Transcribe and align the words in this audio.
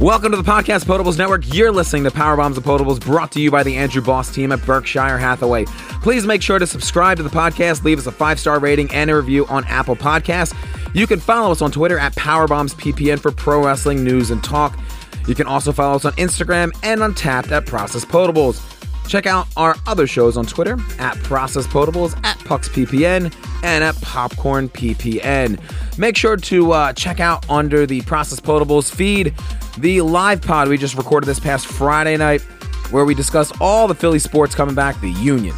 Welcome 0.00 0.30
to 0.30 0.36
the 0.36 0.44
Podcast 0.44 0.84
Potables 0.84 1.18
Network. 1.18 1.52
You're 1.52 1.72
listening 1.72 2.04
to 2.04 2.12
Power 2.12 2.36
Bombs 2.36 2.56
and 2.56 2.64
Potables 2.64 3.00
brought 3.00 3.32
to 3.32 3.40
you 3.40 3.50
by 3.50 3.64
the 3.64 3.74
Andrew 3.74 4.00
Boss 4.00 4.32
team 4.32 4.52
at 4.52 4.64
Berkshire 4.64 5.18
Hathaway. 5.18 5.64
Please 6.02 6.24
make 6.24 6.40
sure 6.40 6.60
to 6.60 6.68
subscribe 6.68 7.16
to 7.16 7.24
the 7.24 7.28
podcast, 7.28 7.82
leave 7.82 7.98
us 7.98 8.06
a 8.06 8.12
five 8.12 8.38
star 8.38 8.60
rating 8.60 8.88
and 8.92 9.10
a 9.10 9.16
review 9.16 9.44
on 9.46 9.64
Apple 9.64 9.96
Podcasts. 9.96 10.54
You 10.94 11.08
can 11.08 11.18
follow 11.18 11.50
us 11.50 11.62
on 11.62 11.72
Twitter 11.72 11.98
at 11.98 12.14
PowerBombsPPN 12.14 13.18
for 13.18 13.32
pro 13.32 13.64
wrestling 13.64 14.04
news 14.04 14.30
and 14.30 14.42
talk. 14.44 14.78
You 15.26 15.34
can 15.34 15.48
also 15.48 15.72
follow 15.72 15.96
us 15.96 16.04
on 16.04 16.12
Instagram 16.12 16.78
and 16.84 17.02
on 17.02 17.12
Tapped 17.12 17.50
at 17.50 17.66
Process 17.66 18.04
Potables. 18.04 18.77
Check 19.08 19.26
out 19.26 19.48
our 19.56 19.74
other 19.86 20.06
shows 20.06 20.36
on 20.36 20.44
Twitter 20.44 20.78
at 20.98 21.16
Process 21.24 21.66
Potables, 21.66 22.14
at 22.24 22.38
PucksPPN, 22.40 23.34
and 23.64 23.82
at 23.82 24.00
Popcorn 24.02 24.68
PPN. 24.68 25.58
Make 25.98 26.16
sure 26.16 26.36
to 26.36 26.72
uh, 26.72 26.92
check 26.92 27.18
out 27.18 27.48
under 27.50 27.86
the 27.86 28.02
Process 28.02 28.38
Potables 28.38 28.94
feed 28.94 29.34
the 29.78 30.02
live 30.02 30.42
pod 30.42 30.68
we 30.68 30.76
just 30.76 30.96
recorded 30.96 31.26
this 31.26 31.40
past 31.40 31.66
Friday 31.66 32.16
night, 32.16 32.42
where 32.90 33.04
we 33.04 33.14
discuss 33.14 33.52
all 33.60 33.88
the 33.88 33.94
Philly 33.94 34.18
sports 34.18 34.54
coming 34.54 34.74
back 34.74 35.00
the 35.00 35.10
Union, 35.12 35.56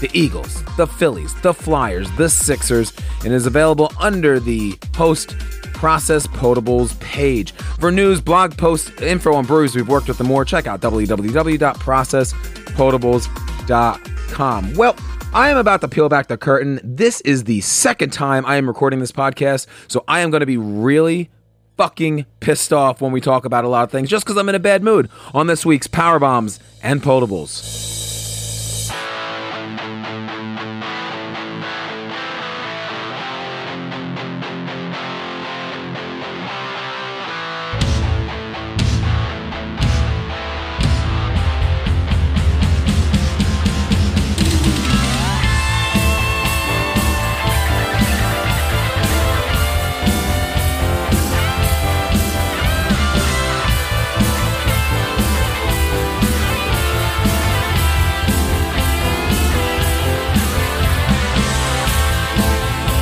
the 0.00 0.10
Eagles, 0.12 0.64
the 0.76 0.86
Phillies, 0.86 1.34
the 1.42 1.54
Flyers, 1.54 2.10
the 2.16 2.28
Sixers, 2.28 2.92
and 3.24 3.32
is 3.32 3.46
available 3.46 3.92
under 4.00 4.40
the 4.40 4.72
post 4.92 5.38
Process 5.74 6.26
Potables 6.26 6.98
page. 6.98 7.52
For 7.78 7.92
news, 7.92 8.20
blog 8.20 8.56
posts, 8.56 8.90
info 9.00 9.34
on 9.34 9.46
brews 9.46 9.76
we've 9.76 9.88
worked 9.88 10.08
with, 10.08 10.18
and 10.18 10.28
more, 10.28 10.44
check 10.44 10.66
out 10.66 10.80
www.processpotables.com. 12.78 14.74
Well, 14.74 14.96
I 15.34 15.50
am 15.50 15.56
about 15.58 15.80
to 15.82 15.88
peel 15.88 16.08
back 16.08 16.28
the 16.28 16.38
curtain. 16.38 16.80
This 16.82 17.20
is 17.22 17.44
the 17.44 17.60
second 17.60 18.12
time 18.12 18.46
I 18.46 18.56
am 18.56 18.66
recording 18.66 19.00
this 19.00 19.12
podcast, 19.12 19.66
so 19.88 20.04
I 20.08 20.20
am 20.20 20.30
going 20.30 20.40
to 20.40 20.46
be 20.46 20.56
really 20.56 21.28
fucking 21.76 22.24
pissed 22.40 22.72
off 22.72 23.00
when 23.00 23.12
we 23.12 23.20
talk 23.20 23.44
about 23.44 23.64
a 23.64 23.68
lot 23.68 23.84
of 23.84 23.90
things 23.90 24.08
just 24.08 24.24
because 24.24 24.36
I'm 24.36 24.48
in 24.48 24.54
a 24.54 24.60
bad 24.60 24.82
mood 24.82 25.10
on 25.34 25.46
this 25.46 25.66
week's 25.66 25.86
Power 25.86 26.18
Bombs 26.18 26.58
and 26.82 27.02
Potables. 27.02 28.07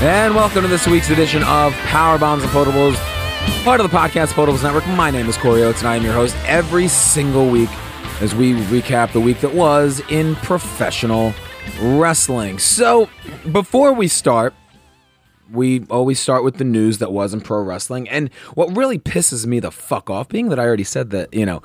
And 0.06 0.36
welcome 0.36 0.62
to 0.62 0.68
this 0.68 0.86
week's 0.86 1.10
edition 1.10 1.42
of 1.42 1.72
Power 1.78 2.16
Bombs 2.16 2.44
and 2.44 2.52
Potables, 2.52 2.94
part 3.64 3.80
of 3.80 3.90
the 3.90 3.96
Podcast 3.96 4.34
Potables 4.34 4.62
Network. 4.62 4.86
My 4.86 5.10
name 5.10 5.28
is 5.28 5.36
Corey 5.36 5.64
Oates, 5.64 5.80
and 5.80 5.88
I 5.88 5.96
am 5.96 6.04
your 6.04 6.12
host 6.12 6.36
every 6.46 6.86
single 6.86 7.50
week 7.50 7.68
as 8.20 8.32
we 8.32 8.52
recap 8.52 9.12
the 9.12 9.20
week 9.20 9.40
that 9.40 9.52
was 9.52 10.00
in 10.08 10.36
professional 10.36 11.34
wrestling. 11.80 12.60
So, 12.60 13.10
before 13.50 13.92
we 13.94 14.06
start, 14.06 14.54
we 15.50 15.84
always 15.90 16.20
start 16.20 16.44
with 16.44 16.58
the 16.58 16.64
news 16.64 16.98
that 16.98 17.10
was 17.10 17.34
in 17.34 17.41
pro 17.41 17.60
wrestling. 17.60 18.08
And 18.08 18.32
what 18.54 18.76
really 18.76 19.00
pisses 19.00 19.44
me 19.44 19.58
the 19.58 19.72
fuck 19.72 20.08
off, 20.08 20.28
being 20.28 20.50
that 20.50 20.60
I 20.60 20.66
already 20.66 20.84
said 20.84 21.10
that, 21.10 21.34
you 21.34 21.44
know, 21.44 21.62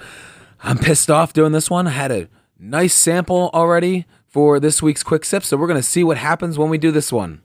I'm 0.64 0.80
pissed 0.80 1.12
off 1.12 1.32
doing 1.32 1.52
this 1.52 1.70
one. 1.70 1.86
I 1.86 1.92
had 1.92 2.12
a 2.12 2.28
nice 2.58 2.96
sample 2.96 3.52
already 3.54 4.08
for 4.26 4.60
this 4.60 4.82
week's 4.82 5.04
quick 5.04 5.26
sip, 5.26 5.44
so 5.44 5.58
we're 5.58 5.68
going 5.68 5.80
to 5.80 5.88
see 5.88 6.04
what 6.04 6.18
happens 6.18 6.58
when 6.58 6.72
we 6.72 6.80
do 6.80 6.90
this 6.90 7.12
one. 7.12 7.44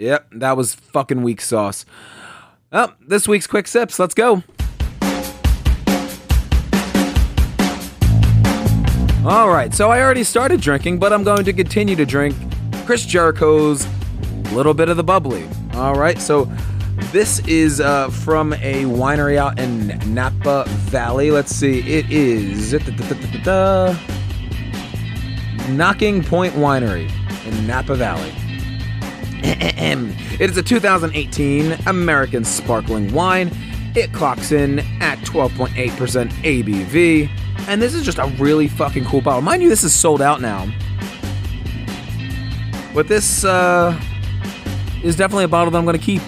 Yep, 0.00 0.28
that 0.36 0.56
was 0.56 0.74
fucking 0.74 1.20
weak 1.20 1.42
sauce. 1.42 1.84
Well, 2.72 2.94
this 3.06 3.28
week's 3.28 3.46
quick 3.46 3.68
sips. 3.68 3.98
Let's 3.98 4.14
go. 4.14 4.42
All 9.26 9.50
right, 9.50 9.74
so 9.74 9.90
I 9.90 10.00
already 10.00 10.24
started 10.24 10.62
drinking, 10.62 11.00
but 11.00 11.12
I'm 11.12 11.22
going 11.22 11.44
to 11.44 11.52
continue 11.52 11.96
to 11.96 12.06
drink 12.06 12.34
Chris 12.86 13.04
Jericho's 13.04 13.86
Little 14.52 14.72
Bit 14.72 14.88
of 14.88 14.96
the 14.96 15.04
Bubbly. 15.04 15.46
All 15.74 15.94
right, 15.94 16.18
so 16.18 16.50
this 17.12 17.40
is 17.40 17.82
uh, 17.82 18.08
from 18.08 18.54
a 18.54 18.84
winery 18.84 19.36
out 19.36 19.58
in 19.58 19.88
Napa 20.14 20.64
Valley. 20.66 21.30
Let's 21.30 21.54
see, 21.54 21.80
it 21.80 22.10
is 22.10 22.72
Nocking 25.68 26.26
Point 26.26 26.54
Winery 26.54 27.12
in 27.46 27.66
Napa 27.66 27.94
Valley. 27.96 28.32
It 29.42 30.50
is 30.50 30.56
a 30.56 30.62
2018 30.62 31.72
American 31.86 32.44
sparkling 32.44 33.12
wine. 33.12 33.50
It 33.94 34.12
clocks 34.12 34.52
in 34.52 34.80
at 35.00 35.18
12.8% 35.20 36.30
ABV. 36.30 37.30
And 37.68 37.82
this 37.82 37.94
is 37.94 38.04
just 38.04 38.18
a 38.18 38.26
really 38.38 38.68
fucking 38.68 39.04
cool 39.04 39.20
bottle. 39.20 39.42
Mind 39.42 39.62
you, 39.62 39.68
this 39.68 39.84
is 39.84 39.94
sold 39.94 40.22
out 40.22 40.40
now. 40.40 40.66
But 42.94 43.08
this 43.08 43.44
uh, 43.44 44.00
is 45.02 45.16
definitely 45.16 45.44
a 45.44 45.48
bottle 45.48 45.70
that 45.70 45.78
I'm 45.78 45.84
going 45.84 45.98
to 45.98 46.04
keep. 46.04 46.22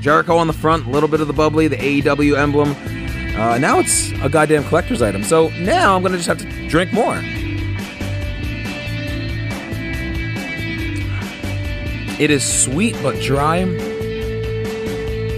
Jericho 0.00 0.36
on 0.36 0.46
the 0.46 0.52
front, 0.52 0.86
a 0.86 0.90
little 0.90 1.08
bit 1.08 1.20
of 1.20 1.26
the 1.26 1.32
bubbly, 1.32 1.68
the 1.68 1.76
AEW 1.76 2.36
emblem. 2.38 2.70
Uh, 3.38 3.58
now 3.58 3.78
it's 3.78 4.12
a 4.22 4.28
goddamn 4.28 4.64
collector's 4.64 5.02
item. 5.02 5.22
So 5.22 5.48
now 5.58 5.96
I'm 5.96 6.02
going 6.02 6.12
to 6.12 6.18
just 6.18 6.28
have 6.28 6.38
to 6.38 6.68
drink 6.68 6.92
more. 6.92 7.22
It 12.18 12.30
is 12.30 12.44
sweet 12.64 12.96
but 13.02 13.20
dry. 13.20 13.58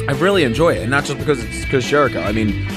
I 0.09 0.13
really 0.13 0.45
enjoy 0.45 0.75
it, 0.75 0.83
and 0.83 0.91
not 0.91 1.05
just 1.05 1.19
because 1.19 1.43
it's 1.43 1.65
because 1.65 1.85
Jericho. 1.85 2.21
I 2.21 2.33
mean, 2.33 2.69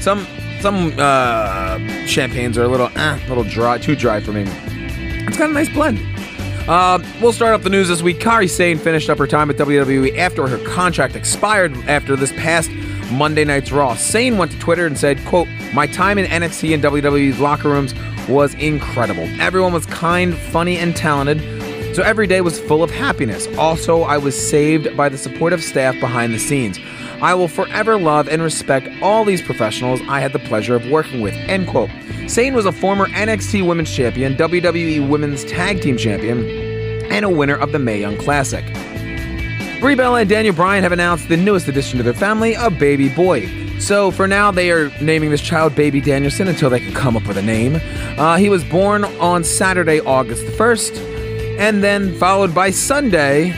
some 0.00 0.26
some 0.60 0.92
uh, 0.98 1.78
champagnes 2.06 2.58
are 2.58 2.64
a 2.64 2.68
little, 2.68 2.90
eh, 2.94 3.18
a 3.24 3.28
little 3.28 3.44
dry, 3.44 3.78
too 3.78 3.96
dry 3.96 4.20
for 4.20 4.32
me. 4.32 4.44
It's 5.26 5.38
got 5.38 5.50
a 5.50 5.52
nice 5.52 5.70
blend. 5.70 5.98
Uh, 6.68 6.98
we'll 7.20 7.32
start 7.32 7.54
off 7.54 7.62
the 7.62 7.70
news 7.70 7.88
this 7.88 8.02
week. 8.02 8.18
Kairi 8.18 8.48
Sane 8.48 8.78
finished 8.78 9.08
up 9.08 9.18
her 9.18 9.26
time 9.26 9.48
at 9.50 9.56
WWE 9.56 10.16
after 10.18 10.46
her 10.46 10.58
contract 10.58 11.16
expired 11.16 11.74
after 11.88 12.14
this 12.14 12.32
past 12.32 12.70
Monday 13.10 13.44
night's 13.44 13.72
Raw. 13.72 13.94
Sane 13.94 14.36
went 14.36 14.52
to 14.52 14.58
Twitter 14.58 14.86
and 14.86 14.96
said, 14.98 15.18
quote, 15.24 15.48
My 15.72 15.86
time 15.86 16.18
in 16.18 16.26
NXT 16.26 16.74
and 16.74 16.82
WWE's 16.82 17.40
locker 17.40 17.70
rooms 17.70 17.94
was 18.28 18.54
incredible. 18.54 19.24
Everyone 19.40 19.72
was 19.72 19.86
kind, 19.86 20.34
funny, 20.36 20.76
and 20.76 20.94
talented. 20.94 21.40
So 21.92 22.04
every 22.04 22.28
day 22.28 22.40
was 22.40 22.60
full 22.60 22.84
of 22.84 22.90
happiness. 22.90 23.48
Also, 23.58 24.02
I 24.02 24.16
was 24.16 24.36
saved 24.36 24.96
by 24.96 25.08
the 25.08 25.18
supportive 25.18 25.62
staff 25.62 25.98
behind 25.98 26.32
the 26.32 26.38
scenes. 26.38 26.78
I 27.20 27.34
will 27.34 27.48
forever 27.48 27.98
love 27.98 28.28
and 28.28 28.40
respect 28.42 28.88
all 29.02 29.24
these 29.24 29.42
professionals 29.42 30.00
I 30.08 30.20
had 30.20 30.32
the 30.32 30.38
pleasure 30.38 30.76
of 30.76 30.88
working 30.88 31.20
with. 31.20 31.34
End 31.34 31.66
quote. 31.66 31.90
Sane 32.28 32.54
was 32.54 32.64
a 32.64 32.72
former 32.72 33.08
NXT 33.08 33.66
Women's 33.66 33.94
Champion, 33.94 34.36
WWE 34.36 35.08
Women's 35.08 35.44
Tag 35.44 35.82
Team 35.82 35.96
Champion, 35.96 36.48
and 37.10 37.24
a 37.24 37.28
winner 37.28 37.56
of 37.56 37.72
the 37.72 37.78
Mae 37.80 38.00
Young 38.00 38.16
Classic. 38.18 38.64
Brie 39.80 39.96
Bella 39.96 40.20
and 40.20 40.30
Daniel 40.30 40.54
Bryan 40.54 40.84
have 40.84 40.92
announced 40.92 41.28
the 41.28 41.36
newest 41.36 41.66
addition 41.66 41.98
to 41.98 42.04
their 42.04 42.14
family, 42.14 42.54
a 42.54 42.70
baby 42.70 43.08
boy. 43.08 43.48
So 43.80 44.10
for 44.10 44.28
now, 44.28 44.50
they 44.50 44.70
are 44.70 44.90
naming 45.00 45.30
this 45.30 45.40
child 45.40 45.74
Baby 45.74 46.00
Danielson 46.00 46.46
until 46.46 46.70
they 46.70 46.80
can 46.80 46.94
come 46.94 47.16
up 47.16 47.26
with 47.26 47.36
a 47.36 47.42
name. 47.42 47.80
Uh, 48.18 48.36
he 48.36 48.48
was 48.48 48.62
born 48.62 49.04
on 49.04 49.42
Saturday, 49.42 50.00
August 50.00 50.44
1st. 50.46 51.19
And 51.60 51.84
then, 51.84 52.14
followed 52.14 52.54
by 52.54 52.70
Sunday, 52.70 53.50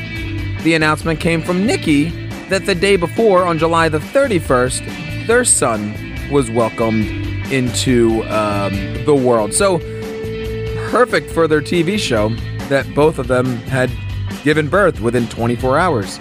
the 0.65 0.75
announcement 0.75 1.21
came 1.21 1.41
from 1.41 1.65
Nikki 1.65 2.09
that 2.49 2.67
the 2.67 2.75
day 2.75 2.97
before, 2.97 3.45
on 3.45 3.59
July 3.59 3.89
the 3.89 4.01
31st, 4.01 5.29
their 5.29 5.45
son 5.45 5.95
was 6.29 6.51
welcomed 6.51 7.07
into 7.53 8.25
um, 8.25 8.75
the 9.05 9.15
world. 9.15 9.55
So, 9.55 9.79
perfect 10.91 11.31
for 11.31 11.47
their 11.47 11.61
TV 11.61 11.97
show 11.97 12.31
that 12.69 12.93
both 12.93 13.21
of 13.21 13.29
them 13.29 13.47
had 13.69 13.89
given 14.43 14.69
birth 14.69 15.01
within 15.01 15.29
24 15.29 15.79
hours. 15.79 16.19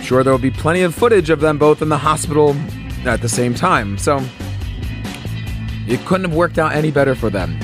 Sure, 0.00 0.24
there 0.24 0.32
will 0.32 0.38
be 0.38 0.50
plenty 0.50 0.80
of 0.80 0.94
footage 0.94 1.28
of 1.28 1.40
them 1.40 1.58
both 1.58 1.82
in 1.82 1.90
the 1.90 1.98
hospital 1.98 2.56
at 3.04 3.20
the 3.20 3.28
same 3.28 3.54
time. 3.54 3.98
So, 3.98 4.24
it 5.86 6.00
couldn't 6.06 6.30
have 6.30 6.34
worked 6.34 6.58
out 6.58 6.72
any 6.72 6.90
better 6.90 7.14
for 7.14 7.28
them. 7.28 7.60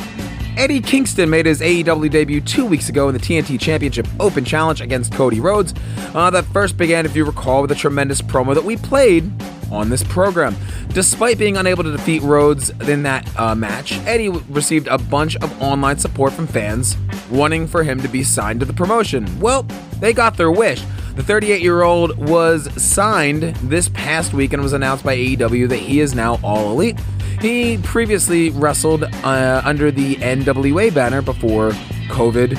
Eddie 0.57 0.81
Kingston 0.81 1.31
made 1.31 1.47
his 1.47 1.61
AEW 1.61 2.11
debut 2.11 2.41
two 2.41 2.67
weeks 2.67 2.89
ago 2.89 3.09
in 3.09 3.15
the 3.15 3.21
TNT 3.21 3.59
Championship 3.59 4.07
Open 4.19 4.45
Challenge 4.45 4.81
against 4.81 5.13
Cody 5.13 5.41
Rhodes. 5.41 5.75
Uh, 6.15 6.31
that 6.31 6.45
first 6.47 6.77
began, 6.77 7.07
if 7.07 7.17
you 7.17 7.25
recall, 7.25 7.63
with 7.63 7.73
a 7.73 7.75
tremendous 7.75 8.21
promo 8.21 8.55
that 8.55 8.65
we 8.65 8.77
played 8.77 9.31
on 9.71 9.89
this 9.89 10.03
program. 10.05 10.57
Despite 10.89 11.39
being 11.39 11.57
unable 11.57 11.85
to 11.85 11.93
defeat 11.93 12.23
Rhodes 12.23 12.71
in 12.89 13.05
that 13.05 13.29
uh, 13.39 13.55
match, 13.55 13.93
Eddie 14.07 14.29
received 14.29 14.89
a 14.89 14.99
bunch 14.99 15.37
of 15.37 15.63
online 15.63 15.99
support 15.99 16.33
from 16.33 16.47
fans 16.47 16.97
wanting 17.31 17.67
for 17.67 17.85
him 17.85 18.01
to 18.01 18.09
be 18.09 18.25
signed 18.25 18.61
to 18.61 18.67
the 18.67 18.73
promotion. 18.73 19.27
Well, 19.41 19.63
they 20.01 20.13
got 20.13 20.37
their 20.37 20.51
wish. 20.51 20.83
The 21.17 21.23
38 21.23 21.61
year 21.61 21.83
old 21.83 22.17
was 22.17 22.71
signed 22.83 23.43
this 23.57 23.89
past 23.89 24.33
week 24.33 24.53
and 24.53 24.63
was 24.63 24.73
announced 24.73 25.05
by 25.05 25.17
AEW 25.17 25.69
that 25.69 25.79
he 25.79 26.01
is 26.01 26.15
now 26.15 26.39
All 26.43 26.71
Elite. 26.73 26.99
He 27.41 27.79
previously 27.79 28.51
wrestled 28.51 29.05
uh, 29.05 29.63
under 29.65 29.91
the 29.91 30.17
NWA 30.17 30.95
banner 30.95 31.23
before 31.23 31.71
COVID 32.09 32.53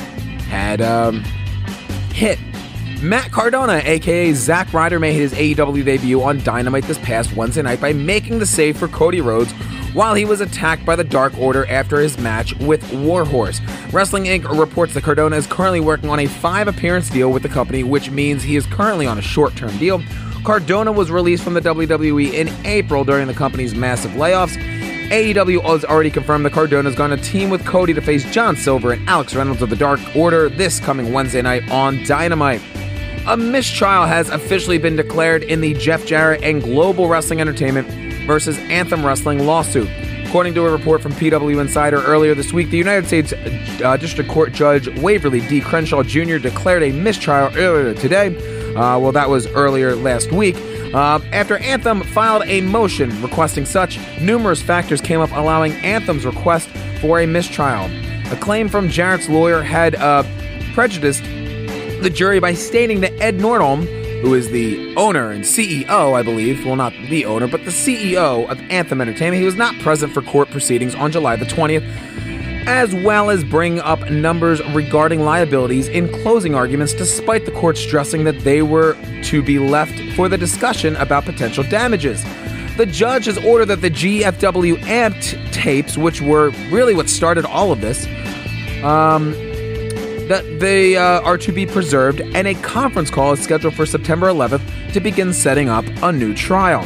had 0.50 0.82
um, 0.82 1.24
hit. 2.14 2.40
Matt 3.02 3.32
Cardona, 3.32 3.82
aka 3.84 4.34
Zack 4.34 4.74
Ryder, 4.74 5.00
made 5.00 5.14
his 5.14 5.34
AEW 5.34 5.84
debut 5.84 6.22
on 6.22 6.44
Dynamite 6.44 6.84
this 6.84 7.00
past 7.00 7.36
Wednesday 7.36 7.62
night 7.62 7.82
by 7.82 7.94
making 7.94 8.40
the 8.40 8.46
save 8.46 8.78
for 8.78 8.88
Cody 8.88 9.22
Rhodes 9.22 9.54
while 9.94 10.14
he 10.14 10.26
was 10.26 10.42
attacked 10.42 10.86
by 10.86 10.96
the 10.96 11.04
Dark 11.04 11.38
Order 11.38 11.66
after 11.68 12.00
his 12.00 12.18
match 12.18 12.56
with 12.60 12.82
Warhorse. 12.94 13.62
Wrestling 13.92 14.26
Inc. 14.26 14.48
reports 14.58 14.94
that 14.94 15.04
Cardona 15.04 15.36
is 15.36 15.48
currently 15.48 15.80
working 15.80 16.10
on 16.10 16.20
a 16.20 16.28
five 16.28 16.68
appearance 16.68 17.10
deal 17.10 17.32
with 17.32 17.44
the 17.44 17.50
company, 17.50 17.84
which 17.84 18.10
means 18.10 18.44
he 18.44 18.56
is 18.56 18.66
currently 18.66 19.08
on 19.08 19.18
a 19.18 19.22
short 19.22 19.56
term 19.56 19.76
deal. 19.78 20.02
Cardona 20.44 20.92
was 20.92 21.12
released 21.12 21.44
from 21.44 21.54
the 21.54 21.62
WWE 21.62 22.34
in 22.34 22.50
April 22.66 23.04
during 23.04 23.28
the 23.28 23.34
company's 23.34 23.76
massive 23.76 24.12
layoffs. 24.12 24.58
AEW 25.12 25.62
has 25.64 25.84
already 25.84 26.10
confirmed 26.10 26.46
that 26.46 26.54
Cardona 26.54 26.90
is 26.90 26.96
going 26.96 27.12
to 27.12 27.18
team 27.18 27.50
with 27.50 27.66
Cody 27.66 27.94
to 27.94 28.02
face 28.02 28.24
John 28.32 28.56
Silver 28.56 28.94
and 28.94 29.10
Alex 29.10 29.36
Reynolds 29.36 29.62
of 29.62 29.70
the 29.70 29.76
Dark 29.76 30.00
Order 30.16 30.50
this 30.50 30.80
coming 30.80 31.12
Wednesday 31.12 31.42
night 31.42 31.70
on 31.70 32.02
Dynamite. 32.06 32.62
A 33.28 33.38
mistrial 33.38 34.06
has 34.06 34.30
officially 34.30 34.80
been 34.80 34.96
declared 34.96 35.44
in 35.44 35.62
the 35.62 35.74
Jeff 35.76 36.06
Jarrett 36.08 36.42
and 36.44 36.64
Global 36.64 37.08
Wrestling 37.08 37.40
Entertainment 37.40 37.88
versus 38.26 38.58
Anthem 38.60 39.06
Wrestling 39.06 39.46
lawsuit. 39.46 39.90
According 40.26 40.54
to 40.54 40.66
a 40.66 40.72
report 40.72 41.02
from 41.02 41.12
PW 41.14 41.60
Insider 41.60 42.02
earlier 42.04 42.34
this 42.34 42.54
week, 42.54 42.70
the 42.70 42.78
United 42.78 43.06
States 43.06 43.34
uh, 43.84 43.98
District 43.98 44.30
Court 44.30 44.54
Judge 44.54 44.88
Waverly 45.00 45.42
D. 45.42 45.60
Crenshaw 45.60 46.04
Jr. 46.04 46.38
declared 46.38 46.84
a 46.84 46.92
mistrial 46.92 47.54
earlier 47.58 47.94
today. 47.94 48.36
Uh, 48.70 48.98
well, 48.98 49.12
that 49.12 49.30
was 49.30 49.48
earlier 49.48 49.94
last 49.96 50.32
week. 50.32 50.56
Uh, 50.94 51.20
after 51.32 51.58
Anthem 51.58 52.02
filed 52.02 52.44
a 52.46 52.62
motion 52.62 53.22
requesting 53.22 53.66
such, 53.66 54.00
numerous 54.22 54.62
factors 54.62 55.02
came 55.02 55.20
up 55.20 55.32
allowing 55.32 55.74
Anthem's 55.74 56.26
request 56.26 56.70
for 57.02 57.20
a 57.20 57.28
mistrial. 57.28 57.90
A 58.32 58.38
claim 58.38 58.70
from 58.70 58.88
Jarrett's 58.88 59.28
lawyer 59.28 59.62
had 59.62 59.96
uh, 59.96 60.24
prejudiced 60.74 61.24
the 61.24 62.10
jury 62.10 62.40
by 62.40 62.54
stating 62.54 63.02
that 63.02 63.14
Ed 63.20 63.38
Nordholm 63.38 64.01
who 64.22 64.36
is 64.36 64.52
the 64.52 64.96
owner 64.96 65.32
and 65.32 65.44
CEO, 65.44 66.14
I 66.14 66.22
believe, 66.22 66.66
well, 66.66 66.76
not 66.76 66.94
the 67.10 67.26
owner, 67.26 67.48
but 67.48 67.66
the 67.66 67.72
CEO 67.72 68.48
of 68.50 68.60
Anthem 68.70 69.02
Entertainment. 69.02 69.40
He 69.40 69.46
was 69.46 69.56
not 69.56 69.78
present 69.80 70.14
for 70.14 70.22
court 70.22 70.50
proceedings 70.52 70.94
on 70.94 71.12
July 71.12 71.36
the 71.36 71.46
20th, 71.46 71.84
as 72.68 72.94
well 72.94 73.32
as 73.32 73.44
bring 73.44 73.80
up 73.80 74.12
numbers 74.12 74.64
regarding 74.74 75.22
liabilities 75.22 75.88
in 75.88 76.08
closing 76.22 76.54
arguments, 76.54 76.94
despite 76.94 77.46
the 77.46 77.52
court 77.52 77.78
stressing 77.78 78.24
that 78.26 78.40
they 78.42 78.62
were 78.62 78.96
to 79.24 79.42
be 79.42 79.58
left 79.58 80.00
for 80.16 80.30
the 80.30 80.38
discussion 80.38 80.96
about 80.98 81.26
potential 81.26 81.64
damages. 81.64 82.24
The 82.78 82.86
judge 82.86 83.26
has 83.26 83.38
ordered 83.40 83.66
that 83.66 83.82
the 83.82 83.90
GFW 83.90 84.78
amped 84.84 85.52
tapes, 85.52 85.98
which 85.98 86.22
were 86.22 86.52
really 86.70 86.94
what 86.94 87.10
started 87.10 87.46
all 87.46 87.72
of 87.72 87.82
this, 87.82 88.06
um, 88.84 89.34
that 90.32 90.62
they 90.62 90.96
uh, 90.96 91.20
are 91.24 91.38
to 91.38 91.52
be 91.52 91.66
preserved, 91.66 92.22
and 92.22 92.48
a 92.48 92.54
conference 92.54 93.12
call 93.12 93.34
is 93.34 93.42
scheduled 93.42 93.74
for 93.74 93.86
September 93.86 94.28
11th 94.28 94.94
to 94.94 95.02
begin 95.02 95.34
setting 95.34 95.68
up 95.68 95.84
a 96.02 96.10
new 96.10 96.34
trial. 96.34 96.86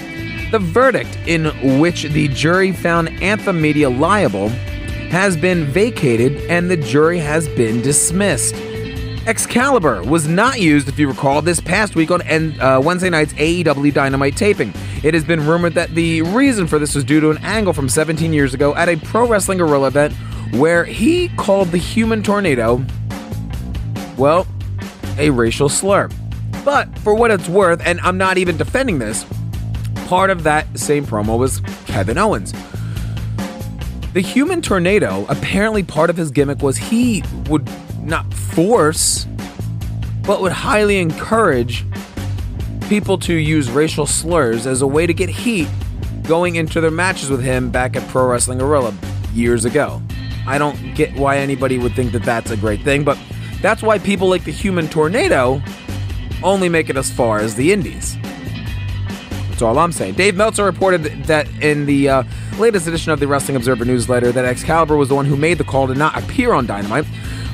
The 0.50 0.58
verdict, 0.58 1.16
in 1.28 1.80
which 1.80 2.06
the 2.06 2.28
jury 2.30 2.72
found 2.72 3.10
Anthem 3.22 3.62
Media 3.62 3.88
liable, 3.88 4.50
has 5.10 5.38
been 5.38 5.66
vacated 5.66 6.50
and 6.50 6.72
the 6.72 6.78
jury 6.78 7.20
has 7.20 7.48
been 7.50 7.84
dismissed. 7.84 8.56
Excalibur 9.28 10.02
was 10.02 10.28
not 10.28 10.60
used, 10.60 10.90
if 10.90 10.98
you 10.98 11.08
recall, 11.08 11.44
this 11.44 11.60
past 11.60 11.96
week 11.96 12.10
on 12.10 12.24
uh, 12.60 12.82
Wednesday 12.84 13.12
night's 13.12 13.34
AEW 13.34 13.94
Dynamite 13.94 14.36
taping. 14.36 14.74
It 15.04 15.14
has 15.14 15.24
been 15.24 15.46
rumored 15.46 15.76
that 15.76 15.94
the 15.94 16.24
reason 16.24 16.66
for 16.66 16.80
this 16.80 16.96
was 16.96 17.04
due 17.04 17.20
to 17.20 17.30
an 17.30 17.38
angle 17.44 17.74
from 17.74 17.90
17 17.90 18.34
years 18.34 18.56
ago 18.56 18.74
at 18.74 18.90
a 18.90 18.98
Pro 18.98 19.28
Wrestling 19.28 19.60
Guerrilla 19.60 19.90
event 19.90 20.16
where 20.56 20.84
he 20.84 21.28
called 21.30 21.68
the 21.70 21.78
Human 21.78 22.24
Tornado 22.24 22.84
well, 24.18 24.48
a 25.18 25.30
racial 25.30 25.70
slur. 25.70 26.10
But 26.64 26.98
for 27.00 27.14
what 27.14 27.32
it's 27.32 27.48
worth, 27.48 27.82
and 27.86 28.00
I'm 28.02 28.18
not 28.18 28.38
even 28.38 28.58
defending 28.58 29.00
this, 29.00 29.26
part 30.08 30.30
of 30.30 30.44
that 30.44 30.80
same 30.80 31.06
promo 31.06 31.38
was 31.38 31.60
Kevin 31.86 32.18
Owens. 32.18 32.54
The 34.14 34.22
human 34.22 34.62
tornado, 34.62 35.26
apparently 35.28 35.84
part 35.84 36.10
of 36.10 36.18
his 36.18 36.32
gimmick 36.32 36.62
was 36.62 36.78
he 36.78 37.24
would 37.50 37.70
not 38.02 38.34
force, 38.34 39.28
but 40.24 40.42
would 40.42 40.54
highly 40.54 40.98
encourage 40.98 41.86
people 42.88 43.18
to 43.18 43.34
use 43.34 43.70
racial 43.70 44.06
slurs 44.06 44.66
as 44.68 44.82
a 44.82 44.88
way 44.88 45.06
to 45.06 45.14
get 45.14 45.30
heat 45.30 45.68
going 46.24 46.56
into 46.56 46.82
their 46.82 46.92
matches 46.92 47.30
with 47.30 47.44
him 47.44 47.70
back 47.70 47.96
at 47.96 48.08
Pro 48.10 48.28
Wrestling 48.28 48.60
Guerrilla 48.60 48.94
years 49.34 49.66
ago. 49.66 50.02
I 50.48 50.58
don't 50.58 50.96
get 50.96 51.14
why 51.16 51.38
anybody 51.38 51.78
would 51.78 51.94
think 51.94 52.12
that 52.14 52.24
that's 52.24 52.52
a 52.52 52.58
great 52.58 52.82
thing, 52.84 53.04
but 53.04 53.18
that's 53.66 53.82
why 53.82 53.98
people 53.98 54.30
like 54.30 54.44
the 54.44 54.52
human 54.52 54.88
tornado 54.88 55.62
only 56.44 56.70
make 56.70 56.90
it 56.90 56.98
as 56.98 57.12
far 57.12 57.40
as 57.40 57.56
the 57.56 57.72
Indies. 57.72 58.18
That's 59.50 59.62
all 59.62 59.80
I'm 59.80 59.92
saying. 59.92 60.16
Dave 60.16 60.36
Meltzer 60.36 60.66
reported 60.66 61.04
that 61.24 61.48
in 61.62 61.86
the 61.86 62.10
uh, 62.10 62.24
latest 62.60 62.88
edition 62.88 63.12
of 63.12 63.20
the 63.20 63.28
Wrestling 63.28 63.56
Observer 63.56 63.86
newsletter 63.86 64.32
that 64.34 64.44
Excalibur 64.44 64.98
was 64.98 65.10
the 65.10 65.16
one 65.16 65.26
who 65.26 65.38
made 65.38 65.58
the 65.58 65.64
call 65.64 65.88
to 65.88 65.96
not 65.96 66.22
appear 66.22 66.54
on 66.54 66.66
Dynamite. 66.66 67.06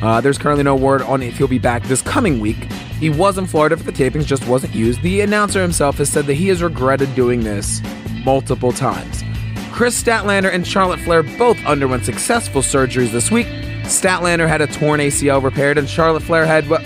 Uh, 0.02 0.20
there's 0.20 0.38
currently 0.40 0.64
no 0.64 0.76
word 0.76 1.04
on 1.04 1.22
if 1.22 1.38
he'll 1.38 1.48
be 1.48 1.60
back 1.60 1.84
this 1.84 2.02
coming 2.02 2.40
week. 2.40 2.58
He 3.00 3.10
was 3.10 3.38
in 3.38 3.46
Florida 3.46 3.78
for 3.78 3.84
the 3.84 3.92
tapings, 3.92 4.26
just 4.26 4.48
wasn't 4.48 4.74
used. 4.74 5.02
The 5.04 5.22
announcer 5.22 5.62
himself 5.62 5.98
has 6.00 6.10
said 6.10 6.26
that 6.26 6.34
he 6.34 6.48
has 6.48 6.64
regretted 6.64 7.14
doing 7.14 7.44
this 7.44 7.82
multiple 8.26 8.72
times. 8.72 9.24
Kris 9.72 10.02
Statlander 10.02 10.52
and 10.52 10.66
Charlotte 10.66 11.00
Flair 11.00 11.24
both 11.24 11.64
underwent 11.66 12.04
successful 12.04 12.62
surgeries 12.62 13.12
this 13.12 13.32
week. 13.32 13.48
Statlander 13.84 14.48
had 14.48 14.62
a 14.62 14.68
torn 14.68 15.00
ACL 15.00 15.44
repaired, 15.44 15.78
and 15.78 15.90
Charlotte 15.90 16.24
Flair 16.24 16.46
had, 16.46 16.68
well, 16.70 16.82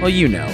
well, 0.00 0.10
you 0.10 0.28
know. 0.28 0.46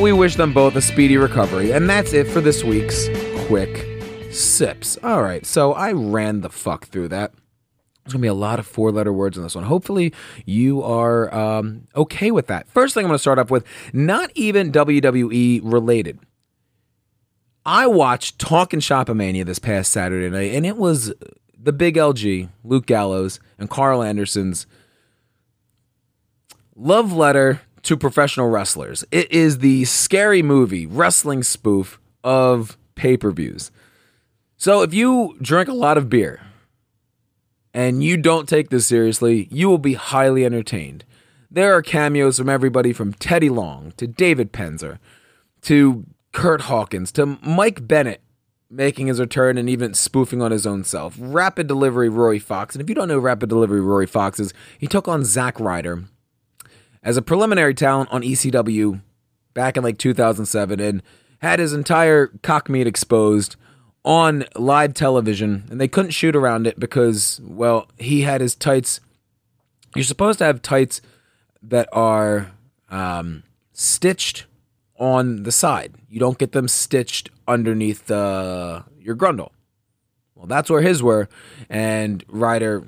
We 0.00 0.12
wish 0.12 0.36
them 0.36 0.52
both 0.52 0.74
a 0.74 0.80
speedy 0.80 1.16
recovery, 1.16 1.72
and 1.72 1.88
that's 1.88 2.12
it 2.12 2.26
for 2.26 2.40
this 2.40 2.64
week's 2.64 3.06
Quick 3.46 3.86
Sips. 4.32 4.98
All 5.04 5.22
right, 5.22 5.46
so 5.46 5.72
I 5.72 5.92
ran 5.92 6.40
the 6.40 6.50
fuck 6.50 6.86
through 6.86 7.08
that. 7.08 7.32
There's 8.04 8.12
gonna 8.12 8.22
be 8.22 8.28
a 8.28 8.34
lot 8.34 8.58
of 8.58 8.66
four 8.66 8.90
letter 8.90 9.12
words 9.12 9.36
in 9.36 9.44
this 9.44 9.54
one. 9.54 9.64
Hopefully, 9.64 10.12
you 10.44 10.82
are 10.82 11.32
um, 11.32 11.86
okay 11.96 12.30
with 12.30 12.48
that. 12.48 12.68
First 12.68 12.94
thing 12.94 13.04
I'm 13.04 13.08
gonna 13.08 13.18
start 13.18 13.38
off 13.38 13.50
with, 13.50 13.64
not 13.92 14.30
even 14.34 14.72
WWE 14.72 15.60
related. 15.62 16.18
I 17.64 17.86
watched 17.86 18.38
Talking 18.38 18.80
Shopomania 18.80 19.46
this 19.46 19.58
past 19.58 19.90
Saturday 19.90 20.28
night, 20.28 20.52
and 20.54 20.66
it 20.66 20.76
was 20.76 21.14
the 21.64 21.72
big 21.72 21.96
LG, 21.96 22.50
Luke 22.62 22.86
Gallows, 22.86 23.40
and 23.58 23.70
Karl 23.70 24.02
Anderson's 24.02 24.66
love 26.76 27.12
letter 27.12 27.62
to 27.82 27.96
professional 27.96 28.50
wrestlers. 28.50 29.04
It 29.10 29.30
is 29.32 29.58
the 29.58 29.84
scary 29.84 30.42
movie, 30.42 30.86
wrestling 30.86 31.42
spoof 31.42 31.98
of 32.22 32.76
pay 32.94 33.16
per 33.16 33.30
views. 33.30 33.70
So 34.56 34.82
if 34.82 34.94
you 34.94 35.36
drink 35.40 35.68
a 35.68 35.74
lot 35.74 35.98
of 35.98 36.08
beer 36.08 36.40
and 37.72 38.04
you 38.04 38.16
don't 38.16 38.48
take 38.48 38.70
this 38.70 38.86
seriously, 38.86 39.48
you 39.50 39.68
will 39.68 39.78
be 39.78 39.94
highly 39.94 40.44
entertained. 40.44 41.04
There 41.50 41.74
are 41.74 41.82
cameos 41.82 42.38
from 42.38 42.48
everybody 42.48 42.92
from 42.92 43.14
Teddy 43.14 43.48
Long 43.48 43.92
to 43.96 44.06
David 44.06 44.52
Penzer 44.52 44.98
to 45.62 46.04
Kurt 46.32 46.62
Hawkins 46.62 47.12
to 47.12 47.26
Mike 47.26 47.86
Bennett 47.86 48.23
making 48.74 49.06
his 49.06 49.20
return 49.20 49.56
and 49.56 49.70
even 49.70 49.94
spoofing 49.94 50.42
on 50.42 50.50
his 50.50 50.66
own 50.66 50.84
self. 50.84 51.16
Rapid 51.18 51.66
Delivery 51.66 52.08
Rory 52.08 52.38
Fox. 52.38 52.74
And 52.74 52.82
if 52.82 52.88
you 52.88 52.94
don't 52.94 53.08
know 53.08 53.18
Rapid 53.18 53.48
Delivery 53.48 53.80
Rory 53.80 54.06
Fox 54.06 54.40
is, 54.40 54.52
he 54.78 54.86
took 54.86 55.06
on 55.06 55.24
Zack 55.24 55.60
Ryder 55.60 56.04
as 57.02 57.16
a 57.16 57.22
preliminary 57.22 57.74
talent 57.74 58.10
on 58.10 58.22
ECW 58.22 59.00
back 59.52 59.76
in 59.76 59.84
like 59.84 59.98
2007 59.98 60.80
and 60.80 61.02
had 61.38 61.60
his 61.60 61.72
entire 61.72 62.28
cock 62.42 62.68
meat 62.68 62.86
exposed 62.86 63.56
on 64.04 64.44
live 64.56 64.92
television 64.92 65.64
and 65.70 65.80
they 65.80 65.88
couldn't 65.88 66.10
shoot 66.10 66.34
around 66.34 66.66
it 66.66 66.78
because 66.78 67.40
well 67.42 67.88
he 67.98 68.22
had 68.22 68.40
his 68.40 68.54
tights 68.54 69.00
you're 69.94 70.04
supposed 70.04 70.38
to 70.38 70.44
have 70.44 70.60
tights 70.60 71.00
that 71.62 71.88
are 71.92 72.50
um, 72.90 73.42
stitched 73.72 74.44
on 74.96 75.42
the 75.42 75.52
side. 75.52 75.94
You 76.08 76.20
don't 76.20 76.38
get 76.38 76.52
them 76.52 76.68
stitched 76.68 77.30
underneath 77.46 78.10
uh, 78.10 78.82
your 79.00 79.16
grundle. 79.16 79.50
Well, 80.34 80.46
that's 80.46 80.70
where 80.70 80.82
his 80.82 81.02
were, 81.02 81.28
and 81.68 82.24
Ryder 82.28 82.84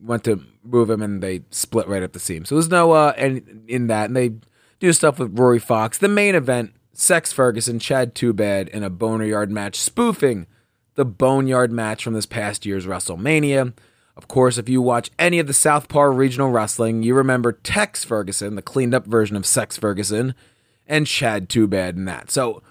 went 0.00 0.24
to 0.24 0.42
move 0.62 0.90
him, 0.90 1.02
and 1.02 1.22
they 1.22 1.42
split 1.50 1.88
right 1.88 2.02
at 2.02 2.12
the 2.12 2.20
seam. 2.20 2.44
So 2.44 2.54
there's 2.56 2.68
no 2.70 2.92
uh, 2.92 3.14
in, 3.16 3.64
in 3.68 3.86
that, 3.86 4.06
and 4.06 4.16
they 4.16 4.32
do 4.80 4.92
stuff 4.92 5.18
with 5.18 5.38
Rory 5.38 5.58
Fox. 5.58 5.98
The 5.98 6.08
main 6.08 6.34
event: 6.34 6.74
Sex 6.92 7.32
Ferguson, 7.32 7.78
Chad 7.78 8.14
Too 8.14 8.32
Bad 8.32 8.68
in 8.68 8.82
a 8.82 8.90
Boneyard 8.90 9.50
match, 9.50 9.80
spoofing 9.80 10.46
the 10.94 11.04
Boneyard 11.04 11.72
match 11.72 12.04
from 12.04 12.14
this 12.14 12.26
past 12.26 12.66
year's 12.66 12.86
WrestleMania. 12.86 13.72
Of 14.16 14.28
course, 14.28 14.58
if 14.58 14.68
you 14.68 14.80
watch 14.80 15.10
any 15.18 15.40
of 15.40 15.48
the 15.48 15.52
Southpaw 15.52 16.02
regional 16.02 16.50
wrestling, 16.50 17.02
you 17.02 17.14
remember 17.14 17.52
Tex 17.52 18.04
Ferguson, 18.04 18.54
the 18.54 18.62
cleaned 18.62 18.94
up 18.94 19.06
version 19.06 19.36
of 19.36 19.44
Sex 19.44 19.76
Ferguson, 19.76 20.34
and 20.86 21.06
Chad 21.06 21.48
Too 21.48 21.66
Bad 21.66 21.96
in 21.96 22.04
that. 22.04 22.30
So 22.30 22.62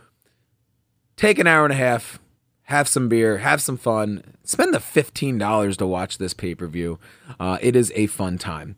take 1.16 1.40
an 1.40 1.48
hour 1.48 1.64
and 1.66 1.74
a 1.74 1.78
half, 1.78 2.20
have 2.64 2.88
some 2.88 3.10
beer, 3.10 3.40
have 3.40 3.62
some 3.62 3.78
fun, 3.78 4.24
spend 4.44 4.74
the 4.74 4.80
$15 4.80 5.78
to 5.78 5.88
watch 5.88 6.18
this 6.18 6.34
pay 6.34 6.56
per 6.56 6.68
view. 6.68 7.00
Uh, 7.40 7.58
it 7.62 7.76
is 7.76 7.92
a 7.96 8.08
fun 8.08 8.38
time. 8.38 8.76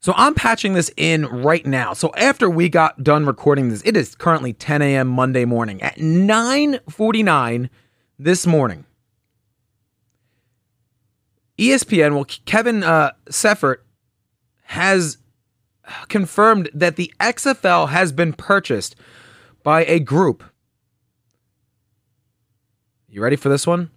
So 0.00 0.12
I'm 0.18 0.34
patching 0.34 0.74
this 0.74 0.90
in 0.98 1.24
right 1.24 1.64
now. 1.64 1.94
So 1.94 2.12
after 2.14 2.50
we 2.50 2.68
got 2.68 3.02
done 3.02 3.24
recording 3.24 3.70
this, 3.70 3.80
it 3.86 3.96
is 3.96 4.14
currently 4.14 4.52
10 4.52 4.82
a.m. 4.82 5.08
Monday 5.08 5.46
morning. 5.46 5.80
At 5.80 5.96
9:49 5.96 7.70
this 8.18 8.46
morning, 8.46 8.84
ESPN, 11.56 12.14
well, 12.14 12.26
Kevin 12.44 12.82
uh, 12.82 13.12
Seifert 13.30 13.86
has 14.64 15.16
confirmed 16.08 16.70
that 16.74 16.96
the 16.96 17.12
XFL 17.20 17.88
has 17.88 18.12
been 18.12 18.32
purchased 18.32 18.96
by 19.62 19.84
a 19.84 19.98
group. 19.98 20.44
You 23.08 23.22
ready 23.22 23.36
for 23.36 23.48
this 23.48 23.66
one? 23.66 23.90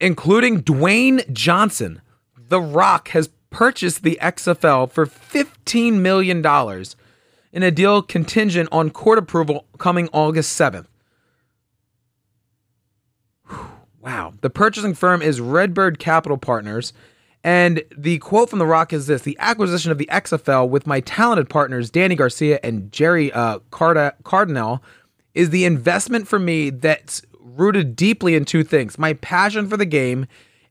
Including 0.00 0.62
Dwayne 0.62 1.30
Johnson. 1.32 2.00
The 2.36 2.60
Rock 2.60 3.08
has 3.08 3.28
purchased 3.50 4.02
the 4.02 4.18
XFL 4.20 4.90
for 4.90 5.06
$15 5.06 5.94
million 6.00 6.44
in 7.52 7.62
a 7.62 7.70
deal 7.70 8.02
contingent 8.02 8.68
on 8.72 8.90
court 8.90 9.18
approval 9.18 9.66
coming 9.78 10.08
August 10.12 10.58
7th. 10.58 10.86
Wow. 14.00 14.32
The 14.40 14.50
purchasing 14.50 14.94
firm 14.94 15.22
is 15.22 15.40
Redbird 15.40 15.98
Capital 15.98 16.36
Partners. 16.36 16.92
And 17.44 17.82
the 17.96 18.18
quote 18.18 18.50
from 18.50 18.60
The 18.60 18.66
Rock 18.66 18.92
is 18.92 19.06
this 19.06 19.22
The 19.22 19.36
acquisition 19.40 19.90
of 19.90 19.98
the 19.98 20.08
XFL 20.12 20.68
with 20.68 20.86
my 20.86 21.00
talented 21.00 21.48
partners, 21.48 21.90
Dany 21.90 22.16
Garcia 22.16 22.60
and 22.62 22.90
Jerry 22.92 23.32
uh, 23.32 23.58
Card- 23.70 24.14
Cardinal, 24.22 24.82
is 25.34 25.50
the 25.50 25.64
investment 25.64 26.28
for 26.28 26.38
me 26.38 26.70
that's 26.70 27.22
rooted 27.40 27.96
deeply 27.96 28.34
in 28.34 28.44
two 28.44 28.64
things 28.64 28.98
my 28.98 29.14
passion 29.14 29.68
for 29.68 29.76
the 29.76 29.86
game 29.86 30.26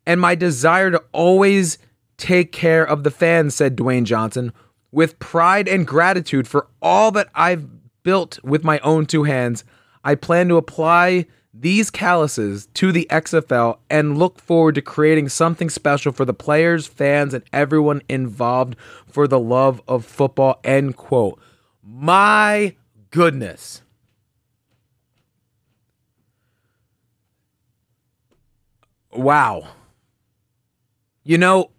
and 0.06 0.20
my 0.20 0.36
desire 0.36 0.90
to 0.92 1.04
always 1.12 1.78
take 2.18 2.51
care 2.51 2.84
of 2.84 3.04
the 3.04 3.12
fans, 3.12 3.56
said 3.56 3.75
Dwayne 3.75 4.04
Johnson, 4.04 4.54
with 4.92 5.20
pride 5.20 5.68
and 5.68 5.86
gratitude 5.88 6.48
for 6.48 6.68
all 6.82 7.12
that 7.12 7.30
I've 7.36 7.68
built 8.04 8.40
with 8.44 8.63
my 8.63 8.80
own 8.80 9.06
two 9.06 9.24
hands. 9.24 9.63
I 10.04 10.16
plan 10.16 10.48
to 10.50 10.58
apply 10.58 11.28
these 11.53 11.89
calluses 11.89 12.67
to 12.74 12.91
the 12.91 13.08
XFL 13.10 13.77
and 13.89 14.17
look 14.17 14.39
forward 14.39 14.75
to 14.75 14.81
creating 14.81 15.29
something 15.29 15.70
special 15.70 16.12
for 16.12 16.24
the 16.24 16.34
players, 16.34 16.88
fans, 16.88 17.34
and 17.34 17.43
everyone 17.51 18.01
involved 18.08 18.75
for 19.05 19.27
the 19.27 19.39
love 19.39 19.81
of 19.88 20.05
football. 20.05 20.60
End 20.63 20.96
quote. 20.96 21.39
My 21.84 22.75
goodness. 23.10 23.81
Wow. 29.12 29.67
You 31.24 31.38
know, 31.38 31.72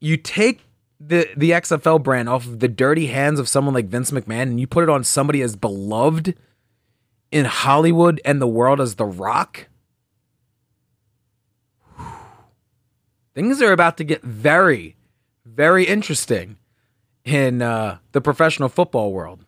you 0.00 0.16
take 0.16 0.62
the 0.98 1.28
the 1.36 1.50
XFL 1.50 2.02
brand 2.02 2.28
off 2.28 2.46
of 2.46 2.60
the 2.60 2.68
dirty 2.68 3.08
hands 3.08 3.38
of 3.38 3.48
someone 3.48 3.74
like 3.74 3.86
Vince 3.86 4.12
McMahon 4.12 4.42
and 4.42 4.60
you 4.60 4.66
put 4.66 4.82
it 4.82 4.88
on 4.88 5.04
somebody 5.04 5.42
as 5.42 5.56
beloved 5.56 6.36
in 7.32 7.46
Hollywood 7.46 8.20
and 8.24 8.40
the 8.40 8.46
world 8.46 8.80
as 8.80 8.94
The 8.94 9.06
Rock, 9.06 9.68
things 13.34 13.60
are 13.62 13.72
about 13.72 13.96
to 13.96 14.04
get 14.04 14.22
very, 14.22 14.96
very 15.44 15.84
interesting 15.84 16.58
in 17.24 17.62
uh, 17.62 17.98
the 18.12 18.20
professional 18.20 18.68
football 18.68 19.12
world. 19.12 19.44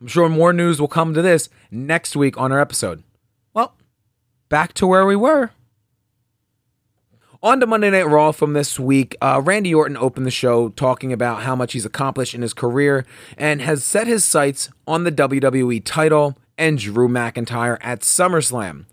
I'm 0.00 0.06
sure 0.06 0.28
more 0.28 0.52
news 0.52 0.80
will 0.80 0.88
come 0.88 1.12
to 1.14 1.22
this 1.22 1.48
next 1.70 2.14
week 2.14 2.38
on 2.38 2.52
our 2.52 2.60
episode. 2.60 3.02
Well, 3.52 3.74
back 4.48 4.72
to 4.74 4.86
where 4.86 5.06
we 5.06 5.16
were. 5.16 5.50
On 7.42 7.60
to 7.60 7.66
Monday 7.66 7.90
Night 7.90 8.08
Raw 8.08 8.32
from 8.32 8.52
this 8.52 8.78
week, 8.78 9.16
uh, 9.20 9.40
Randy 9.44 9.74
Orton 9.74 9.96
opened 9.96 10.26
the 10.26 10.30
show 10.30 10.68
talking 10.70 11.12
about 11.12 11.42
how 11.42 11.56
much 11.56 11.72
he's 11.72 11.84
accomplished 11.84 12.34
in 12.34 12.42
his 12.42 12.54
career 12.54 13.04
and 13.36 13.60
has 13.60 13.84
set 13.84 14.06
his 14.06 14.24
sights 14.24 14.70
on 14.86 15.04
the 15.04 15.12
WWE 15.12 15.82
title 15.84 16.36
and 16.58 16.78
Drew 16.78 17.08
McIntyre 17.08 17.78
at 17.80 18.00
SummerSlam. 18.00 18.86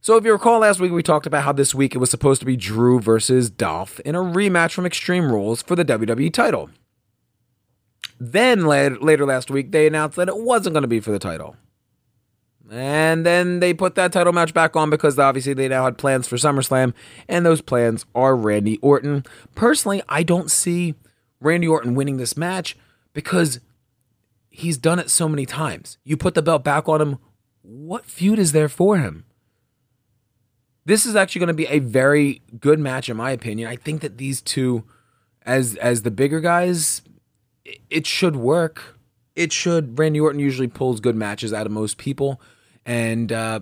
So, 0.00 0.16
if 0.16 0.24
you 0.24 0.32
recall 0.32 0.60
last 0.60 0.78
week, 0.78 0.92
we 0.92 1.02
talked 1.02 1.26
about 1.26 1.42
how 1.42 1.52
this 1.52 1.74
week 1.74 1.94
it 1.94 1.98
was 1.98 2.10
supposed 2.10 2.40
to 2.40 2.46
be 2.46 2.56
Drew 2.56 3.00
versus 3.00 3.50
Dolph 3.50 3.98
in 4.00 4.14
a 4.14 4.20
rematch 4.20 4.72
from 4.72 4.86
Extreme 4.86 5.32
Rules 5.32 5.62
for 5.62 5.74
the 5.74 5.84
WWE 5.84 6.32
title. 6.32 6.70
Then 8.18 8.64
later 8.64 9.26
last 9.26 9.50
week, 9.50 9.72
they 9.72 9.86
announced 9.86 10.16
that 10.16 10.28
it 10.28 10.36
wasn't 10.36 10.74
going 10.74 10.82
to 10.82 10.88
be 10.88 11.00
for 11.00 11.10
the 11.10 11.18
title. 11.18 11.56
And 12.70 13.24
then 13.24 13.60
they 13.60 13.74
put 13.74 13.94
that 13.94 14.12
title 14.12 14.32
match 14.32 14.52
back 14.52 14.74
on 14.74 14.90
because 14.90 15.18
obviously 15.18 15.54
they 15.54 15.68
now 15.68 15.84
had 15.84 15.98
plans 15.98 16.26
for 16.26 16.36
SummerSlam, 16.36 16.94
and 17.28 17.46
those 17.46 17.60
plans 17.60 18.06
are 18.14 18.34
Randy 18.34 18.78
Orton. 18.78 19.24
Personally, 19.54 20.02
I 20.08 20.22
don't 20.22 20.50
see 20.50 20.94
Randy 21.40 21.68
Orton 21.68 21.94
winning 21.94 22.16
this 22.16 22.36
match 22.36 22.76
because 23.12 23.60
he's 24.56 24.78
done 24.78 24.98
it 24.98 25.10
so 25.10 25.28
many 25.28 25.44
times. 25.44 25.98
You 26.02 26.16
put 26.16 26.34
the 26.34 26.42
belt 26.42 26.64
back 26.64 26.88
on 26.88 27.00
him. 27.00 27.18
What 27.62 28.06
feud 28.06 28.38
is 28.38 28.52
there 28.52 28.68
for 28.68 28.96
him? 28.96 29.24
This 30.86 31.04
is 31.04 31.14
actually 31.14 31.40
going 31.40 31.48
to 31.48 31.54
be 31.54 31.66
a 31.66 31.80
very 31.80 32.40
good 32.58 32.78
match, 32.78 33.08
in 33.08 33.16
my 33.16 33.32
opinion. 33.32 33.68
I 33.68 33.76
think 33.76 34.00
that 34.00 34.18
these 34.18 34.40
two, 34.40 34.84
as 35.42 35.76
as 35.76 36.02
the 36.02 36.10
bigger 36.10 36.40
guys, 36.40 37.02
it 37.90 38.06
should 38.06 38.36
work. 38.36 38.98
It 39.34 39.52
should. 39.52 39.98
Randy 39.98 40.20
Orton 40.20 40.40
usually 40.40 40.68
pulls 40.68 41.00
good 41.00 41.16
matches 41.16 41.52
out 41.52 41.66
of 41.66 41.72
most 41.72 41.98
people, 41.98 42.40
and 42.86 43.32
uh, 43.32 43.60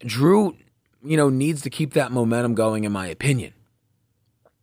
Drew, 0.00 0.56
you 1.02 1.16
know, 1.16 1.30
needs 1.30 1.62
to 1.62 1.70
keep 1.70 1.94
that 1.94 2.12
momentum 2.12 2.54
going, 2.54 2.84
in 2.84 2.92
my 2.92 3.06
opinion 3.06 3.54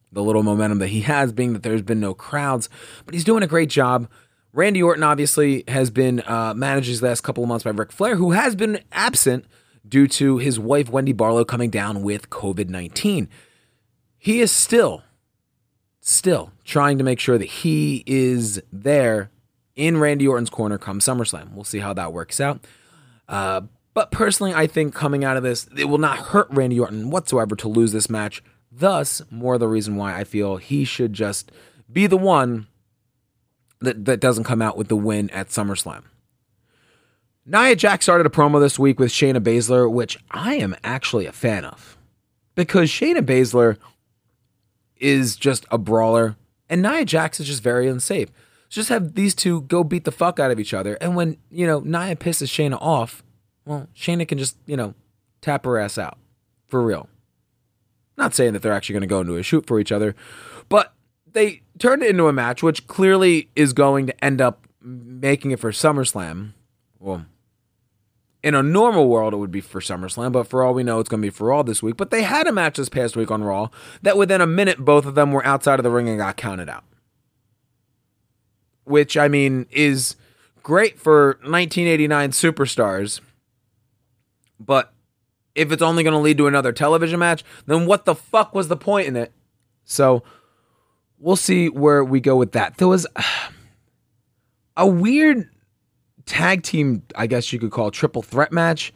the 0.10 0.24
little 0.24 0.42
momentum 0.42 0.80
that 0.80 0.88
he 0.88 1.02
has, 1.02 1.34
being 1.34 1.54
that 1.54 1.64
there's 1.64 1.82
been 1.82 2.00
no 2.00 2.14
crowds, 2.14 2.70
but 3.06 3.14
he's 3.14 3.26
doing 3.26 3.44
a 3.44 3.48
great 3.48 3.70
job. 3.70 4.10
Randy 4.58 4.82
Orton 4.82 5.04
obviously 5.04 5.64
has 5.68 5.92
been 5.92 6.22
uh, 6.22 6.52
managed 6.56 6.90
these 6.90 7.04
last 7.04 7.22
couple 7.22 7.44
of 7.44 7.48
months 7.48 7.64
by 7.64 7.70
Ric 7.70 7.92
Flair, 7.92 8.16
who 8.16 8.32
has 8.32 8.56
been 8.56 8.80
absent 8.92 9.46
due 9.88 10.08
to 10.08 10.40
his 10.40 10.60
wife 10.60 10.90
Wendy 10.90 11.14
Barlow 11.14 11.46
coming 11.46 11.70
down 11.70 12.02
with 12.02 12.32
COVID 12.32 12.68
19. 12.68 13.30
He 14.18 14.42
is 14.42 14.52
still, 14.52 15.04
still 16.02 16.54
trying 16.64 16.98
to 16.98 17.04
make 17.04 17.20
sure 17.20 17.38
that 17.38 17.46
he 17.46 18.04
is 18.08 18.60
there 18.74 19.30
in 19.76 19.98
Randy 19.98 20.28
Orton's 20.28 20.50
corner 20.50 20.80
come 20.80 21.02
SummerSlam. 21.02 21.54
We'll 21.54 21.64
see 21.64 21.78
how 21.78 21.94
that 21.94 22.12
works 22.12 22.42
out. 22.42 22.66
Uh, 23.30 23.62
but 23.94 24.10
personally, 24.10 24.56
I 24.56 24.66
think 24.66 24.96
coming 24.96 25.24
out 25.24 25.38
of 25.38 25.44
this, 25.44 25.70
it 25.78 25.86
will 25.86 26.00
not 26.00 26.18
hurt 26.18 26.48
Randy 26.50 26.80
Orton 26.80 27.12
whatsoever 27.12 27.56
to 27.58 27.68
lose 27.68 27.92
this 27.92 28.10
match. 28.10 28.42
Thus, 28.72 29.22
more 29.30 29.60
the 29.60 29.68
reason 29.68 29.98
why 29.98 30.18
I 30.18 30.24
feel 30.24 30.58
he 30.58 30.84
should 30.84 31.14
just 31.14 31.52
be 31.92 32.08
the 32.08 32.18
one 32.18 32.66
that, 33.80 34.06
that 34.06 34.20
doesn't 34.20 34.44
come 34.44 34.62
out 34.62 34.78
with 34.78 34.88
the 34.88 34.96
win 34.96 35.30
at 35.32 35.50
SummerSlam. 35.50 36.04
Nia 37.46 37.76
Jax 37.76 38.06
started 38.06 38.26
a 38.26 38.30
promo 38.30 38.60
this 38.60 38.78
week 38.78 39.00
with 39.00 39.10
Shayna 39.10 39.40
Baszler, 39.40 39.90
which 39.90 40.18
I 40.32 40.56
am 40.56 40.76
actually 40.84 41.26
a 41.26 41.32
fan 41.32 41.64
of. 41.64 41.98
Because 42.56 42.90
Shayna 42.90 43.22
Baszler 43.22 43.78
is 44.98 45.38
just 45.38 45.66
a 45.72 45.78
brawler, 45.78 46.36
and 46.70 46.82
Nia 46.82 47.06
Jax 47.06 47.40
is 47.40 47.48
just 47.48 47.64
very 47.64 47.88
unsafe. 47.88 48.30
So 48.70 48.82
Just 48.82 48.90
have 48.90 49.16
these 49.16 49.34
two 49.34 49.62
go 49.62 49.86
beat 49.86 50.04
the 50.04 50.12
fuck 50.12 50.40
out 50.40 50.52
of 50.52 50.60
each 50.60 50.74
other, 50.74 50.96
and 51.00 51.16
when, 51.16 51.38
you 51.50 51.66
know, 51.66 51.80
Nia 51.80 52.18
pisses 52.18 52.50
Shayna 52.50 52.78
off, 52.82 53.24
well, 53.66 53.88
Shayna 53.96 54.28
can 54.28 54.38
just, 54.38 54.58
you 54.66 54.76
know, 54.76 54.94
tap 55.42 55.64
her 55.66 55.78
ass 55.78 55.98
out. 55.98 56.18
For 56.68 56.82
real. 56.82 57.08
Not 58.18 58.34
saying 58.34 58.52
that 58.54 58.62
they're 58.62 58.74
actually 58.74 58.94
going 58.94 59.02
to 59.02 59.08
go 59.08 59.22
into 59.22 59.38
a 59.38 59.44
shoot 59.44 59.66
for 59.66 59.80
each 59.80 59.92
other, 59.94 60.16
but 60.68 60.94
they 61.38 61.62
turned 61.78 62.02
it 62.02 62.10
into 62.10 62.28
a 62.28 62.34
match 62.34 62.64
which 62.64 62.88
clearly 62.88 63.50
is 63.56 63.72
going 63.72 64.08
to 64.08 64.26
end 64.26 64.42
up 64.42 64.68
making 64.82 65.52
it 65.52 65.60
for 65.60 65.72
SummerSlam. 65.72 66.54
Well, 67.00 67.28
in 68.42 68.56
a 68.56 68.64
normal 68.64 69.08
world, 69.08 69.34
it 69.34 69.38
would 69.38 69.52
be 69.52 69.62
for 69.62 69.80
SummerSlam, 69.80 70.32
but 70.32 70.48
for 70.48 70.64
all 70.64 70.74
we 70.74 70.84
know, 70.84 71.00
it's 71.00 71.10
going 71.10 71.22
to 71.22 71.26
be 71.28 71.30
for 71.30 71.54
all 71.54 71.64
this 71.64 71.84
week. 71.84 71.96
But 71.96 72.10
they 72.10 72.24
had 72.24 72.48
a 72.48 72.52
match 72.52 72.78
this 72.78 72.90
past 72.90 73.16
week 73.16 73.30
on 73.30 73.44
Raw 73.44 73.70
that 74.02 74.18
within 74.18 74.42
a 74.42 74.48
minute, 74.48 74.80
both 74.80 75.06
of 75.06 75.14
them 75.14 75.32
were 75.32 75.46
outside 75.46 75.80
of 75.80 75.84
the 75.84 75.92
ring 75.92 76.10
and 76.10 76.18
got 76.18 76.38
counted 76.38 76.70
out. 76.70 76.84
Which, 78.86 79.16
I 79.16 79.28
mean, 79.28 79.68
is 79.70 80.16
great 80.64 81.00
for 81.00 81.38
1989 81.44 82.32
superstars. 82.32 83.20
But 84.60 84.92
if 85.54 85.72
it's 85.72 85.84
only 85.84 86.02
going 86.02 86.14
to 86.14 86.20
lead 86.20 86.40
to 86.40 86.48
another 86.48 86.72
television 86.72 87.20
match, 87.20 87.44
then 87.68 87.86
what 87.86 88.06
the 88.06 88.16
fuck 88.16 88.56
was 88.56 88.70
the 88.70 88.78
point 88.78 89.08
in 89.08 89.16
it? 89.16 89.34
So 89.84 90.24
we'll 91.20 91.36
see 91.36 91.70
where 91.70 92.04
we 92.04 92.20
go 92.20 92.36
with 92.36 92.54
that. 92.54 92.78
There 92.78 92.88
was 92.88 93.08
a 94.78 94.88
weird 94.88 95.50
tag 96.26 96.64
team, 96.64 97.04
I 97.16 97.28
guess 97.28 97.52
you 97.54 97.60
could 97.60 97.72
call 97.72 97.92
triple 97.92 98.22
threat 98.22 98.52
match 98.52 98.94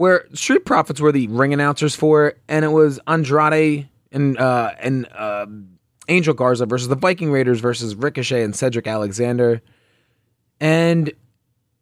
where 0.00 0.24
Street 0.32 0.64
Profits 0.64 0.98
were 0.98 1.12
the 1.12 1.26
ring 1.26 1.52
announcers 1.52 1.94
for 1.94 2.28
it, 2.28 2.38
and 2.48 2.64
it 2.64 2.68
was 2.68 2.98
Andrade 3.06 3.86
and 4.10 4.38
uh, 4.38 4.72
and 4.80 5.06
uh, 5.12 5.44
Angel 6.08 6.32
Garza 6.32 6.64
versus 6.64 6.88
the 6.88 6.94
Viking 6.94 7.30
Raiders 7.30 7.60
versus 7.60 7.94
Ricochet 7.94 8.42
and 8.42 8.56
Cedric 8.56 8.86
Alexander. 8.86 9.60
And 10.58 11.12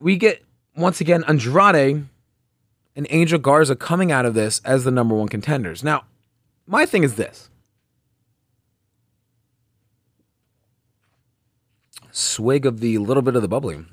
we 0.01 0.17
get, 0.17 0.45
once 0.77 1.01
again, 1.01 1.23
Andrade 1.29 2.07
and 2.97 3.07
Angel 3.11 3.39
Garza 3.39 3.77
coming 3.77 4.11
out 4.11 4.27
of 4.27 4.35
this 4.35 4.61
as 4.65 4.83
the 4.83 4.91
number 4.91 5.15
one 5.15 5.29
contenders. 5.29 5.85
Now, 5.85 6.05
my 6.67 6.87
thing 6.87 7.05
is 7.05 7.15
this 7.15 7.48
swig 12.19 12.67
of 12.67 12.81
the 12.81 12.99
little 12.99 13.23
bit 13.23 13.37
of 13.37 13.43
the 13.43 13.49
bubbly 13.49 13.85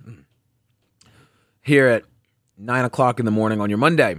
here 1.61 1.87
at 1.87 2.03
nine 2.57 2.85
o'clock 2.85 3.19
in 3.19 3.25
the 3.25 3.31
morning 3.31 3.61
on 3.61 3.69
your 3.69 3.77
Monday. 3.77 4.15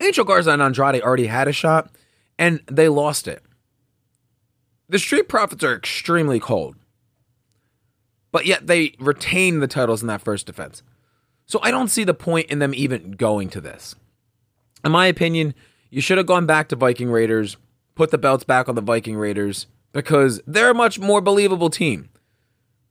Angel 0.00 0.24
Garza 0.24 0.50
and 0.50 0.62
Andrade 0.62 1.02
already 1.02 1.26
had 1.26 1.48
a 1.48 1.52
shot 1.52 1.90
and 2.38 2.60
they 2.70 2.88
lost 2.88 3.28
it. 3.28 3.42
The 4.88 4.98
Street 4.98 5.28
Profits 5.28 5.64
are 5.64 5.74
extremely 5.74 6.38
cold, 6.38 6.76
but 8.32 8.44
yet 8.44 8.66
they 8.66 8.94
retain 8.98 9.60
the 9.60 9.66
titles 9.66 10.02
in 10.02 10.08
that 10.08 10.22
first 10.22 10.46
defense. 10.46 10.82
So 11.46 11.58
I 11.62 11.70
don't 11.70 11.88
see 11.88 12.04
the 12.04 12.14
point 12.14 12.50
in 12.50 12.58
them 12.58 12.74
even 12.74 13.12
going 13.12 13.48
to 13.50 13.60
this. 13.60 13.94
In 14.84 14.92
my 14.92 15.06
opinion, 15.06 15.54
you 15.90 16.00
should 16.00 16.18
have 16.18 16.26
gone 16.26 16.46
back 16.46 16.68
to 16.68 16.76
Viking 16.76 17.10
Raiders, 17.10 17.56
put 17.94 18.10
the 18.10 18.18
belts 18.18 18.44
back 18.44 18.68
on 18.68 18.74
the 18.74 18.80
Viking 18.80 19.16
Raiders, 19.16 19.66
because 19.92 20.40
they're 20.46 20.70
a 20.70 20.74
much 20.74 20.98
more 20.98 21.20
believable 21.20 21.70
team. 21.70 22.10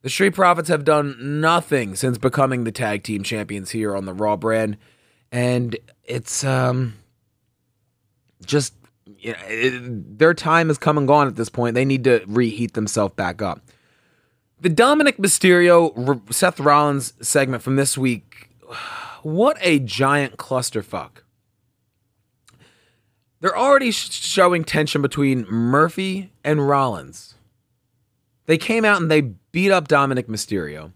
The 0.03 0.09
Street 0.09 0.31
Profits 0.35 0.67
have 0.67 0.83
done 0.83 1.15
nothing 1.39 1.95
since 1.95 2.17
becoming 2.17 2.65
the 2.65 2.73
tag 2.73 3.03
team 3.03 3.23
champions 3.23 3.71
here 3.71 3.95
on 3.95 4.05
the 4.05 4.13
Raw 4.13 4.35
brand, 4.35 4.77
and 5.31 5.77
it's 6.03 6.43
um 6.43 6.95
just 8.45 8.73
you 9.17 9.31
know, 9.31 9.39
it, 9.47 10.19
their 10.19 10.33
time 10.33 10.67
has 10.67 10.77
come 10.77 10.97
and 10.97 11.07
gone 11.07 11.27
at 11.27 11.37
this 11.37 11.47
point. 11.47 11.73
They 11.73 11.85
need 11.85 12.03
to 12.03 12.21
reheat 12.27 12.73
themselves 12.73 13.15
back 13.15 13.41
up. 13.41 13.61
The 14.59 14.69
Dominic 14.69 15.17
Mysterio 15.17 16.33
Seth 16.33 16.59
Rollins 16.59 17.13
segment 17.21 17.63
from 17.63 17.77
this 17.77 17.97
week, 17.97 18.49
what 19.23 19.57
a 19.61 19.79
giant 19.79 20.35
clusterfuck. 20.35 21.23
They're 23.39 23.57
already 23.57 23.91
showing 23.91 24.65
tension 24.65 25.01
between 25.01 25.45
Murphy 25.49 26.33
and 26.43 26.67
Rollins. 26.67 27.35
They 28.47 28.57
came 28.57 28.83
out 28.83 29.01
and 29.01 29.09
they 29.09 29.33
beat 29.53 29.71
up 29.71 29.87
Dominic 29.87 30.27
Mysterio. 30.27 30.91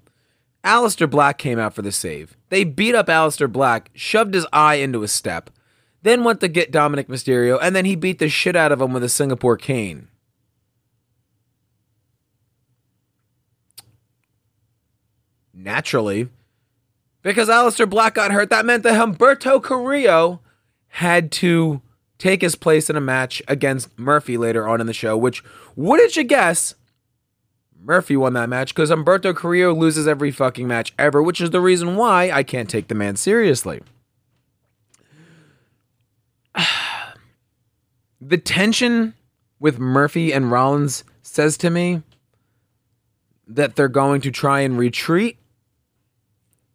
Aleister 0.65 1.09
Black 1.09 1.37
came 1.37 1.59
out 1.59 1.73
for 1.73 1.81
the 1.81 1.93
save. 1.93 2.35
They 2.49 2.65
beat 2.65 2.95
up 2.95 3.07
Aleister 3.07 3.49
Black, 3.49 3.89
shoved 3.93 4.33
his 4.33 4.45
eye 4.51 4.75
into 4.75 5.03
a 5.03 5.07
step, 5.07 5.49
then 6.01 6.25
went 6.25 6.41
to 6.41 6.49
get 6.49 6.71
Dominic 6.71 7.07
Mysterio, 7.07 7.57
and 7.61 7.73
then 7.73 7.85
he 7.85 7.95
beat 7.95 8.19
the 8.19 8.27
shit 8.27 8.57
out 8.57 8.73
of 8.73 8.81
him 8.81 8.91
with 8.91 9.03
a 9.03 9.09
Singapore 9.09 9.55
cane. 9.55 10.09
Naturally, 15.53 16.27
because 17.21 17.47
Aleister 17.49 17.89
Black 17.89 18.15
got 18.15 18.31
hurt, 18.31 18.49
that 18.49 18.65
meant 18.65 18.83
that 18.83 18.99
Humberto 18.99 19.61
Carrillo 19.61 20.41
had 20.89 21.31
to 21.33 21.81
take 22.17 22.41
his 22.41 22.55
place 22.55 22.89
in 22.89 22.95
a 22.95 23.01
match 23.01 23.41
against 23.47 23.97
Murphy 23.97 24.37
later 24.37 24.67
on 24.67 24.81
in 24.81 24.87
the 24.87 24.93
show, 24.93 25.15
which, 25.15 25.43
wouldn't 25.75 26.15
you 26.15 26.23
guess, 26.23 26.75
Murphy 27.81 28.17
won 28.17 28.33
that 28.33 28.49
match 28.49 28.73
because 28.73 28.89
Humberto 28.89 29.35
Carrillo 29.35 29.73
loses 29.73 30.07
every 30.07 30.31
fucking 30.31 30.67
match 30.67 30.93
ever, 30.97 31.21
which 31.23 31.39
is 31.41 31.51
the 31.51 31.61
reason 31.61 31.95
why 31.95 32.31
I 32.31 32.43
can't 32.43 32.69
take 32.69 32.87
the 32.87 32.95
man 32.95 33.15
seriously. 33.15 33.81
the 38.21 38.37
tension 38.37 39.13
with 39.59 39.79
Murphy 39.79 40.33
and 40.33 40.51
Rollins 40.51 41.03
says 41.21 41.57
to 41.57 41.69
me 41.69 42.03
that 43.47 43.75
they're 43.75 43.87
going 43.87 44.21
to 44.21 44.31
try 44.31 44.61
and 44.61 44.77
retreat 44.77 45.37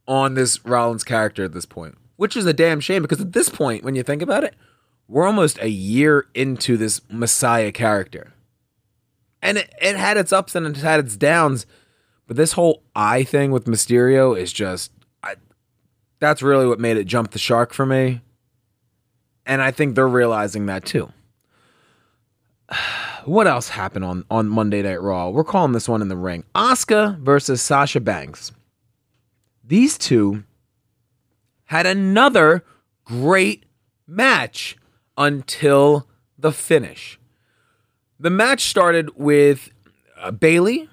on 0.09 0.35
this 0.35 0.65
Rollins 0.65 1.05
character 1.05 1.45
at 1.45 1.53
this 1.53 1.67
point, 1.67 1.97
which 2.17 2.37
is 2.37 2.47
a 2.47 2.53
damn 2.53 2.81
shame 2.81 3.03
because 3.03 3.21
at 3.21 3.33
this 3.33 3.49
point, 3.49 3.85
when 3.85 3.95
you 3.95 4.03
think 4.03 4.23
about 4.23 4.45
it, 4.45 4.55
we're 5.09 5.27
almost 5.27 5.59
a 5.61 5.69
year 5.69 6.27
into 6.35 6.77
this 6.77 7.01
Messiah 7.11 7.73
character. 7.73 8.33
And 9.43 9.59
it, 9.59 9.75
it 9.81 9.97
had 9.97 10.17
its 10.17 10.33
ups 10.33 10.55
and 10.55 10.67
it 10.67 10.77
had 10.77 11.01
its 11.01 11.17
downs, 11.17 11.67
but 12.27 12.37
this 12.37 12.53
whole 12.53 12.83
eye 12.95 13.25
thing 13.25 13.51
with 13.51 13.67
Mysterio 13.67 14.39
is 14.39 14.53
just 14.53 14.93
I, 15.23 15.35
that's 16.21 16.43
really 16.43 16.67
what 16.67 16.79
made 16.79 16.97
it 16.97 17.05
jump 17.05 17.33
the 17.33 17.39
shark 17.39 17.75
for 17.75 17.85
me. 17.85 18.21
And 19.45 19.61
I 19.61 19.73
think 19.73 19.95
they're 19.95 20.09
realizing 20.09 20.67
that 20.67 20.85
too. 20.85 21.13
What 23.25 23.47
else 23.47 23.69
happened 23.69 24.05
on, 24.05 24.25
on 24.33 24.49
Monday 24.49 24.83
Night 24.83 25.01
Raw? 25.01 25.29
We're 25.29 25.45
calling 25.45 25.71
this 25.71 25.89
one 25.89 26.03
in 26.03 26.09
the 26.09 26.17
ring. 26.17 26.43
Asuka 26.57 27.17
versus 27.21 27.63
Sasha 27.63 28.01
Banks. 28.01 28.51
These 29.63 29.97
two 29.97 30.43
had 31.67 31.87
another 31.87 32.65
great 33.05 33.65
match 34.09 34.77
until 35.17 36.09
the 36.37 36.51
finish. 36.51 37.21
The 38.23 38.31
match 38.31 38.67
started 38.67 39.11
with 39.17 39.71
uh, 40.17 40.31
Bayley 40.31 40.89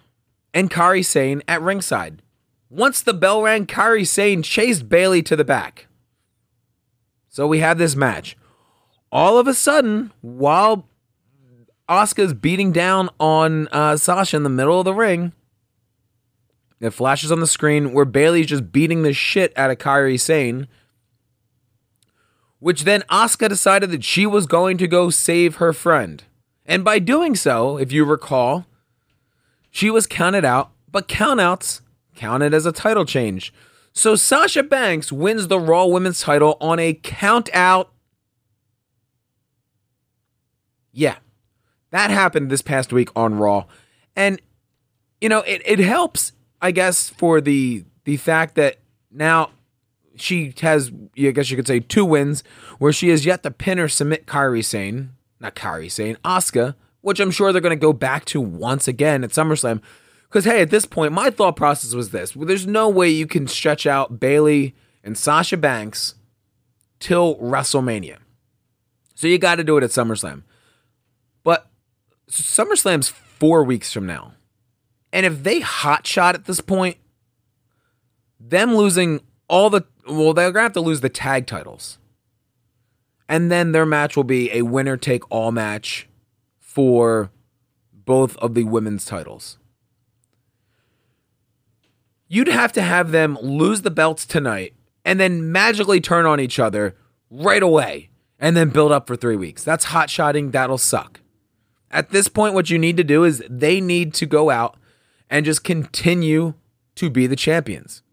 and 0.51 0.67
Kairi 0.71 1.05
Sane 1.05 1.43
at 1.47 1.61
ringside. 1.61 2.23
Once 2.71 3.03
the 3.03 3.13
bell 3.13 3.43
rang, 3.43 3.67
Kairi 3.67 4.07
Sane 4.07 4.41
chased 4.41 4.89
Bayley 4.89 5.21
to 5.21 5.35
the 5.35 5.45
back. 5.45 5.85
So 7.29 7.45
we 7.45 7.59
have 7.59 7.77
this 7.77 7.95
match. 7.95 8.35
All 9.11 9.37
of 9.37 9.47
a 9.47 9.53
sudden, 9.53 10.11
while 10.21 10.87
Asuka's 11.87 12.33
beating 12.33 12.71
down 12.71 13.09
on 13.19 13.67
uh, 13.67 13.95
Sasha 13.95 14.35
in 14.35 14.41
the 14.41 14.49
middle 14.49 14.79
of 14.79 14.85
the 14.85 14.95
ring, 14.95 15.33
it 16.79 16.89
flashes 16.89 17.31
on 17.31 17.41
the 17.41 17.45
screen 17.45 17.93
where 17.93 18.05
Bayley's 18.05 18.47
just 18.47 18.71
beating 18.71 19.03
the 19.03 19.13
shit 19.13 19.55
out 19.55 19.69
of 19.69 19.77
Kairi 19.77 20.19
Sane. 20.19 20.67
Which 22.57 22.85
then 22.85 23.03
Asuka 23.03 23.49
decided 23.49 23.91
that 23.91 24.03
she 24.03 24.25
was 24.25 24.47
going 24.47 24.79
to 24.79 24.87
go 24.87 25.11
save 25.11 25.57
her 25.57 25.73
friend. 25.73 26.23
And 26.69 26.85
by 26.85 26.99
doing 26.99 27.35
so, 27.35 27.77
if 27.77 27.91
you 27.91 28.05
recall, 28.05 28.67
she 29.71 29.89
was 29.89 30.05
counted 30.05 30.45
out, 30.45 30.69
but 30.89 31.07
countouts 31.07 31.81
counted 32.15 32.53
as 32.53 32.67
a 32.67 32.71
title 32.71 33.05
change. 33.05 33.51
So 33.91 34.15
Sasha 34.15 34.61
Banks 34.61 35.11
wins 35.11 35.47
the 35.47 35.59
Raw 35.59 35.87
Women's 35.87 36.21
title 36.21 36.57
on 36.61 36.77
a 36.77 36.93
count 36.93 37.49
out. 37.55 37.91
Yeah, 40.93 41.15
that 41.89 42.11
happened 42.11 42.51
this 42.51 42.61
past 42.61 42.93
week 42.93 43.09
on 43.15 43.35
Raw. 43.35 43.65
And, 44.15 44.39
you 45.19 45.27
know, 45.27 45.39
it, 45.39 45.63
it 45.65 45.79
helps, 45.79 46.33
I 46.61 46.69
guess, 46.69 47.09
for 47.09 47.41
the 47.41 47.83
the 48.03 48.17
fact 48.17 48.53
that 48.55 48.77
now 49.11 49.49
she 50.15 50.53
has, 50.61 50.91
I 51.17 51.31
guess 51.31 51.49
you 51.49 51.55
could 51.55 51.67
say, 51.67 51.79
two 51.79 52.05
wins 52.05 52.43
where 52.77 52.93
she 52.93 53.09
has 53.09 53.25
yet 53.25 53.41
to 53.41 53.49
pin 53.49 53.79
or 53.79 53.87
submit 53.87 54.27
Kairi 54.27 54.63
Sane, 54.63 55.11
not 55.39 55.55
Kairi 55.55 55.91
Sane, 55.91 56.17
Asuka, 56.25 56.75
which 57.01 57.19
I'm 57.19 57.31
sure 57.31 57.51
they're 57.51 57.61
going 57.61 57.77
to 57.77 57.81
go 57.81 57.93
back 57.93 58.25
to 58.25 58.41
once 58.41 58.87
again 58.87 59.23
at 59.23 59.31
SummerSlam. 59.31 59.81
Because, 60.23 60.45
hey, 60.45 60.61
at 60.61 60.69
this 60.69 60.85
point, 60.85 61.11
my 61.11 61.29
thought 61.29 61.55
process 61.55 61.93
was 61.93 62.11
this 62.11 62.33
there's 62.33 62.67
no 62.67 62.87
way 62.87 63.09
you 63.09 63.25
can 63.25 63.47
stretch 63.47 63.87
out 63.87 64.19
Bayley 64.19 64.75
and 65.03 65.17
Sasha 65.17 65.57
Banks 65.57 66.15
till 66.99 67.35
WrestleMania. 67.37 68.17
So 69.15 69.27
you 69.27 69.37
got 69.37 69.55
to 69.55 69.63
do 69.63 69.77
it 69.77 69.83
at 69.83 69.89
SummerSlam. 69.89 70.43
But 71.43 71.67
SummerSlam's 72.29 73.09
four 73.09 73.63
weeks 73.63 73.91
from 73.91 74.05
now. 74.05 74.33
And 75.11 75.25
if 75.25 75.43
they 75.43 75.61
hot 75.61 76.05
shot 76.05 76.35
at 76.35 76.45
this 76.45 76.61
point, 76.61 76.97
them 78.39 78.75
losing 78.75 79.21
all 79.47 79.69
the, 79.69 79.83
well, 80.07 80.33
they're 80.33 80.51
to 80.51 80.61
have 80.61 80.73
to 80.73 80.81
lose 80.81 81.01
the 81.01 81.09
tag 81.09 81.47
titles. 81.47 81.97
And 83.29 83.49
then 83.49 83.71
their 83.71 83.85
match 83.85 84.17
will 84.17 84.25
be 84.25 84.51
a 84.51 84.63
winner 84.63 84.97
take 84.97 85.23
all 85.31 85.53
match 85.53 86.09
for 86.59 87.31
both 87.93 88.35
of 88.37 88.55
the 88.55 88.65
women's 88.65 89.05
titles 89.05 89.59
you'd 92.29 92.47
have 92.47 92.71
to 92.71 92.81
have 92.81 93.11
them 93.11 93.37
lose 93.41 93.81
the 93.81 93.91
belts 93.91 94.25
tonight 94.25 94.73
and 95.03 95.19
then 95.19 95.51
magically 95.51 95.99
turn 95.99 96.25
on 96.25 96.39
each 96.39 96.59
other 96.59 96.95
right 97.29 97.63
away 97.63 98.09
and 98.39 98.55
then 98.55 98.69
build 98.69 98.91
up 98.91 99.07
for 99.07 99.17
three 99.17 99.35
weeks. 99.35 99.63
That's 99.63 99.85
hot 99.85 100.09
shotting. 100.09 100.51
That'll 100.51 100.77
suck. 100.77 101.19
At 101.91 102.11
this 102.11 102.27
point, 102.27 102.53
what 102.53 102.69
you 102.69 102.77
need 102.77 102.95
to 102.97 103.03
do 103.03 103.23
is 103.23 103.43
they 103.49 103.81
need 103.81 104.13
to 104.13 104.25
go 104.27 104.51
out 104.51 104.77
and 105.29 105.45
just 105.45 105.63
continue 105.63 106.53
to 106.95 107.09
be 107.09 107.25
the 107.27 107.35
champions. 107.35 108.03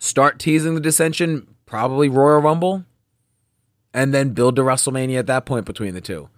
Start 0.00 0.38
teasing 0.38 0.74
the 0.74 0.80
dissension, 0.80 1.46
probably 1.64 2.08
Royal 2.08 2.40
Rumble, 2.40 2.84
and 3.94 4.12
then 4.12 4.30
build 4.30 4.56
to 4.56 4.62
WrestleMania 4.62 5.20
at 5.20 5.28
that 5.28 5.46
point 5.46 5.64
between 5.64 5.94
the 5.94 6.00
two. 6.00 6.28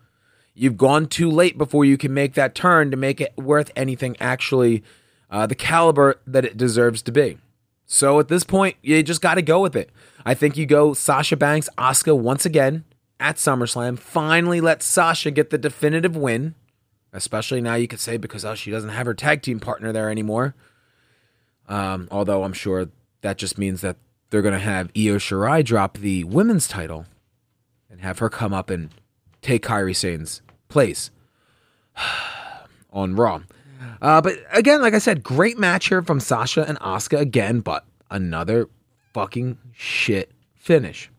You've 0.55 0.77
gone 0.77 1.07
too 1.07 1.31
late 1.31 1.59
before 1.59 1.85
you 1.85 1.97
can 1.97 2.15
make 2.15 2.35
that 2.35 2.55
turn 2.55 2.91
to 2.91 2.97
make 2.97 3.21
it 3.21 3.37
worth 3.37 3.71
anything 3.75 4.17
actually 4.21 4.85
uh, 5.31 5.47
the 5.47 5.55
caliber 5.55 6.21
that 6.27 6.45
it 6.45 6.57
deserves 6.57 7.03
to 7.03 7.13
be. 7.13 7.39
So 7.87 8.21
at 8.21 8.29
this 8.29 8.45
point, 8.45 8.77
you 8.83 9.03
just 9.03 9.21
got 9.21 9.35
to 9.35 9.43
go 9.43 9.61
with 9.61 9.75
it. 9.75 9.91
I 10.25 10.35
think 10.35 10.57
you 10.57 10.67
go 10.67 10.93
Sasha 10.93 11.37
Banks, 11.37 11.69
Asuka 11.79 12.17
once 12.17 12.45
again 12.45 12.85
at 13.19 13.37
SummerSlam. 13.37 13.99
Finally, 13.99 14.61
let 14.61 14.83
Sasha 14.83 15.31
get 15.31 15.51
the 15.51 15.59
definitive 15.59 16.17
win, 16.17 16.55
especially 17.13 17.61
now 17.61 17.75
you 17.75 17.89
could 17.89 18.01
say 18.01 18.17
because 18.17 18.45
oh, 18.45 18.55
she 18.55 18.71
doesn't 18.71 18.91
have 18.91 19.07
her 19.07 19.15
tag 19.15 19.43
team 19.43 19.61
partner 19.61 19.93
there 19.93 20.11
anymore. 20.11 20.55
Um, 21.69 22.09
although 22.11 22.45
I'm 22.45 22.53
sure 22.53 22.89
that 23.23 23.39
just 23.39 23.59
means 23.59 23.81
that 23.81 23.97
they're 24.31 24.43
going 24.43 24.55
to 24.55 24.61
have 24.61 24.91
Io 24.97 25.17
Shirai 25.17 25.65
drop 25.65 25.99
the 25.99 26.25
women's 26.25 26.69
title 26.69 27.07
and 27.97 28.05
have 28.05 28.19
her 28.19 28.29
come 28.29 28.53
up 28.53 28.69
and 28.69 28.91
take 29.41 29.65
Kairi 29.65 29.97
Sane's 29.97 30.43
place 30.69 31.11
on 32.93 33.17
Raw. 33.17 33.41
Uh, 34.03 34.21
but 34.21 34.35
again, 34.53 34.83
like 34.83 34.95
I 34.95 34.99
said, 34.99 35.23
great 35.23 35.59
match 35.59 35.89
here 35.89 36.03
from 36.03 36.21
Sasha 36.21 36.67
and 36.69 36.79
Asuka 36.81 37.19
again, 37.19 37.61
but 37.61 37.85
another 38.11 38.69
fucking 39.15 39.59
shit 39.73 40.31
finish. 40.55 41.11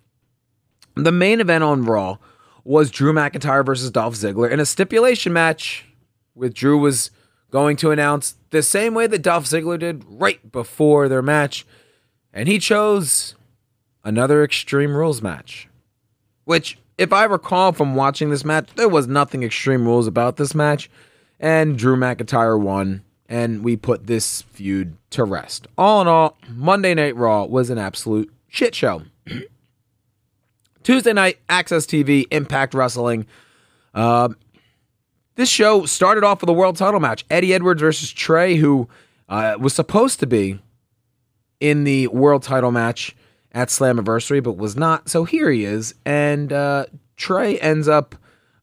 The 0.95 1.11
main 1.11 1.41
event 1.41 1.63
on 1.63 1.85
Raw 1.85 2.17
was 2.63 2.91
Drew 2.91 3.13
McIntyre 3.13 3.65
versus 3.65 3.91
Dolph 3.91 4.15
Ziggler 4.15 4.51
in 4.51 4.59
a 4.59 4.65
stipulation 4.65 5.33
match, 5.33 5.85
with 6.35 6.53
Drew 6.53 6.77
was 6.77 7.11
going 7.49 7.77
to 7.77 7.91
announce 7.91 8.35
the 8.49 8.61
same 8.61 8.93
way 8.93 9.07
that 9.07 9.21
Dolph 9.21 9.45
Ziggler 9.45 9.79
did 9.79 10.03
right 10.07 10.51
before 10.51 11.07
their 11.07 11.21
match, 11.21 11.65
and 12.33 12.47
he 12.47 12.59
chose 12.59 13.35
another 14.03 14.43
Extreme 14.43 14.95
Rules 14.95 15.21
match. 15.21 15.67
Which, 16.47 16.77
if 16.97 17.11
I 17.11 17.25
recall 17.25 17.73
from 17.73 17.95
watching 17.95 18.29
this 18.29 18.45
match, 18.45 18.69
there 18.77 18.87
was 18.87 19.05
nothing 19.05 19.43
Extreme 19.43 19.83
Rules 19.83 20.07
about 20.07 20.37
this 20.37 20.55
match, 20.55 20.89
and 21.41 21.77
Drew 21.77 21.97
McIntyre 21.97 22.57
won, 22.57 23.03
and 23.27 23.65
we 23.65 23.75
put 23.75 24.07
this 24.07 24.43
feud 24.43 24.95
to 25.09 25.25
rest. 25.25 25.67
All 25.77 25.99
in 25.99 26.07
all, 26.07 26.37
Monday 26.49 26.93
Night 26.93 27.17
Raw 27.17 27.43
was 27.43 27.69
an 27.69 27.77
absolute 27.77 28.33
shit 28.47 28.73
show. 28.73 29.01
Tuesday 30.83 31.11
night, 31.11 31.37
AXS 31.49 31.85
TV, 31.85 32.23
Impact 32.31 32.73
Wrestling. 32.73 33.27
Uh, 33.93 34.29
this 35.35 35.49
show 35.49 35.85
started 35.85 36.23
off 36.23 36.39
with 36.39 36.49
a 36.49 36.53
world 36.53 36.77
title 36.77 37.01
match 37.01 37.25
Eddie 37.29 37.53
Edwards 37.53 37.81
versus 37.81 38.09
Trey, 38.09 38.55
who 38.55 38.87
uh, 39.27 39.57
was 39.59 39.73
supposed 39.73 40.21
to 40.21 40.25
be 40.25 40.61
in 41.59 41.83
the 41.83 42.07
world 42.07 42.41
title 42.41 42.71
match 42.71 43.16
at 43.57 43.69
Slammiversary, 43.69 44.43
but 44.43 44.55
was 44.55 44.75
not. 44.75 45.09
So 45.09 45.23
here 45.23 45.49
he 45.49 45.65
is. 45.65 45.95
And 46.05 46.53
uh, 46.53 46.85
Trey 47.15 47.57
ends 47.57 47.87
up 47.87 48.13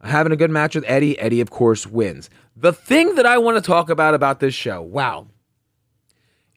having 0.05 0.31
a 0.31 0.37
good 0.37 0.53
match 0.53 0.77
with 0.77 0.85
Eddie. 0.87 1.19
Eddie, 1.19 1.41
of 1.41 1.51
course, 1.51 1.85
wins. 1.85 2.31
The 2.55 2.73
thing 2.73 3.17
that 3.17 3.27
I 3.27 3.39
want 3.39 3.57
to 3.57 3.61
talk 3.61 3.91
about 3.91 4.15
about 4.15 4.39
this 4.39 4.55
show 4.55 4.81
wow. 4.81 5.27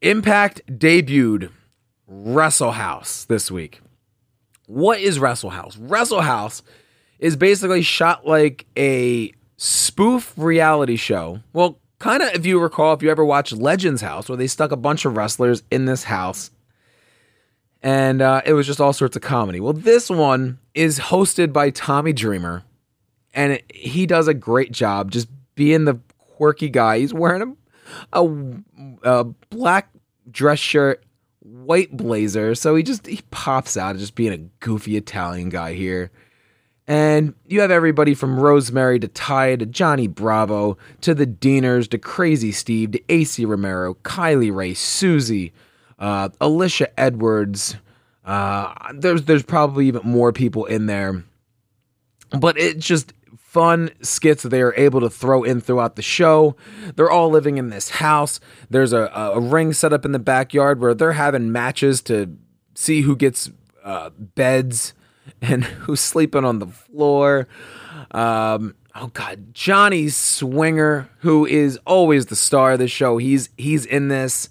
Impact 0.04 0.62
debuted 0.68 1.50
Wrestle 2.06 2.74
House 2.74 3.26
this 3.26 3.50
week. 3.50 3.82
What 4.68 5.00
is 5.00 5.18
Wrestle 5.18 5.50
House? 5.50 5.76
Wrestle 5.76 6.22
House 6.22 6.62
is 7.18 7.36
basically 7.36 7.82
shot 7.82 8.28
like 8.28 8.68
a 8.78 9.34
spoof 9.56 10.36
reality 10.38 10.98
show. 10.98 11.40
Well, 11.54 11.80
kind 11.98 12.22
of 12.22 12.36
if 12.36 12.46
you 12.46 12.62
recall, 12.62 12.94
if 12.94 13.02
you 13.02 13.10
ever 13.10 13.26
watched 13.26 13.54
Legends 13.54 14.04
House, 14.04 14.30
where 14.30 14.38
they 14.38 14.46
stuck 14.46 14.72
a 14.72 14.78
bunch 14.78 15.06
of 15.06 15.18
wrestlers 15.18 15.64
in 15.72 15.86
this 15.86 16.04
house 16.04 16.52
and 17.84 18.22
uh, 18.22 18.42
it 18.46 18.54
was 18.54 18.68
just 18.68 18.82
all 18.82 18.94
sorts 18.94 19.16
of 19.16 19.22
comedy. 19.22 19.60
Well, 19.60 19.74
this 19.74 20.10
one 20.10 20.60
is 20.74 21.00
hosted 21.00 21.54
by 21.54 21.70
Tommy 21.70 22.14
Dreamer, 22.14 22.64
and 23.34 23.54
it, 23.54 23.72
he 23.74 24.06
does 24.06 24.28
a 24.28 24.34
great 24.34 24.72
job 24.72 25.12
just 25.12 25.28
being 25.56 25.86
the 25.86 26.00
quirky 26.18 26.70
guy. 26.70 27.00
He's 27.00 27.14
wearing 27.14 27.56
a, 28.14 28.22
a, 28.22 28.54
a 29.04 29.24
black 29.50 29.90
dress 30.30 30.60
shirt 30.60 31.04
white 31.42 31.96
blazer. 31.96 32.56
So 32.56 32.76
he 32.76 32.84
just 32.84 33.06
he 33.08 33.22
pops 33.32 33.78
out 33.78 33.98
just 33.98 34.16
being 34.16 34.34
a 34.34 34.38
goofy 34.38 34.98
Italian 34.98 35.50
guy 35.50 35.74
here. 35.74 36.12
And 36.90 37.34
you 37.46 37.60
have 37.60 37.72
everybody 37.72 38.14
from 38.14 38.40
Rosemary 38.40 38.98
to 39.00 39.10
Ty 39.10 39.58
to 39.58 39.66
Johnny 39.66 40.08
Bravo 40.08 40.78
to 41.02 41.14
the 41.14 41.28
Deaners 41.28 41.90
to 41.90 41.98
Crazy 41.98 42.54
Steve 42.54 42.92
to 42.92 43.00
Acey 43.10 43.46
Romero, 43.46 43.96
Kylie 43.96 44.56
Rae, 44.56 44.74
Susie, 44.74 45.52
uh, 46.00 46.30
Alicia 46.40 47.00
Edwards. 47.00 47.76
Uh, 48.26 48.74
there's 48.94 49.24
there's 49.24 49.44
probably 49.44 49.88
even 49.88 50.02
more 50.04 50.34
people 50.34 50.66
in 50.66 50.86
there, 50.86 51.24
but 52.32 52.58
it's 52.58 52.86
just 52.86 53.14
fun 53.38 53.90
skits 54.02 54.44
that 54.44 54.50
they 54.50 54.62
are 54.62 54.76
able 54.76 55.00
to 55.00 55.10
throw 55.10 55.44
in 55.44 55.62
throughout 55.62 55.96
the 55.96 56.02
show. 56.02 56.56
They're 56.96 57.10
all 57.10 57.30
living 57.30 57.58
in 57.58 57.70
this 57.70 57.90
house. 57.90 58.40
There's 58.70 58.94
a, 58.94 59.10
a 59.14 59.40
ring 59.40 59.74
set 59.74 59.94
up 59.94 60.06
in 60.06 60.12
the 60.12 60.20
backyard 60.20 60.80
where 60.80 60.94
they're 60.94 61.14
having 61.14 61.52
matches 61.52 62.02
to 62.04 62.38
see 62.76 63.02
who 63.02 63.16
gets 63.16 63.50
uh, 63.84 64.12
beds 64.12 64.94
and 65.42 65.64
who's 65.64 66.02
sleeping 66.02 66.46
on 66.46 66.60
the 66.60 66.68
floor. 66.68 67.48
Um, 68.12 68.76
oh 68.96 69.08
God, 69.08 69.54
Johnny 69.54 70.10
Swinger, 70.10 71.10
who 71.20 71.46
is 71.46 71.80
always 71.86 72.28
the 72.28 72.36
star 72.36 72.74
of 72.74 72.80
the 72.80 72.88
show. 72.88 73.18
He's 73.18 73.50
he's 73.58 73.86
in 73.86 74.10
this, 74.10 74.50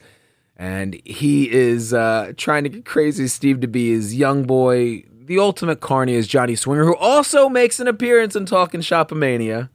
and 0.57 1.01
he 1.05 1.51
is 1.51 1.93
uh, 1.93 2.33
trying 2.37 2.65
to 2.65 2.71
get 2.71 2.85
Crazy 2.85 3.29
Steve 3.29 3.61
to 3.61 3.69
be 3.69 3.93
his 3.93 4.15
young 4.15 4.45
boy 4.45 5.05
the 5.27 5.39
ultimate 5.39 5.81
carny 5.81 6.15
is 6.15 6.27
Johnny 6.27 6.55
Swinger, 6.55 6.85
who 6.85 6.97
also 6.97 7.49
makes 7.49 7.81
an 7.81 7.89
appearance 7.89 8.37
in 8.37 8.47
Talking 8.47 8.81
Shopomania. 8.81 9.69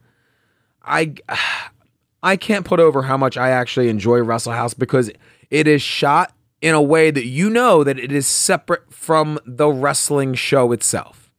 I 0.82 1.14
I 2.24 2.36
can't 2.36 2.64
put 2.64 2.78
over 2.80 3.02
how 3.02 3.16
much 3.16 3.36
I 3.36 3.50
actually 3.50 3.88
enjoy 3.88 4.22
Wrestle 4.22 4.52
House 4.52 4.74
because 4.74 5.10
it 5.50 5.66
is 5.66 5.82
shot 5.82 6.32
in 6.60 6.72
a 6.72 6.80
way 6.80 7.10
that 7.10 7.26
you 7.26 7.50
know 7.50 7.82
that 7.82 7.98
it 7.98 8.12
is 8.12 8.28
separate 8.28 8.92
from 8.92 9.40
the 9.44 9.68
wrestling 9.68 10.34
show 10.34 10.70
itself. 10.70 11.32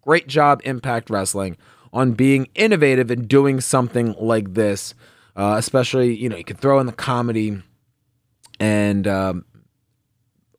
Great 0.00 0.26
job, 0.26 0.62
Impact 0.64 1.10
Wrestling, 1.10 1.58
on 1.92 2.12
being 2.12 2.48
innovative 2.54 3.10
and 3.10 3.28
doing 3.28 3.60
something 3.60 4.14
like 4.18 4.54
this. 4.54 4.94
Uh, 5.36 5.56
especially, 5.58 6.16
you 6.16 6.30
know, 6.30 6.36
you 6.36 6.44
could 6.44 6.58
throw 6.58 6.80
in 6.80 6.86
the 6.86 6.92
comedy 6.92 7.60
and 8.60 9.06
um, 9.06 9.44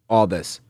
all 0.09 0.27
this. 0.27 0.61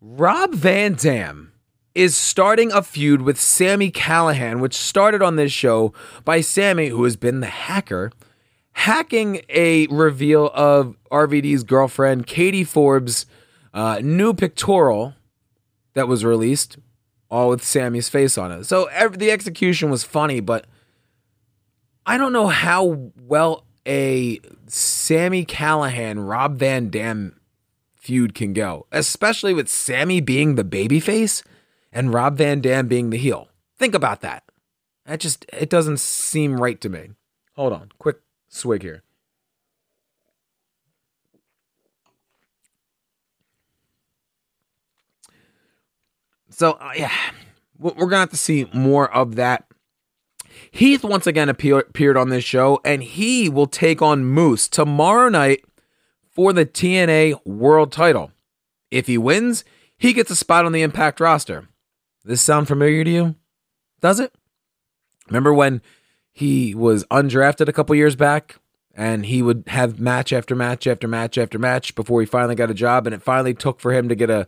Rob 0.00 0.52
Van 0.54 0.94
Dam 0.94 1.52
is 1.94 2.16
starting 2.16 2.72
a 2.72 2.82
feud 2.82 3.22
with 3.22 3.40
Sami 3.40 3.90
Callihan, 3.90 4.60
which 4.60 4.74
started 4.74 5.22
on 5.22 5.36
this 5.36 5.52
show 5.52 5.92
by 6.24 6.40
Sami, 6.40 6.88
who 6.88 7.04
has 7.04 7.16
been 7.16 7.40
the 7.40 7.46
hacker, 7.46 8.10
hacking 8.72 9.42
a 9.48 9.86
reveal 9.86 10.50
of 10.52 10.96
RVD's 11.10 11.62
girlfriend, 11.62 12.26
Katie 12.26 12.64
Forbes' 12.64 13.26
uh, 13.72 14.00
new 14.02 14.34
pictorial 14.34 15.14
that 15.94 16.08
was 16.08 16.24
released, 16.24 16.78
all 17.30 17.48
with 17.48 17.64
Sami's 17.64 18.08
face 18.08 18.36
on 18.36 18.50
it. 18.50 18.64
So 18.64 18.88
the 19.12 19.30
execution 19.30 19.90
was 19.90 20.02
funny, 20.02 20.40
but 20.40 20.66
I 22.04 22.18
don't 22.18 22.32
know 22.32 22.48
how 22.48 23.10
well 23.20 23.64
a 23.86 24.40
Sami 24.66 25.44
Callihan, 25.44 26.28
Rob 26.28 26.58
Van 26.58 26.88
Dam 26.88 27.40
feud 27.94 28.34
can 28.34 28.52
go, 28.52 28.86
especially 28.92 29.54
with 29.54 29.68
Sami 29.68 30.20
being 30.20 30.54
the 30.54 30.64
babyface 30.64 31.42
and 31.92 32.12
Rob 32.12 32.36
Van 32.36 32.60
Dam 32.60 32.88
being 32.88 33.10
the 33.10 33.16
heel. 33.16 33.48
Think 33.78 33.94
about 33.94 34.20
that. 34.20 34.44
That 35.06 35.20
just 35.20 35.44
it 35.52 35.70
doesn't 35.70 36.00
seem 36.00 36.60
right 36.60 36.80
to 36.80 36.88
me. 36.88 37.10
Hold 37.56 37.72
on, 37.72 37.90
quick 37.98 38.18
swig 38.48 38.82
here. 38.82 39.02
So 46.50 46.72
uh, 46.72 46.92
yeah, 46.96 47.12
we're 47.78 47.92
gonna 47.92 48.18
have 48.18 48.30
to 48.30 48.36
see 48.36 48.68
more 48.72 49.12
of 49.12 49.36
that. 49.36 49.66
Heath 50.70 51.04
once 51.04 51.26
again 51.26 51.48
appeared 51.48 52.16
on 52.16 52.28
this 52.28 52.44
show, 52.44 52.80
and 52.84 53.02
he 53.02 53.48
will 53.48 53.66
take 53.66 54.02
on 54.02 54.24
Moose 54.24 54.68
tomorrow 54.68 55.28
night 55.28 55.64
for 56.30 56.52
the 56.52 56.66
TNA 56.66 57.44
World 57.46 57.92
title. 57.92 58.32
If 58.90 59.06
he 59.06 59.18
wins, 59.18 59.64
he 59.96 60.12
gets 60.12 60.30
a 60.30 60.36
spot 60.36 60.64
on 60.64 60.72
the 60.72 60.82
Impact 60.82 61.20
roster. 61.20 61.68
This 62.24 62.42
sound 62.42 62.68
familiar 62.68 63.04
to 63.04 63.10
you? 63.10 63.34
Does 64.00 64.20
it? 64.20 64.34
Remember 65.28 65.52
when 65.52 65.82
he 66.32 66.74
was 66.74 67.04
undrafted 67.06 67.68
a 67.68 67.72
couple 67.72 67.94
years 67.94 68.16
back 68.16 68.56
and 68.94 69.26
he 69.26 69.42
would 69.42 69.64
have 69.68 69.98
match 69.98 70.32
after 70.32 70.54
match 70.54 70.86
after 70.86 71.08
match 71.08 71.38
after 71.38 71.58
match 71.58 71.94
before 71.94 72.20
he 72.20 72.26
finally 72.26 72.54
got 72.54 72.70
a 72.70 72.74
job 72.74 73.06
and 73.06 73.14
it 73.14 73.22
finally 73.22 73.54
took 73.54 73.80
for 73.80 73.92
him 73.92 74.08
to 74.08 74.14
get 74.14 74.30
a 74.30 74.46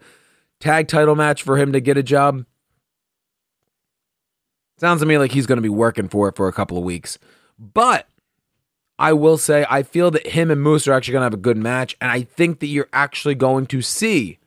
tag 0.61 0.89
title 0.89 1.15
match 1.15 1.43
for 1.43 1.57
him 1.57 1.73
to 1.73 1.81
get 1.81 1.97
a 1.97 2.03
job? 2.03 2.45
Sounds 4.79 5.01
to 5.01 5.07
me 5.07 5.19
like 5.19 5.33
he's 5.33 5.47
going 5.47 5.57
to 5.57 5.63
be 5.63 5.69
working 5.69 6.09
for 6.09 6.29
it 6.29 6.37
for 6.37 6.49
a 6.49 6.53
couple 6.53 6.77
of 6.77 6.85
weeks. 6.85 7.19
But 7.59 8.09
I 8.99 9.13
will 9.13 9.39
say 9.39 9.67
I 9.69 9.83
feel 9.83 10.11
that 10.11 10.27
him 10.27 10.51
and 10.51 10.63
Moose 10.63 10.87
are 10.87 10.93
actually 10.93 11.13
going 11.13 11.23
to 11.23 11.27
have 11.27 11.35
a 11.35 11.39
good 11.39 11.57
match, 11.57 11.97
and 12.01 12.11
I 12.11 12.23
think 12.23 12.61
that 12.61 12.67
you're 12.67 12.89
actually 12.93 13.35
going 13.35 13.67
to 13.67 13.83
see 13.83 14.39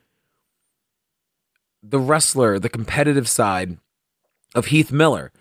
the 1.81 1.99
wrestler, 1.99 2.59
the 2.59 2.69
competitive 2.69 3.27
side 3.27 3.77
of 4.53 4.67
Heath 4.67 4.91
Miller 4.91 5.31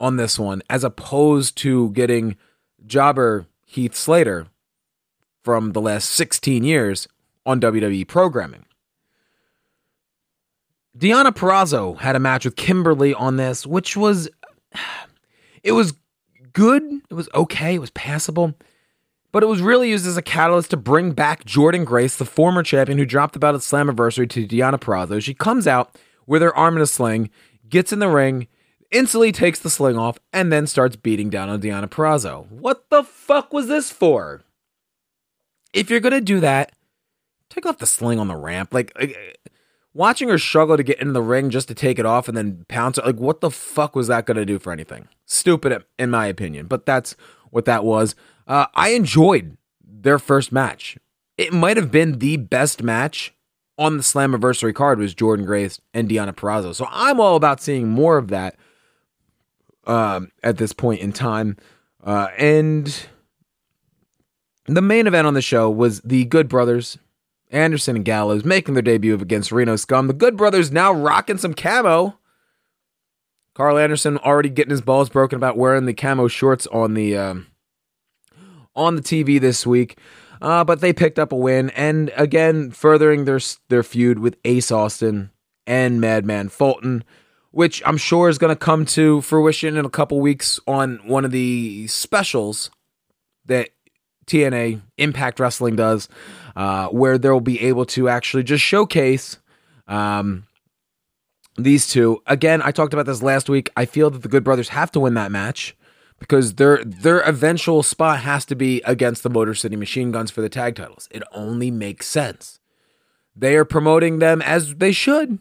on 0.00 0.16
this 0.16 0.38
one, 0.38 0.62
as 0.70 0.84
opposed 0.84 1.56
to 1.58 1.90
getting 1.90 2.36
jobber 2.86 3.46
Heath 3.64 3.94
Slater 3.94 4.46
from 5.42 5.72
the 5.72 5.80
last 5.80 6.10
16 6.10 6.64
years 6.64 7.08
on 7.44 7.60
WWE 7.60 8.06
programming. 8.06 8.64
Deonna 10.96 11.32
Purrazzo 11.32 11.98
had 11.98 12.16
a 12.16 12.20
match 12.20 12.44
with 12.44 12.56
Kimberly 12.56 13.14
on 13.14 13.36
this, 13.36 13.66
which 13.66 13.96
was 13.96 14.28
it 15.62 15.72
was 15.72 15.94
good. 16.52 16.82
It 17.10 17.14
was 17.14 17.28
okay. 17.34 17.74
It 17.74 17.80
was 17.80 17.90
passable. 17.90 18.54
but 19.30 19.42
it 19.42 19.46
was 19.46 19.60
really 19.60 19.90
used 19.90 20.06
as 20.06 20.16
a 20.16 20.22
catalyst 20.22 20.70
to 20.70 20.76
bring 20.76 21.12
back 21.12 21.44
Jordynne 21.44 21.84
Grace, 21.84 22.16
the 22.16 22.24
former 22.24 22.62
champion 22.62 22.98
who 22.98 23.04
dropped 23.04 23.34
the 23.34 23.38
belt 23.38 23.54
at 23.54 23.60
Slammiversary 23.60 24.28
to 24.30 24.46
Deonna 24.46 24.80
Purrazzo. 24.80 25.22
She 25.22 25.34
comes 25.34 25.66
out 25.66 25.94
with 26.26 26.42
her 26.42 26.54
arm 26.56 26.76
in 26.76 26.82
a 26.82 26.86
sling, 26.86 27.28
gets 27.68 27.92
in 27.92 27.98
the 27.98 28.08
ring, 28.08 28.48
instantly 28.90 29.30
takes 29.30 29.58
the 29.58 29.68
sling 29.70 29.98
off, 29.98 30.18
and 30.32 30.50
then 30.50 30.66
starts 30.66 30.96
beating 30.96 31.28
down 31.28 31.48
on 31.50 31.60
Deonna 31.60 31.88
Purrazzo. 31.88 32.50
What 32.50 32.88
the 32.88 33.04
fuck 33.04 33.52
was 33.52 33.68
this 33.68 33.90
for? 33.90 34.42
If 35.74 35.90
you're 35.90 36.00
gonna 36.00 36.22
do 36.22 36.40
that, 36.40 36.72
take 37.50 37.66
off 37.66 37.78
the 37.78 37.86
sling 37.86 38.18
on 38.18 38.28
the 38.28 38.36
ramp. 38.36 38.72
Like, 38.72 38.92
uh, 38.98 39.06
watching 39.98 40.28
her 40.28 40.38
struggle 40.38 40.76
to 40.76 40.82
get 40.84 41.00
into 41.00 41.12
the 41.12 41.20
ring 41.20 41.50
just 41.50 41.66
to 41.66 41.74
take 41.74 41.98
it 41.98 42.06
off 42.06 42.28
and 42.28 42.36
then 42.36 42.64
pounce 42.68 42.98
it, 42.98 43.04
like, 43.04 43.16
what 43.16 43.40
the 43.40 43.50
fuck 43.50 43.96
was 43.96 44.06
that 44.06 44.24
gonna 44.26 44.46
do 44.46 44.60
for 44.60 44.72
anything? 44.72 45.08
Stupid, 45.26 45.84
in 45.98 46.10
my 46.10 46.26
opinion. 46.26 46.66
But 46.66 46.86
that's 46.86 47.16
what 47.50 47.64
that 47.64 47.84
was. 47.84 48.14
Uh, 48.46 48.66
I 48.74 48.90
enjoyed 48.90 49.58
their 49.82 50.20
first 50.20 50.52
match. 50.52 50.96
It 51.36 51.52
might 51.52 51.76
have 51.76 51.90
been 51.90 52.20
the 52.20 52.36
best 52.36 52.82
match 52.82 53.34
on 53.76 53.96
the 53.96 54.02
Slammiversary 54.02 54.74
card 54.74 54.98
was 54.98 55.14
Jordynne 55.14 55.46
Grace 55.46 55.80
and 55.92 56.08
Deonna 56.08 56.32
Purrazzo. 56.32 56.74
So 56.74 56.86
I'm 56.90 57.20
all 57.20 57.36
about 57.36 57.60
seeing 57.60 57.88
more 57.88 58.18
of 58.18 58.28
that 58.28 58.56
um, 59.84 60.30
at 60.44 60.58
this 60.58 60.72
point 60.72 61.00
in 61.00 61.12
time. 61.12 61.56
Uh, 62.04 62.28
and 62.36 63.06
the 64.66 64.82
main 64.82 65.08
event 65.08 65.26
on 65.26 65.34
the 65.34 65.42
show 65.42 65.68
was 65.68 66.00
the 66.02 66.24
Good 66.26 66.48
Brothers, 66.48 66.98
Anderson 67.50 67.96
and 67.96 68.04
Gallows, 68.04 68.44
making 68.44 68.74
their 68.74 68.82
debut 68.82 69.14
against 69.14 69.52
Reno 69.52 69.76
Scum. 69.76 70.06
The 70.06 70.12
Good 70.12 70.36
Brothers 70.36 70.70
now 70.70 70.92
rocking 70.92 71.38
some 71.38 71.54
camo. 71.54 72.18
Karl 73.54 73.78
Anderson 73.78 74.18
already 74.18 74.50
getting 74.50 74.70
his 74.70 74.80
balls 74.80 75.08
broken 75.08 75.36
about 75.36 75.56
wearing 75.56 75.86
the 75.86 75.94
camo 75.94 76.28
shorts 76.28 76.66
on 76.68 76.94
the 76.94 77.16
um, 77.16 77.48
on 78.76 78.94
the 78.94 79.02
TV 79.02 79.40
this 79.40 79.66
week. 79.66 79.98
Uh, 80.40 80.62
but 80.62 80.80
they 80.80 80.92
picked 80.92 81.18
up 81.18 81.32
a 81.32 81.36
win, 81.36 81.70
and 81.70 82.12
again, 82.16 82.70
furthering 82.70 83.24
their 83.24 83.40
their 83.68 83.82
feud 83.82 84.20
with 84.20 84.36
Ace 84.44 84.70
Austin 84.70 85.30
and 85.66 86.00
Madman 86.00 86.48
Fulton, 86.48 87.02
which 87.50 87.82
I'm 87.84 87.96
sure 87.96 88.28
is 88.28 88.38
going 88.38 88.54
to 88.54 88.56
come 88.56 88.84
to 88.86 89.20
fruition 89.22 89.76
in 89.76 89.84
a 89.84 89.90
couple 89.90 90.20
weeks 90.20 90.60
on 90.66 91.00
one 91.04 91.24
of 91.24 91.32
the 91.32 91.88
specials 91.88 92.70
that 93.46 93.70
TNA 94.26 94.80
Impact 94.98 95.40
Wrestling 95.40 95.74
does, 95.74 96.08
uh, 96.58 96.88
where 96.88 97.18
they'll 97.18 97.38
be 97.38 97.60
able 97.62 97.86
to 97.86 98.08
actually 98.08 98.42
just 98.42 98.64
showcase 98.64 99.38
um, 99.86 100.44
these 101.56 101.86
two. 101.86 102.20
Again, 102.26 102.60
I 102.64 102.72
talked 102.72 102.92
about 102.92 103.06
this 103.06 103.22
last 103.22 103.48
week. 103.48 103.70
I 103.76 103.84
feel 103.84 104.10
that 104.10 104.22
the 104.22 104.28
Good 104.28 104.42
Brothers 104.42 104.70
have 104.70 104.90
to 104.92 105.00
win 105.00 105.14
that 105.14 105.30
match 105.30 105.76
because 106.18 106.54
their 106.54 106.82
their 106.84 107.20
eventual 107.20 107.84
spot 107.84 108.18
has 108.20 108.44
to 108.46 108.56
be 108.56 108.82
against 108.84 109.22
the 109.22 109.30
Motor 109.30 109.54
City 109.54 109.76
Machine 109.76 110.10
Guns 110.10 110.32
for 110.32 110.40
the 110.40 110.48
tag 110.48 110.74
titles. 110.74 111.08
It 111.12 111.22
only 111.30 111.70
makes 111.70 112.08
sense. 112.08 112.58
They 113.36 113.54
are 113.54 113.64
promoting 113.64 114.18
them 114.18 114.42
as 114.42 114.74
they 114.74 114.90
should 114.90 115.38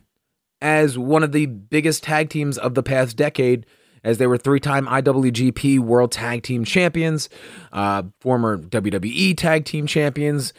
as 0.61 0.99
one 0.99 1.23
of 1.23 1.31
the 1.31 1.47
biggest 1.47 2.03
tag 2.03 2.29
teams 2.29 2.59
of 2.59 2.75
the 2.75 2.83
past 2.83 3.17
decade 3.17 3.65
as 4.03 4.19
they 4.19 4.27
were 4.27 4.37
three-time 4.37 4.85
IWGP 4.85 5.79
World 5.79 6.11
Tag 6.11 6.43
Team 6.43 6.63
Champions, 6.63 7.27
uh, 7.73 8.03
former 8.21 8.55
WWE 8.55 9.35
Tag 9.35 9.65
Team 9.65 9.87
Champions. 9.87 10.53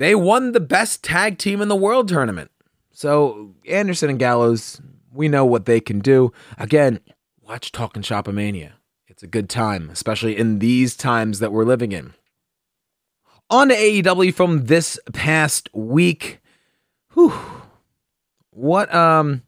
They 0.00 0.14
won 0.14 0.52
the 0.52 0.60
best 0.60 1.04
tag 1.04 1.36
team 1.36 1.60
in 1.60 1.68
the 1.68 1.76
world 1.76 2.08
tournament. 2.08 2.50
So 2.90 3.54
Anderson 3.68 4.08
and 4.08 4.18
Gallows, 4.18 4.80
we 5.12 5.28
know 5.28 5.44
what 5.44 5.66
they 5.66 5.78
can 5.78 5.98
do. 5.98 6.32
Again, 6.56 7.00
watch 7.42 7.70
Talking 7.70 8.00
Shopomania. 8.00 8.72
It's 9.08 9.22
a 9.22 9.26
good 9.26 9.50
time, 9.50 9.90
especially 9.90 10.38
in 10.38 10.58
these 10.58 10.96
times 10.96 11.38
that 11.40 11.52
we're 11.52 11.66
living 11.66 11.92
in. 11.92 12.14
On 13.50 13.68
to 13.68 13.74
AEW 13.74 14.32
from 14.32 14.64
this 14.64 14.98
past 15.12 15.68
week. 15.74 16.40
Whew. 17.12 17.34
What 18.52 18.92
um 18.94 19.42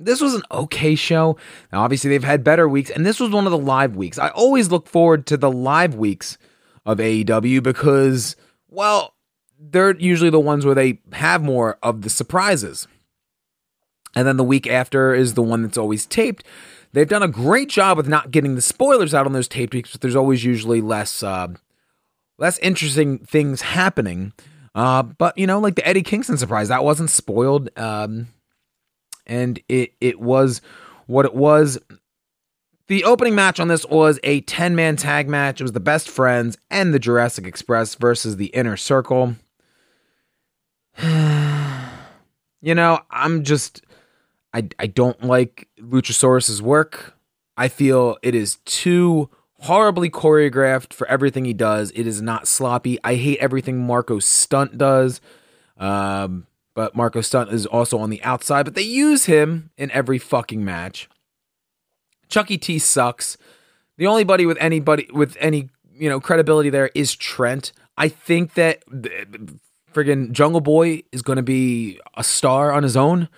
this 0.00 0.22
was 0.22 0.32
an 0.32 0.42
okay 0.50 0.94
show. 0.94 1.36
Now 1.70 1.82
obviously 1.82 2.08
they've 2.08 2.24
had 2.24 2.42
better 2.42 2.66
weeks 2.66 2.88
and 2.88 3.04
this 3.04 3.20
was 3.20 3.28
one 3.28 3.44
of 3.44 3.52
the 3.52 3.58
live 3.58 3.94
weeks. 3.94 4.18
I 4.18 4.30
always 4.30 4.70
look 4.70 4.88
forward 4.88 5.26
to 5.26 5.36
the 5.36 5.50
live 5.50 5.96
weeks 5.96 6.38
of 6.86 6.96
AEW 6.96 7.62
because 7.62 8.36
well, 8.70 9.12
they're 9.58 9.96
usually 9.96 10.30
the 10.30 10.40
ones 10.40 10.64
where 10.64 10.74
they 10.74 11.00
have 11.12 11.42
more 11.42 11.78
of 11.82 12.02
the 12.02 12.10
surprises. 12.10 12.86
And 14.14 14.26
then 14.26 14.36
the 14.36 14.44
week 14.44 14.66
after 14.66 15.14
is 15.14 15.34
the 15.34 15.42
one 15.42 15.62
that's 15.62 15.78
always 15.78 16.06
taped. 16.06 16.44
They've 16.92 17.08
done 17.08 17.22
a 17.22 17.28
great 17.28 17.68
job 17.68 17.96
with 17.96 18.08
not 18.08 18.30
getting 18.30 18.54
the 18.54 18.62
spoilers 18.62 19.12
out 19.12 19.26
on 19.26 19.32
those 19.32 19.48
taped 19.48 19.74
weeks, 19.74 19.92
but 19.92 20.00
there's 20.00 20.16
always 20.16 20.44
usually 20.44 20.80
less 20.80 21.22
uh, 21.22 21.48
less 22.38 22.58
interesting 22.58 23.18
things 23.18 23.60
happening. 23.60 24.32
Uh, 24.74 25.02
but 25.02 25.36
you 25.36 25.46
know, 25.46 25.58
like 25.58 25.74
the 25.74 25.86
Eddie 25.86 26.02
Kingston 26.02 26.38
surprise, 26.38 26.68
that 26.68 26.84
wasn't 26.84 27.10
spoiled, 27.10 27.68
um, 27.78 28.28
and 29.26 29.60
it 29.68 29.92
it 30.00 30.20
was 30.20 30.62
what 31.06 31.26
it 31.26 31.34
was. 31.34 31.78
The 32.86 33.04
opening 33.04 33.34
match 33.34 33.60
on 33.60 33.68
this 33.68 33.84
was 33.84 34.18
a 34.22 34.40
10 34.42 34.74
man 34.74 34.96
tag 34.96 35.28
match. 35.28 35.60
It 35.60 35.64
was 35.64 35.72
the 35.72 35.80
best 35.80 36.08
friends 36.08 36.56
and 36.70 36.94
the 36.94 36.98
Jurassic 36.98 37.46
Express 37.46 37.94
versus 37.96 38.36
the 38.36 38.46
Inner 38.46 38.78
Circle. 38.78 39.36
you 42.60 42.74
know, 42.74 43.00
I'm 43.10 43.44
just 43.44 43.82
I, 44.52 44.68
I 44.78 44.86
don't 44.86 45.22
like 45.24 45.68
Luchasaurus's 45.80 46.62
work. 46.62 47.14
I 47.56 47.68
feel 47.68 48.18
it 48.22 48.34
is 48.34 48.56
too 48.64 49.30
horribly 49.60 50.10
choreographed 50.10 50.92
for 50.92 51.06
everything 51.08 51.44
he 51.44 51.52
does. 51.52 51.90
It 51.94 52.06
is 52.06 52.22
not 52.22 52.48
sloppy. 52.48 52.98
I 53.02 53.16
hate 53.16 53.38
everything 53.38 53.84
Marco 53.84 54.18
Stunt 54.18 54.78
does. 54.78 55.20
Um, 55.76 56.46
but 56.74 56.94
Marco 56.94 57.20
Stunt 57.20 57.52
is 57.52 57.66
also 57.66 57.98
on 57.98 58.10
the 58.10 58.22
outside, 58.22 58.64
but 58.64 58.74
they 58.74 58.82
use 58.82 59.24
him 59.24 59.70
in 59.76 59.90
every 59.90 60.18
fucking 60.18 60.64
match. 60.64 61.08
Chucky 62.28 62.58
T 62.58 62.78
sucks. 62.78 63.36
The 63.96 64.06
only 64.06 64.22
buddy 64.22 64.46
with 64.46 64.58
anybody 64.60 65.08
with 65.12 65.36
any, 65.40 65.70
you 65.92 66.08
know, 66.08 66.20
credibility 66.20 66.70
there 66.70 66.90
is 66.94 67.16
Trent. 67.16 67.72
I 67.96 68.08
think 68.08 68.54
that 68.54 68.82
friggin' 69.92 70.32
Jungle 70.32 70.60
Boy 70.60 71.02
is 71.12 71.22
going 71.22 71.36
to 71.36 71.42
be 71.42 72.00
a 72.16 72.24
star 72.24 72.72
on 72.72 72.82
his 72.82 72.96
own. 72.96 73.28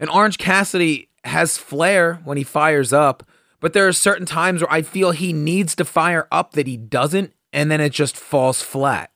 And 0.00 0.10
Orange 0.10 0.38
Cassidy 0.38 1.08
has 1.24 1.58
flair 1.58 2.20
when 2.24 2.36
he 2.36 2.44
fires 2.44 2.92
up, 2.92 3.24
but 3.60 3.72
there 3.72 3.88
are 3.88 3.92
certain 3.92 4.26
times 4.26 4.60
where 4.60 4.72
I 4.72 4.82
feel 4.82 5.10
he 5.10 5.32
needs 5.32 5.74
to 5.76 5.84
fire 5.84 6.28
up 6.30 6.52
that 6.52 6.66
he 6.66 6.76
doesn't, 6.76 7.32
and 7.52 7.70
then 7.70 7.80
it 7.80 7.92
just 7.92 8.16
falls 8.16 8.62
flat. 8.62 9.10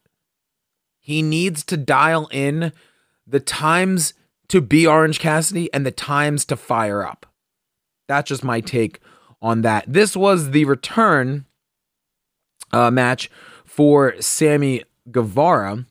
He 0.98 1.22
needs 1.22 1.64
to 1.64 1.76
dial 1.76 2.28
in 2.32 2.72
the 3.26 3.40
times 3.40 4.14
to 4.48 4.60
be 4.60 4.86
Orange 4.86 5.18
Cassidy 5.18 5.72
and 5.72 5.86
the 5.86 5.90
times 5.90 6.44
to 6.46 6.56
fire 6.56 7.06
up. 7.06 7.26
That's 8.08 8.28
just 8.28 8.44
my 8.44 8.60
take 8.60 9.00
on 9.40 9.62
that. 9.62 9.84
This 9.86 10.16
was 10.16 10.50
the 10.50 10.64
return 10.64 11.46
uh, 12.72 12.90
match 12.90 13.30
for 13.64 14.14
Sammy 14.20 14.84
Guevara, 15.10 15.86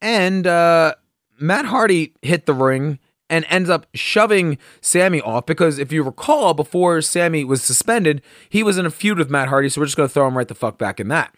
and 0.00 0.46
uh, 0.46 0.94
Matt 1.38 1.66
Hardy 1.66 2.14
hit 2.22 2.46
the 2.46 2.54
ring 2.54 2.98
and 3.30 3.44
ends 3.48 3.68
up 3.68 3.86
shoving 3.94 4.58
Sammy 4.80 5.20
off 5.20 5.46
because 5.46 5.78
if 5.78 5.92
you 5.92 6.02
recall, 6.02 6.54
before 6.54 7.02
Sammy 7.02 7.44
was 7.44 7.62
suspended, 7.62 8.22
he 8.48 8.62
was 8.62 8.78
in 8.78 8.86
a 8.86 8.90
feud 8.90 9.18
with 9.18 9.30
Matt 9.30 9.48
Hardy, 9.48 9.68
so 9.68 9.80
we're 9.80 9.86
just 9.86 9.96
going 9.96 10.08
to 10.08 10.12
throw 10.12 10.26
him 10.26 10.36
right 10.36 10.48
the 10.48 10.54
fuck 10.54 10.78
back 10.78 10.98
in 10.98 11.08
that. 11.08 11.34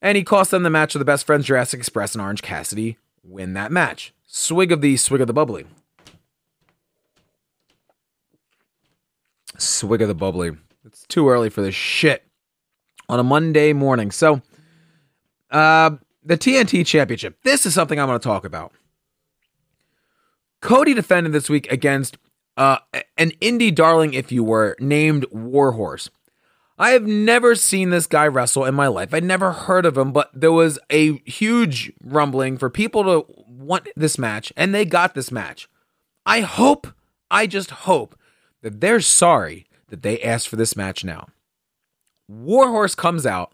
And 0.00 0.16
he 0.16 0.24
cost 0.24 0.50
them 0.50 0.64
the 0.64 0.70
match 0.70 0.94
of 0.94 0.98
the 0.98 1.04
best 1.04 1.24
friends, 1.24 1.46
Jurassic 1.46 1.78
Express 1.78 2.14
and 2.14 2.22
Orange 2.22 2.42
Cassidy, 2.42 2.98
win 3.22 3.54
that 3.54 3.70
match. 3.70 4.12
Swig 4.26 4.72
of 4.72 4.80
the 4.80 4.96
swig 4.96 5.20
of 5.20 5.28
the 5.28 5.32
bubbly. 5.32 5.64
Swig 9.58 10.02
of 10.02 10.08
the 10.08 10.14
bubbly. 10.14 10.52
It's 10.84 11.06
too 11.06 11.28
early 11.28 11.50
for 11.50 11.62
this 11.62 11.74
shit 11.74 12.24
on 13.08 13.20
a 13.20 13.22
Monday 13.22 13.72
morning. 13.72 14.10
So, 14.10 14.42
uh, 15.50 15.90
the 16.22 16.36
TNT 16.36 16.86
Championship. 16.86 17.38
This 17.42 17.66
is 17.66 17.74
something 17.74 17.98
I'm 17.98 18.08
going 18.08 18.18
to 18.18 18.22
talk 18.22 18.44
about. 18.44 18.72
Cody 20.60 20.94
defended 20.94 21.32
this 21.32 21.50
week 21.50 21.70
against 21.72 22.18
uh, 22.56 22.78
an 23.16 23.32
indie 23.40 23.74
darling, 23.74 24.14
if 24.14 24.30
you 24.30 24.44
were, 24.44 24.76
named 24.78 25.26
Warhorse. 25.32 26.10
I 26.78 26.90
have 26.90 27.04
never 27.06 27.54
seen 27.54 27.90
this 27.90 28.06
guy 28.06 28.26
wrestle 28.26 28.64
in 28.64 28.74
my 28.74 28.86
life. 28.86 29.12
I'd 29.12 29.24
never 29.24 29.52
heard 29.52 29.86
of 29.86 29.96
him, 29.96 30.12
but 30.12 30.30
there 30.32 30.52
was 30.52 30.78
a 30.90 31.18
huge 31.18 31.92
rumbling 32.02 32.58
for 32.58 32.70
people 32.70 33.04
to 33.04 33.26
want 33.46 33.88
this 33.94 34.18
match, 34.18 34.52
and 34.56 34.74
they 34.74 34.84
got 34.84 35.14
this 35.14 35.30
match. 35.30 35.68
I 36.24 36.40
hope, 36.40 36.86
I 37.30 37.46
just 37.46 37.70
hope 37.70 38.18
that 38.62 38.80
they're 38.80 39.00
sorry 39.00 39.66
that 39.88 40.02
they 40.02 40.20
asked 40.22 40.48
for 40.48 40.56
this 40.56 40.76
match 40.76 41.04
now. 41.04 41.28
Warhorse 42.28 42.94
comes 42.94 43.26
out 43.26 43.52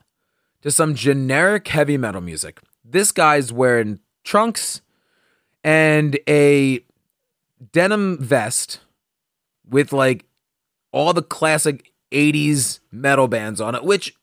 to 0.63 0.71
some 0.71 0.95
generic 0.95 1.69
heavy 1.69 1.97
metal 1.97 2.21
music. 2.21 2.61
This 2.85 3.13
guy's 3.13 3.53
wearing 3.53 4.01
trunks 4.25 4.81
and 5.63 6.19
a 6.29 6.81
denim 7.73 8.19
vest 8.19 8.81
with 9.69 9.93
like 9.93 10.25
all 10.93 11.13
the 11.13 11.23
classic 11.23 11.93
80s 12.13 12.81
metal 12.91 13.29
bands 13.29 13.61
on 13.61 13.75
it, 13.75 13.85
which 13.85 14.15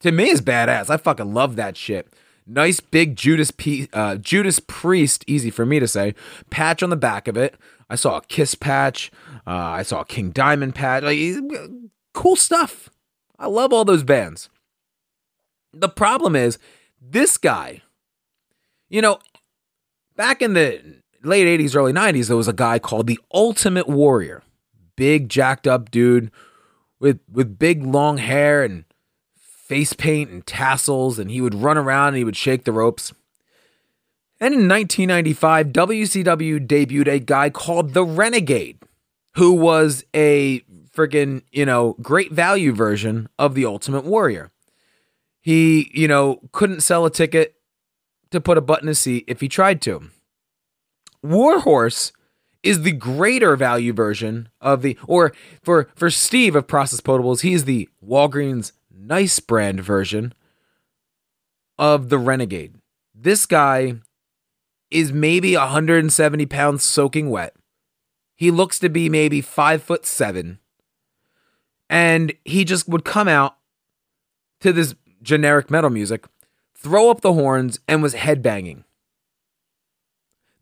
to 0.00 0.12
me 0.12 0.30
is 0.30 0.40
badass. 0.40 0.90
I 0.90 0.96
fucking 0.96 1.34
love 1.34 1.56
that 1.56 1.76
shit. 1.76 2.12
Nice 2.46 2.80
big 2.80 3.16
Judas 3.16 3.50
P- 3.50 3.88
uh, 3.92 4.16
Judas 4.16 4.60
Priest, 4.60 5.24
easy 5.26 5.50
for 5.50 5.66
me 5.66 5.80
to 5.80 5.88
say, 5.88 6.14
patch 6.48 6.82
on 6.82 6.90
the 6.90 6.96
back 6.96 7.26
of 7.26 7.36
it. 7.36 7.56
I 7.90 7.96
saw 7.96 8.18
a 8.18 8.22
Kiss 8.22 8.54
patch. 8.54 9.10
Uh, 9.46 9.50
I 9.50 9.82
saw 9.82 10.00
a 10.00 10.04
King 10.04 10.30
Diamond 10.30 10.74
patch. 10.74 11.02
Like 11.02 11.18
cool 12.14 12.36
stuff. 12.36 12.88
I 13.38 13.46
love 13.46 13.72
all 13.72 13.84
those 13.84 14.04
bands. 14.04 14.48
The 15.80 15.88
problem 15.88 16.34
is 16.34 16.58
this 17.00 17.36
guy. 17.36 17.82
You 18.88 19.02
know, 19.02 19.18
back 20.16 20.40
in 20.40 20.54
the 20.54 21.00
late 21.22 21.46
80s, 21.60 21.76
early 21.76 21.92
90s, 21.92 22.28
there 22.28 22.36
was 22.36 22.48
a 22.48 22.52
guy 22.52 22.78
called 22.78 23.06
the 23.06 23.18
Ultimate 23.32 23.88
Warrior. 23.88 24.42
Big 24.96 25.28
jacked 25.28 25.66
up 25.66 25.90
dude 25.90 26.30
with 26.98 27.20
with 27.30 27.58
big 27.58 27.84
long 27.84 28.16
hair 28.16 28.64
and 28.64 28.84
face 29.34 29.92
paint 29.92 30.30
and 30.30 30.46
tassels, 30.46 31.18
and 31.18 31.30
he 31.30 31.40
would 31.40 31.54
run 31.54 31.76
around 31.76 32.08
and 32.08 32.16
he 32.16 32.24
would 32.24 32.36
shake 32.36 32.64
the 32.64 32.72
ropes. 32.72 33.12
And 34.40 34.54
in 34.54 34.68
1995, 34.68 35.68
WCW 35.68 36.66
debuted 36.66 37.08
a 37.08 37.18
guy 37.18 37.50
called 37.50 37.94
the 37.94 38.04
Renegade, 38.04 38.78
who 39.34 39.52
was 39.52 40.04
a 40.14 40.60
freaking, 40.94 41.42
you 41.52 41.66
know, 41.66 41.96
great 42.00 42.32
value 42.32 42.72
version 42.72 43.28
of 43.38 43.54
the 43.54 43.66
Ultimate 43.66 44.04
Warrior. 44.04 44.50
He, 45.46 45.92
you 45.94 46.08
know, 46.08 46.40
couldn't 46.50 46.80
sell 46.80 47.06
a 47.06 47.10
ticket 47.10 47.54
to 48.32 48.40
put 48.40 48.58
a 48.58 48.60
butt 48.60 48.82
in 48.82 48.88
his 48.88 48.98
seat 48.98 49.22
if 49.28 49.40
he 49.40 49.48
tried 49.48 49.80
to. 49.82 50.10
Warhorse 51.22 52.10
is 52.64 52.82
the 52.82 52.90
greater 52.90 53.54
value 53.54 53.92
version 53.92 54.48
of 54.60 54.82
the 54.82 54.98
or 55.06 55.32
for 55.62 55.88
for 55.94 56.10
Steve 56.10 56.56
of 56.56 56.66
Process 56.66 57.00
Potables, 57.00 57.42
he's 57.42 57.64
the 57.64 57.88
Walgreens 58.04 58.72
nice 58.90 59.38
brand 59.38 59.80
version 59.84 60.34
of 61.78 62.08
the 62.08 62.18
Renegade. 62.18 62.74
This 63.14 63.46
guy 63.46 64.00
is 64.90 65.12
maybe 65.12 65.54
170 65.54 66.44
pounds 66.46 66.82
soaking 66.82 67.30
wet. 67.30 67.54
He 68.34 68.50
looks 68.50 68.80
to 68.80 68.88
be 68.88 69.08
maybe 69.08 69.40
five 69.42 69.80
foot 69.80 70.06
seven. 70.06 70.58
And 71.88 72.32
he 72.44 72.64
just 72.64 72.88
would 72.88 73.04
come 73.04 73.28
out 73.28 73.58
to 74.58 74.72
this 74.72 74.96
generic 75.26 75.70
metal 75.70 75.90
music, 75.90 76.24
throw 76.74 77.10
up 77.10 77.20
the 77.20 77.34
horns, 77.34 77.80
and 77.86 78.02
was 78.02 78.14
headbanging. 78.14 78.84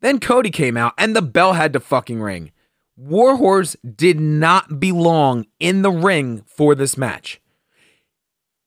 Then 0.01 0.19
Cody 0.19 0.51
came 0.51 0.75
out 0.75 0.93
and 0.97 1.15
the 1.15 1.21
bell 1.21 1.53
had 1.53 1.71
to 1.73 1.79
fucking 1.79 2.21
ring. 2.21 2.51
Warhorse 2.97 3.75
did 3.83 4.19
not 4.19 4.79
belong 4.79 5.45
in 5.59 5.81
the 5.81 5.91
ring 5.91 6.43
for 6.45 6.75
this 6.75 6.97
match. 6.97 7.41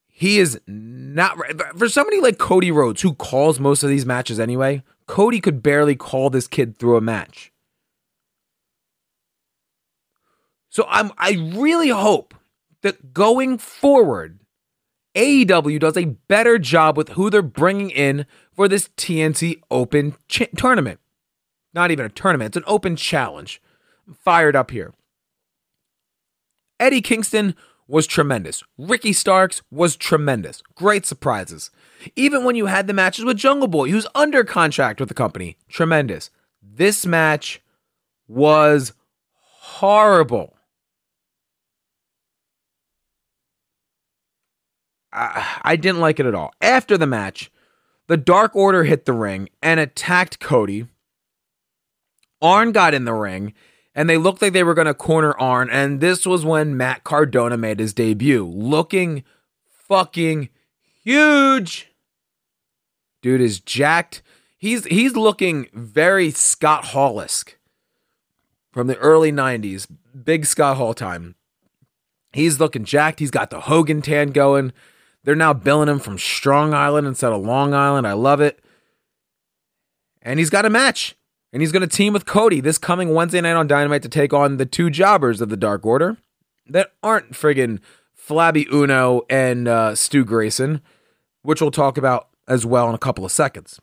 He 0.07 0.39
is 0.39 0.61
not 0.67 1.37
for 1.77 1.89
somebody 1.89 2.21
like 2.21 2.39
Cody 2.39 2.71
Rhodes, 2.71 3.03
who 3.03 3.15
calls 3.15 3.61
most 3.61 3.83
of 3.83 3.89
these 3.89 4.05
matches 4.05 4.41
anyway. 4.41 4.83
Cody 5.07 5.41
could 5.41 5.63
barely 5.63 5.95
call 5.95 6.29
this 6.29 6.49
kid 6.49 6.77
through 6.77 6.97
a 6.97 7.01
match. 7.01 7.53
So 10.69 10.85
I'm 10.89 11.13
I 11.19 11.53
really 11.55 11.89
hope 11.89 12.35
that 12.83 13.15
going 13.15 13.59
forward, 13.59 14.41
AEW 15.15 15.81
does 15.81 15.97
a 15.97 16.17
better 16.29 16.59
job 16.59 16.97
with 16.97 17.11
who 17.11 17.31
they're 17.31 17.43
bringing 17.43 17.91
in 17.91 18.27
for 18.53 18.69
this 18.69 18.89
TNT 18.97 19.61
Open 19.71 20.15
tournament. 20.57 21.01
Not 21.75 21.91
even 21.91 22.07
a 22.07 22.11
tournament, 22.11 22.49
it's 22.49 22.57
an 22.57 22.65
open 22.67 22.97
challenge. 22.97 23.61
I'm 24.07 24.15
fired 24.15 24.57
up 24.57 24.71
here. 24.71 24.95
Eddie 26.81 27.01
Kingston 27.03 27.55
was 27.89 28.07
tremendous. 28.07 28.63
Ricky 28.77 29.13
Starks 29.13 29.63
was 29.71 29.97
tremendous. 29.97 30.63
Great 30.75 31.07
surprises. 31.07 31.71
Even 32.15 32.45
when 32.45 32.55
you 32.55 32.67
had 32.67 32.87
the 32.87 32.93
matches 32.93 33.25
with 33.25 33.39
Jungle 33.39 33.67
Boy, 33.67 33.91
who's 33.91 34.07
under 34.15 34.45
contract 34.45 35.01
with 35.01 35.09
the 35.09 35.15
company, 35.15 35.57
tremendous. 35.69 36.31
This 36.63 37.07
match 37.07 37.63
was 38.29 38.93
horrible. 39.33 40.58
I, 45.19 45.61
I 45.63 45.77
didn't 45.77 46.01
like 46.01 46.21
it 46.21 46.27
at 46.27 46.35
all. 46.35 46.53
After 46.61 46.97
the 46.97 47.07
match, 47.07 47.51
the 48.07 48.17
Dark 48.17 48.55
Order 48.57 48.85
hit 48.85 49.05
the 49.05 49.13
ring 49.13 49.49
and 49.63 49.81
attacked 49.81 50.41
Cody. 50.41 50.87
Arn 52.41 52.73
got 52.73 52.95
in 52.95 53.05
the 53.05 53.15
ring 53.15 53.53
and 53.95 54.09
they 54.09 54.17
looked 54.17 54.41
like 54.41 54.53
they 54.53 54.63
were 54.63 54.75
going 54.75 54.87
to 54.87 54.95
corner 54.95 55.37
Arn. 55.39 55.69
And 55.71 56.01
this 56.01 56.25
was 56.25 56.45
when 56.45 56.77
Matt 56.77 57.03
Cardona 57.03 57.57
made 57.57 57.81
his 57.81 57.93
debut, 57.93 58.47
looking 58.47 59.25
fucking 59.89 60.51
huge. 61.03 61.91
Dude 63.21 63.41
is 63.41 63.59
jacked. 63.59 64.23
He's 64.57 64.85
he's 64.85 65.17
looking 65.17 65.67
very 65.73 66.31
Scott 66.31 66.87
Hall-esque 66.87 67.59
from 68.73 68.87
the 68.87 68.97
early 68.99 69.33
90s. 69.33 69.89
Big 70.25 70.47
Scott 70.47 70.77
Hall 70.77 70.95
time. 70.95 71.35
He's 72.33 72.61
looking 72.61 72.85
jacked. 72.85 73.21
He's 73.21 73.31
got 73.31 73.51
the 73.51 73.63
Hogan 73.63 74.03
tan 74.03 74.31
going. 74.31 74.73
They're 75.25 75.35
now 75.35 75.53
billing 75.53 75.89
him 75.89 75.99
from 75.99 76.19
Strong 76.19 76.75
Island 76.75 77.07
instead 77.07 77.33
of 77.33 77.43
Long 77.43 77.75
Island. 77.75 78.07
I 78.07 78.13
love 78.13 78.41
it. 78.41 78.61
And 80.23 80.39
he's 80.39 80.51
got 80.51 80.65
a 80.65 80.71
match. 80.71 81.17
And 81.53 81.63
he's 81.63 81.73
going 81.73 81.87
to 81.87 81.97
team 81.97 82.13
with 82.13 82.27
Cody 82.27 82.61
this 82.61 82.79
coming 82.79 83.15
Wednesday 83.15 83.41
night 83.41 83.57
on 83.57 83.67
Dynamite 83.67 84.03
to 84.03 84.09
take 84.09 84.35
on 84.35 84.59
the 84.59 84.67
two 84.67 84.91
jobbers 84.91 85.41
of 85.41 85.49
the 85.49 85.57
Dark 85.57 85.87
Order 85.87 86.19
that 86.67 86.93
aren't 87.03 87.33
friggin' 87.33 87.81
Flabby 88.15 88.67
Uno 88.71 89.23
and 89.31 89.67
uh, 89.67 89.95
Stu 89.95 90.25
Grayson, 90.25 90.83
which 91.43 91.63
we'll 91.63 91.71
talk 91.71 91.97
about 91.97 92.29
as 92.47 92.67
well 92.67 92.89
in 92.89 92.95
a 92.95 92.99
couple 92.99 93.25
of 93.25 93.33
seconds. 93.33 93.81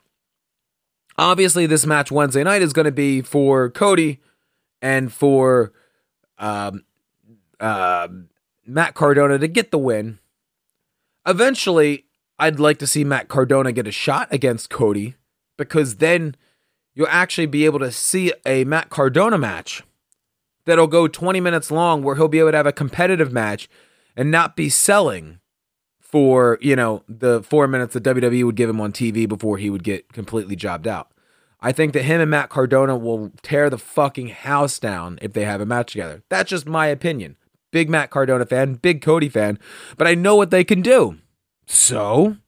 Obviously, 1.18 1.66
this 1.66 1.86
match 1.86 2.12
Wednesday 2.12 2.44
night 2.44 2.62
is 2.62 2.72
going 2.72 2.84
to 2.84 2.92
be 2.92 3.22
for 3.22 3.70
Cody 3.70 4.20
and 4.80 5.12
for 5.12 5.72
um, 6.38 6.84
uh, 7.58 8.06
Matt 8.66 8.94
Cardona 8.94 9.38
to 9.38 9.48
get 9.48 9.70
the 9.70 9.78
win. 9.78 10.18
Eventually, 11.26 12.04
I'd 12.38 12.60
like 12.60 12.78
to 12.78 12.86
see 12.86 13.04
Matt 13.04 13.28
Cardona 13.28 13.72
get 13.72 13.86
a 13.86 13.92
shot 13.92 14.28
against 14.30 14.70
Cody 14.70 15.14
because 15.56 15.96
then 15.96 16.36
you'll 16.94 17.08
actually 17.08 17.46
be 17.46 17.64
able 17.64 17.78
to 17.80 17.90
see 17.90 18.32
a 18.44 18.64
Matt 18.64 18.90
Cardona 18.90 19.38
match 19.38 19.82
that'll 20.64 20.86
go 20.86 21.08
20 21.08 21.40
minutes 21.40 21.70
long 21.70 22.02
where 22.02 22.16
he'll 22.16 22.28
be 22.28 22.38
able 22.38 22.50
to 22.50 22.56
have 22.56 22.66
a 22.66 22.72
competitive 22.72 23.32
match 23.32 23.68
and 24.16 24.30
not 24.30 24.56
be 24.56 24.68
selling 24.68 25.40
for, 26.00 26.58
you 26.60 26.76
know, 26.76 27.02
the 27.08 27.42
four 27.42 27.66
minutes 27.66 27.94
that 27.94 28.04
WWE 28.04 28.44
would 28.44 28.56
give 28.56 28.70
him 28.70 28.80
on 28.80 28.92
TV 28.92 29.28
before 29.28 29.58
he 29.58 29.70
would 29.70 29.82
get 29.82 30.12
completely 30.12 30.56
jobbed 30.56 30.86
out. 30.86 31.10
I 31.60 31.72
think 31.72 31.94
that 31.94 32.02
him 32.02 32.20
and 32.20 32.30
Matt 32.30 32.50
Cardona 32.50 32.96
will 32.96 33.32
tear 33.42 33.68
the 33.70 33.78
fucking 33.78 34.28
house 34.28 34.78
down 34.78 35.18
if 35.22 35.32
they 35.32 35.44
have 35.44 35.60
a 35.60 35.66
match 35.66 35.92
together. 35.92 36.22
That's 36.28 36.50
just 36.50 36.66
my 36.66 36.86
opinion. 36.86 37.36
Big 37.76 37.90
Matt 37.90 38.08
Cardona 38.08 38.46
fan, 38.46 38.76
big 38.76 39.02
Cody 39.02 39.28
fan, 39.28 39.58
but 39.98 40.06
I 40.06 40.14
know 40.14 40.34
what 40.34 40.50
they 40.50 40.64
can 40.64 40.80
do. 40.80 41.18
So, 41.66 42.38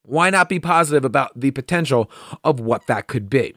why 0.00 0.30
not 0.30 0.48
be 0.48 0.58
positive 0.58 1.04
about 1.04 1.38
the 1.38 1.50
potential 1.50 2.10
of 2.42 2.58
what 2.58 2.86
that 2.86 3.06
could 3.06 3.28
be? 3.28 3.54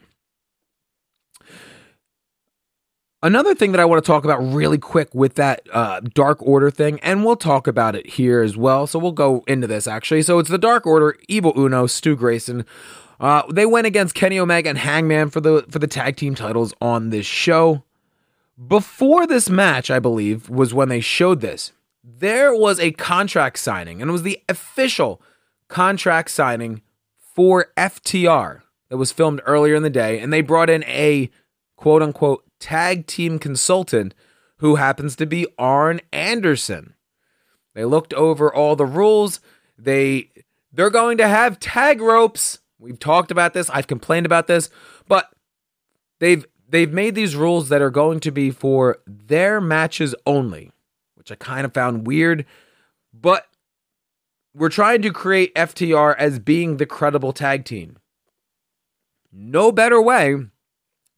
Another 3.22 3.54
thing 3.54 3.72
that 3.72 3.80
I 3.80 3.86
want 3.86 4.04
to 4.04 4.06
talk 4.06 4.24
about 4.24 4.40
really 4.40 4.76
quick 4.76 5.08
with 5.14 5.36
that 5.36 5.66
uh, 5.72 6.00
Dark 6.12 6.42
Order 6.42 6.70
thing, 6.70 7.00
and 7.00 7.24
we'll 7.24 7.36
talk 7.36 7.66
about 7.66 7.96
it 7.96 8.06
here 8.06 8.42
as 8.42 8.54
well. 8.54 8.86
So 8.86 8.98
we'll 8.98 9.12
go 9.12 9.42
into 9.46 9.66
this 9.66 9.86
actually. 9.86 10.20
So 10.20 10.38
it's 10.38 10.50
the 10.50 10.58
Dark 10.58 10.86
Order, 10.86 11.16
Evil 11.28 11.54
Uno, 11.58 11.86
Stu 11.86 12.14
Grayson. 12.14 12.66
Uh, 13.18 13.50
they 13.50 13.64
went 13.64 13.86
against 13.86 14.14
Kenny 14.14 14.38
Omega 14.38 14.68
and 14.68 14.76
Hangman 14.76 15.30
for 15.30 15.40
the 15.40 15.64
for 15.70 15.78
the 15.78 15.86
tag 15.86 16.16
team 16.16 16.34
titles 16.34 16.74
on 16.82 17.08
this 17.08 17.24
show. 17.24 17.85
Before 18.64 19.26
this 19.26 19.50
match, 19.50 19.90
I 19.90 19.98
believe, 19.98 20.48
was 20.48 20.72
when 20.72 20.88
they 20.88 21.00
showed 21.00 21.40
this. 21.40 21.72
There 22.02 22.54
was 22.54 22.80
a 22.80 22.92
contract 22.92 23.58
signing, 23.58 24.00
and 24.00 24.08
it 24.08 24.12
was 24.12 24.22
the 24.22 24.40
official 24.48 25.20
contract 25.68 26.30
signing 26.30 26.80
for 27.18 27.66
FTR 27.76 28.62
that 28.88 28.96
was 28.96 29.12
filmed 29.12 29.42
earlier 29.44 29.74
in 29.74 29.82
the 29.82 29.90
day, 29.90 30.18
and 30.18 30.32
they 30.32 30.40
brought 30.40 30.70
in 30.70 30.84
a 30.84 31.30
quote 31.76 32.02
unquote 32.02 32.44
tag 32.58 33.06
team 33.06 33.38
consultant 33.38 34.14
who 34.58 34.76
happens 34.76 35.16
to 35.16 35.26
be 35.26 35.46
Arn 35.58 36.00
Anderson. 36.12 36.94
They 37.74 37.84
looked 37.84 38.14
over 38.14 38.52
all 38.52 38.74
the 38.74 38.86
rules. 38.86 39.40
They 39.76 40.30
they're 40.72 40.88
going 40.88 41.18
to 41.18 41.28
have 41.28 41.60
tag 41.60 42.00
ropes. 42.00 42.60
We've 42.78 42.98
talked 42.98 43.30
about 43.30 43.52
this. 43.52 43.68
I've 43.70 43.86
complained 43.86 44.26
about 44.26 44.46
this, 44.46 44.70
but 45.08 45.30
they've 46.20 46.46
they've 46.68 46.92
made 46.92 47.14
these 47.14 47.36
rules 47.36 47.68
that 47.68 47.82
are 47.82 47.90
going 47.90 48.20
to 48.20 48.30
be 48.30 48.50
for 48.50 48.98
their 49.06 49.60
matches 49.60 50.14
only, 50.26 50.72
which 51.14 51.30
I 51.30 51.36
kind 51.36 51.64
of 51.64 51.74
found 51.74 52.06
weird, 52.06 52.44
but 53.12 53.46
we're 54.54 54.68
trying 54.68 55.02
to 55.02 55.12
create 55.12 55.54
FTR 55.54 56.16
as 56.18 56.38
being 56.38 56.76
the 56.76 56.86
credible 56.86 57.32
tag 57.32 57.64
team. 57.64 57.98
No 59.32 59.70
better 59.70 60.00
way 60.00 60.36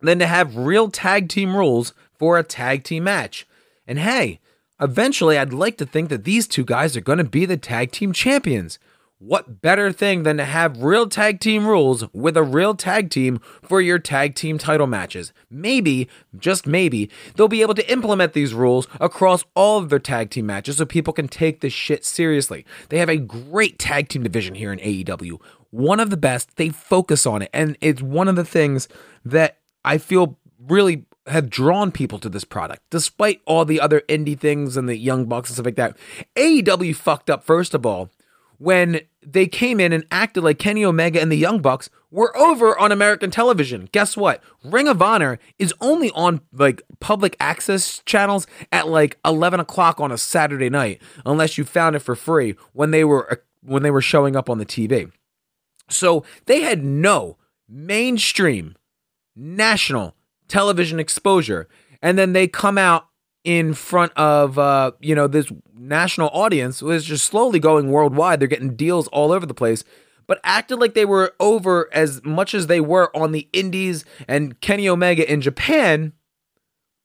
than 0.01 0.18
to 0.18 0.26
have 0.26 0.57
real 0.57 0.90
tag 0.90 1.28
team 1.28 1.57
rules 1.57 1.92
for 2.12 2.38
a 2.38 2.42
tag 2.42 2.82
team 2.84 3.05
match. 3.05 3.46
And 3.86 3.99
hey, 3.99 4.40
eventually 4.80 5.38
I'd 5.38 5.53
like 5.53 5.76
to 5.78 5.86
think 5.86 6.09
that 6.09 6.24
these 6.24 6.49
two 6.49 6.64
guys 6.64 6.96
are 6.96 7.01
going 7.01 7.18
to 7.18 7.24
be 7.24 7.46
the 7.46 7.57
tag 7.57 7.92
team 7.92 8.12
champions. 8.12 8.78
What 9.21 9.61
better 9.61 9.91
thing 9.91 10.23
than 10.23 10.37
to 10.37 10.45
have 10.45 10.81
real 10.81 11.09
tag 11.09 11.41
team 11.41 11.66
rules 11.66 12.05
with 12.12 12.37
a 12.37 12.43
real 12.45 12.75
tag 12.75 13.11
team 13.11 13.41
for 13.62 13.81
your 13.81 13.99
tag 13.99 14.37
team 14.37 14.59
title 14.59 14.87
matches? 14.87 15.33
Maybe, 15.51 16.09
just 16.39 16.69
maybe, 16.69 17.11
they'll 17.35 17.49
be 17.49 17.62
able 17.62 17.75
to 17.75 17.91
implement 17.91 18.33
these 18.33 18.55
rules 18.55 18.87
across 19.01 19.45
all 19.57 19.79
of 19.79 19.89
their 19.89 19.99
tag 19.99 20.31
team 20.31 20.47
matches 20.47 20.77
so 20.77 20.85
people 20.85 21.12
can 21.12 21.27
take 21.27 21.61
this 21.61 21.73
shit 21.73 22.05
seriously. 22.05 22.64
They 22.91 22.99
have 22.99 23.09
a 23.09 23.16
great 23.16 23.79
tag 23.79 24.09
team 24.09 24.23
division 24.23 24.55
here 24.55 24.73
in 24.73 24.79
AEW. 24.79 25.41
One 25.71 25.99
of 25.99 26.11
the 26.11 26.16
best. 26.16 26.57
They 26.57 26.69
focus 26.69 27.27
on 27.27 27.43
it. 27.43 27.51
And 27.53 27.77
it's 27.81 28.01
one 28.01 28.29
of 28.29 28.37
the 28.37 28.45
things 28.45 28.87
that 29.25 29.59
I 29.85 29.99
feel 29.99 30.39
really 30.64 31.07
have 31.27 31.51
drawn 31.51 31.91
people 31.91 32.19
to 32.21 32.29
this 32.29 32.45
product, 32.45 32.83
despite 32.91 33.41
all 33.47 33.64
the 33.64 33.81
other 33.81 34.03
indie 34.09 34.39
things 34.39 34.77
and 34.77 34.89
the 34.89 34.97
Young 34.97 35.27
Bucks 35.27 35.51
and 35.51 35.57
stuff 35.57 35.66
like 35.66 35.77
that. 35.77 35.97
AEW 36.37 36.95
fucked 36.95 37.29
up, 37.29 37.45
first 37.45 37.75
of 37.75 37.85
all, 37.85 38.11
when 38.59 39.01
they 39.25 39.47
came 39.47 39.81
in 39.81 39.93
and 39.93 40.05
acted 40.11 40.43
like 40.43 40.59
Kenny 40.59 40.85
Omega 40.85 41.21
and 41.21 41.31
the 41.31 41.37
Young 41.37 41.61
Bucks 41.61 41.91
were 42.11 42.37
over 42.37 42.79
on 42.79 42.93
American 42.93 43.31
television. 43.31 43.89
Guess 43.93 44.17
what? 44.17 44.43
Ring 44.65 44.89
of 44.89 45.01
Honor 45.03 45.39
is 45.59 45.75
only 45.81 46.11
on 46.11 46.41
like 46.53 46.83
public 47.01 47.37
access 47.39 48.01
channels 48.05 48.47
at 48.73 48.89
like 48.89 49.19
11 49.25 49.61
o'clock 49.61 50.01
on 50.01 50.13
a 50.13 50.19
Saturday 50.19 50.71
night, 50.71 51.01
unless 51.25 51.59
you 51.59 51.65
found 51.65 51.97
it 51.97 52.01
for 52.01 52.17
free 52.17 52.55
when 52.73 52.91
they 52.91 53.05
were 53.05 53.33
uh, 53.33 53.37
when 53.63 53.83
they 53.83 53.91
were 53.91 54.03
showing 54.03 54.37
up 54.37 54.49
on 54.49 54.59
the 54.59 54.67
TV. 54.67 55.11
So 55.89 56.25
they 56.47 56.63
had 56.63 56.85
no 56.85 57.37
mainstream 57.69 58.77
national 59.37 60.15
television 60.49 60.99
exposure, 60.99 61.69
and 62.01 62.19
then 62.19 62.33
they 62.33 62.49
come 62.49 62.79
out 62.79 63.08
in 63.49 63.72
front 63.72 64.12
of 64.14 64.59
uh, 64.59 64.92
you 65.01 65.14
know 65.14 65.26
this 65.26 65.51
national 65.74 66.28
audience 66.34 66.82
was 66.82 67.03
just 67.07 67.24
slowly 67.24 67.59
going 67.59 67.90
worldwide. 67.90 68.40
They're 68.40 68.46
getting 68.46 68.76
deals 68.76 69.09
all 69.09 69.32
over 69.32 69.46
the 69.46 69.55
place, 69.55 69.84
but 70.26 70.38
acted 70.44 70.78
like 70.78 70.92
they 70.92 71.07
were 71.07 71.32
over 71.40 71.88
as 71.90 72.22
much 72.22 72.53
as 72.53 72.66
they 72.66 72.78
were 72.78 73.11
on 73.16 73.32
the 73.32 73.49
Indies 73.55 74.05
and 74.28 74.61
Kenny 74.61 74.86
Omega 74.86 75.32
in 75.32 75.40
Japan. 75.40 76.12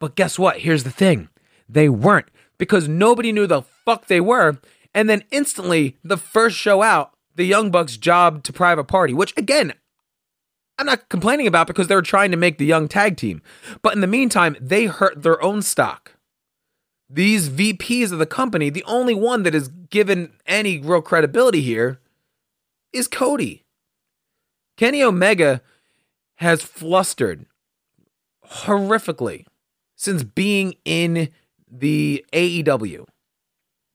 But 0.01 0.17
guess 0.17 0.37
what? 0.37 0.59
Here's 0.59 0.83
the 0.83 0.91
thing: 0.91 1.29
they 1.69 1.87
weren't 1.87 2.27
because 2.57 2.89
nobody 2.89 3.31
knew 3.31 3.47
the 3.47 3.61
fuck 3.61 4.07
they 4.07 4.19
were. 4.19 4.57
And 4.93 5.09
then 5.09 5.23
instantly, 5.31 5.97
the 6.03 6.17
first 6.17 6.57
show 6.57 6.81
out, 6.83 7.13
the 7.35 7.45
Young 7.45 7.71
Bucks 7.71 7.95
job 7.95 8.43
to 8.43 8.51
Private 8.53 8.83
Party, 8.83 9.13
which 9.13 9.33
again, 9.37 9.75
I'm 10.77 10.87
not 10.87 11.07
complaining 11.07 11.47
about 11.47 11.67
because 11.67 11.87
they 11.87 11.95
were 11.95 12.01
trying 12.01 12.31
to 12.31 12.37
make 12.37 12.57
the 12.57 12.65
young 12.65 12.89
tag 12.89 13.15
team. 13.15 13.41
But 13.81 13.93
in 13.93 14.01
the 14.01 14.07
meantime, 14.07 14.57
they 14.59 14.87
hurt 14.87 15.23
their 15.23 15.41
own 15.41 15.61
stock. 15.61 16.12
These 17.13 17.49
VPs 17.49 18.11
of 18.11 18.19
the 18.19 18.25
company, 18.25 18.69
the 18.69 18.83
only 18.85 19.13
one 19.13 19.43
that 19.43 19.53
is 19.53 19.67
given 19.67 20.33
any 20.47 20.79
real 20.79 21.01
credibility 21.01 21.61
here 21.61 21.99
is 22.91 23.07
Cody. 23.07 23.65
Kenny 24.77 25.03
Omega 25.03 25.61
has 26.35 26.63
flustered 26.63 27.45
horrifically 28.47 29.45
since 29.95 30.23
being 30.23 30.73
in 30.85 31.29
the 31.71 32.25
AEW. 32.33 33.05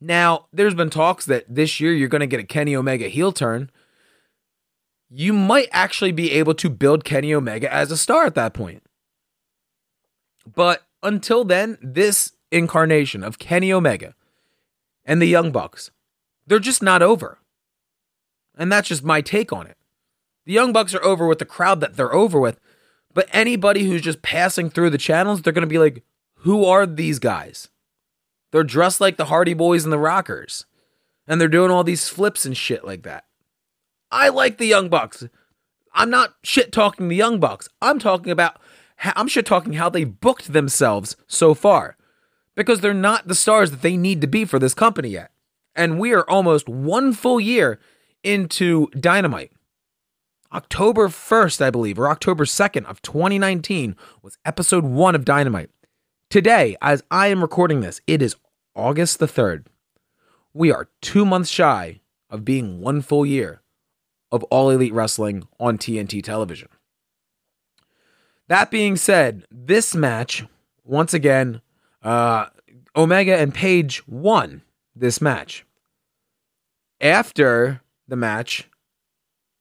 Now, 0.00 0.46
there's 0.52 0.74
been 0.74 0.90
talks 0.90 1.26
that 1.26 1.44
this 1.52 1.80
year 1.80 1.92
you're 1.92 2.08
going 2.08 2.20
to 2.20 2.26
get 2.28 2.40
a 2.40 2.44
Kenny 2.44 2.76
Omega 2.76 3.08
heel 3.08 3.32
turn 3.32 3.70
you 5.10 5.32
might 5.32 5.68
actually 5.72 6.12
be 6.12 6.32
able 6.32 6.54
to 6.54 6.68
build 6.68 7.04
Kenny 7.04 7.32
Omega 7.32 7.72
as 7.72 7.90
a 7.90 7.96
star 7.96 8.26
at 8.26 8.34
that 8.34 8.54
point. 8.54 8.82
But 10.46 10.82
until 11.02 11.44
then, 11.44 11.78
this 11.80 12.32
incarnation 12.50 13.22
of 13.22 13.38
Kenny 13.38 13.72
Omega 13.72 14.14
and 15.04 15.20
the 15.20 15.26
Young 15.26 15.50
Bucks, 15.50 15.90
they're 16.46 16.58
just 16.58 16.82
not 16.82 17.02
over. 17.02 17.38
And 18.56 18.72
that's 18.72 18.88
just 18.88 19.04
my 19.04 19.20
take 19.20 19.52
on 19.52 19.66
it. 19.66 19.76
The 20.46 20.52
Young 20.52 20.72
Bucks 20.72 20.94
are 20.94 21.04
over 21.04 21.26
with 21.26 21.38
the 21.38 21.44
crowd 21.44 21.80
that 21.80 21.96
they're 21.96 22.14
over 22.14 22.40
with, 22.40 22.58
but 23.14 23.28
anybody 23.32 23.84
who's 23.84 24.02
just 24.02 24.22
passing 24.22 24.70
through 24.70 24.90
the 24.90 24.98
channels, 24.98 25.42
they're 25.42 25.52
going 25.52 25.62
to 25.62 25.66
be 25.66 25.78
like, 25.78 26.02
who 26.38 26.64
are 26.64 26.86
these 26.86 27.18
guys? 27.18 27.68
They're 28.50 28.64
dressed 28.64 29.00
like 29.00 29.16
the 29.16 29.26
Hardy 29.26 29.54
Boys 29.54 29.84
and 29.84 29.92
the 29.92 29.98
Rockers, 29.98 30.64
and 31.26 31.40
they're 31.40 31.48
doing 31.48 31.70
all 31.70 31.84
these 31.84 32.08
flips 32.08 32.46
and 32.46 32.56
shit 32.56 32.84
like 32.84 33.02
that. 33.02 33.24
I 34.10 34.30
like 34.30 34.56
the 34.56 34.66
Young 34.66 34.88
Bucks. 34.88 35.24
I'm 35.92 36.08
not 36.08 36.34
shit 36.42 36.72
talking 36.72 37.08
the 37.08 37.16
Young 37.16 37.40
Bucks. 37.40 37.68
I'm 37.82 37.98
talking 37.98 38.32
about 38.32 38.58
I'm 39.02 39.28
shit 39.28 39.46
talking 39.46 39.74
how 39.74 39.90
they 39.90 40.04
booked 40.04 40.52
themselves 40.52 41.16
so 41.26 41.54
far 41.54 41.97
because 42.58 42.80
they're 42.80 42.92
not 42.92 43.28
the 43.28 43.36
stars 43.36 43.70
that 43.70 43.82
they 43.82 43.96
need 43.96 44.20
to 44.20 44.26
be 44.26 44.44
for 44.44 44.58
this 44.58 44.74
company 44.74 45.10
yet. 45.10 45.30
And 45.76 46.00
we 46.00 46.12
are 46.12 46.28
almost 46.28 46.68
one 46.68 47.12
full 47.12 47.38
year 47.38 47.78
into 48.24 48.88
Dynamite. 48.98 49.52
October 50.52 51.06
1st, 51.06 51.60
I 51.60 51.70
believe, 51.70 52.00
or 52.00 52.10
October 52.10 52.44
2nd 52.44 52.84
of 52.86 53.00
2019 53.02 53.94
was 54.22 54.38
episode 54.44 54.82
1 54.82 55.14
of 55.14 55.24
Dynamite. 55.24 55.70
Today, 56.30 56.76
as 56.82 57.04
I 57.12 57.28
am 57.28 57.42
recording 57.42 57.80
this, 57.80 58.00
it 58.08 58.20
is 58.20 58.34
August 58.74 59.20
the 59.20 59.28
3rd. 59.28 59.66
We 60.52 60.72
are 60.72 60.88
2 61.02 61.24
months 61.24 61.50
shy 61.50 62.00
of 62.28 62.44
being 62.44 62.80
one 62.80 63.02
full 63.02 63.24
year 63.24 63.62
of 64.32 64.42
All 64.44 64.68
Elite 64.70 64.92
Wrestling 64.92 65.46
on 65.60 65.78
TNT 65.78 66.24
television. 66.24 66.70
That 68.48 68.72
being 68.72 68.96
said, 68.96 69.44
this 69.48 69.94
match, 69.94 70.44
once 70.82 71.14
again, 71.14 71.60
uh, 72.02 72.46
Omega 72.96 73.36
and 73.36 73.54
Page 73.54 74.06
won 74.06 74.62
this 74.94 75.20
match. 75.20 75.64
After 77.00 77.82
the 78.06 78.16
match, 78.16 78.68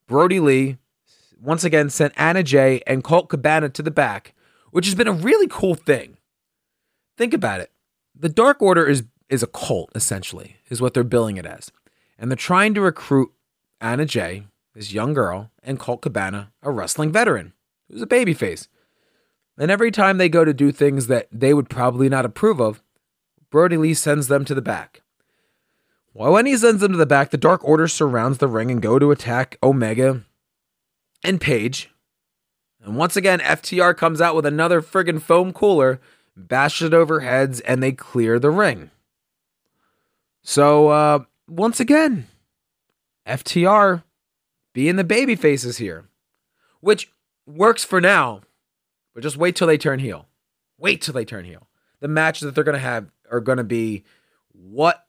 Brodie 0.08 0.40
Lee 0.40 0.78
once 1.40 1.64
again 1.64 1.90
sent 1.90 2.14
Anna 2.18 2.44
Jay 2.44 2.82
and 2.88 3.04
Colt 3.04 3.30
Cabana 3.30 3.70
to 3.70 3.84
the 3.84 3.92
back, 3.92 4.34
which 4.72 4.86
has 4.86 4.96
been 4.96 5.08
a 5.08 5.14
really 5.14 5.48
cool 5.48 5.76
thing. 5.76 6.18
Think 7.18 7.34
about 7.34 7.62
it. 7.62 7.72
The 8.16 8.30
Dark 8.30 8.62
Order 8.62 8.86
is 8.86 9.04
is 9.30 9.44
a 9.44 9.48
cult, 9.48 9.92
essentially, 9.94 10.56
is 10.70 10.82
what 10.82 10.94
they're 10.94 11.04
billing 11.04 11.36
it 11.36 11.46
as. 11.46 11.70
And 12.18 12.32
they're 12.32 12.38
trying 12.38 12.74
to 12.76 12.82
recruit 12.82 13.32
Anna 13.82 14.06
Jay, 14.06 14.48
this 14.74 14.94
young 14.94 15.14
girl, 15.14 15.52
and 15.62 15.80
Colt 15.80 16.02
Cabana, 16.02 16.52
a 16.64 16.72
wrestling 16.72 17.12
veteran 17.12 17.54
who's 17.90 18.02
a 18.02 18.08
babyface. 18.08 18.68
And 19.58 19.72
every 19.72 19.92
time 19.92 20.18
they 20.18 20.30
go 20.30 20.46
to 20.46 20.54
do 20.54 20.72
things 20.72 21.08
that 21.08 21.28
they 21.32 21.54
would 21.54 21.70
probably 21.70 22.10
not 22.10 22.26
approve 22.26 22.60
of, 22.60 22.82
Brodie 23.50 23.78
Lee 23.78 23.94
sends 23.94 24.28
them 24.28 24.46
to 24.46 24.54
the 24.54 24.62
back. 24.62 25.02
Well, 26.14 26.34
when 26.34 26.46
he 26.46 26.58
sends 26.58 26.82
them 26.82 26.92
to 26.92 26.98
the 26.98 27.06
back, 27.06 27.30
the 27.30 27.38
Dark 27.38 27.64
Order 27.64 27.88
surrounds 27.88 28.40
the 28.40 28.48
ring 28.48 28.72
and 28.72 28.82
go 28.82 29.00
to 29.00 29.12
attack 29.12 29.58
Omega 29.62 30.24
and 31.24 31.40
Page. 31.40 31.92
And 32.84 32.96
once 32.96 33.16
again, 33.16 33.40
FTR 33.40 33.96
comes 33.96 34.22
out 34.22 34.36
with 34.36 34.46
another 34.46 34.82
friggin' 34.82 35.22
foam 35.22 35.54
cooler, 35.54 36.00
bashes 36.36 36.88
it 36.88 36.94
over 36.94 37.20
heads, 37.22 37.60
and 37.62 37.82
they 37.82 37.92
clear 37.92 38.40
the 38.40 38.50
ring. 38.50 38.92
So, 40.42 40.90
uh, 40.90 41.20
once 41.48 41.80
again, 41.80 42.28
FTR 43.28 44.04
being 44.74 44.96
the 44.96 45.04
baby 45.04 45.36
faces 45.36 45.78
here, 45.78 46.06
which 46.80 47.12
works 47.46 47.84
for 47.84 48.00
now, 48.00 48.42
but 49.18 49.24
just 49.24 49.36
wait 49.36 49.56
till 49.56 49.66
they 49.66 49.80
turn 49.80 49.98
heel. 49.98 50.28
Wait 50.78 51.02
till 51.02 51.16
they 51.16 51.26
turn 51.26 51.44
heel. 51.44 51.68
The 52.02 52.08
matches 52.08 52.42
that 52.42 52.54
they're 52.54 52.64
going 52.64 52.78
to 52.78 52.80
have 52.80 53.10
are 53.32 53.40
going 53.40 53.58
to 53.58 53.64
be 53.64 54.04
what 54.52 55.08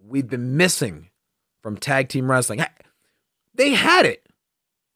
we've 0.00 0.28
been 0.28 0.56
missing 0.56 1.10
from 1.60 1.76
tag 1.76 2.08
team 2.08 2.30
wrestling. 2.30 2.64
They 3.52 3.70
had 3.70 4.06
it. 4.06 4.24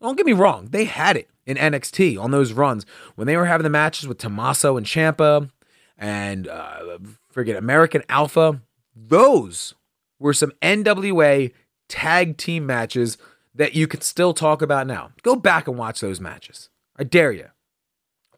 Don't 0.00 0.16
get 0.16 0.24
me 0.24 0.34
wrong, 0.34 0.68
they 0.70 0.84
had 0.84 1.16
it 1.16 1.28
in 1.44 1.56
NXT 1.56 2.16
on 2.16 2.30
those 2.30 2.52
runs 2.52 2.86
when 3.16 3.26
they 3.26 3.36
were 3.36 3.46
having 3.46 3.64
the 3.64 3.70
matches 3.70 4.06
with 4.06 4.18
Tommaso 4.18 4.76
and 4.76 4.86
Ciampa 4.86 5.50
and 5.98 6.46
uh, 6.46 6.98
forget 7.32 7.56
American 7.56 8.04
Alpha. 8.08 8.60
Those 8.94 9.74
were 10.20 10.32
some 10.32 10.52
NWA 10.62 11.50
tag 11.88 12.36
team 12.36 12.66
matches 12.66 13.18
that 13.52 13.74
you 13.74 13.88
could 13.88 14.04
still 14.04 14.32
talk 14.32 14.62
about 14.62 14.86
now. 14.86 15.10
Go 15.24 15.34
back 15.34 15.66
and 15.66 15.76
watch 15.76 15.98
those 15.98 16.20
matches. 16.20 16.70
I 16.96 17.02
dare 17.02 17.32
you. 17.32 17.48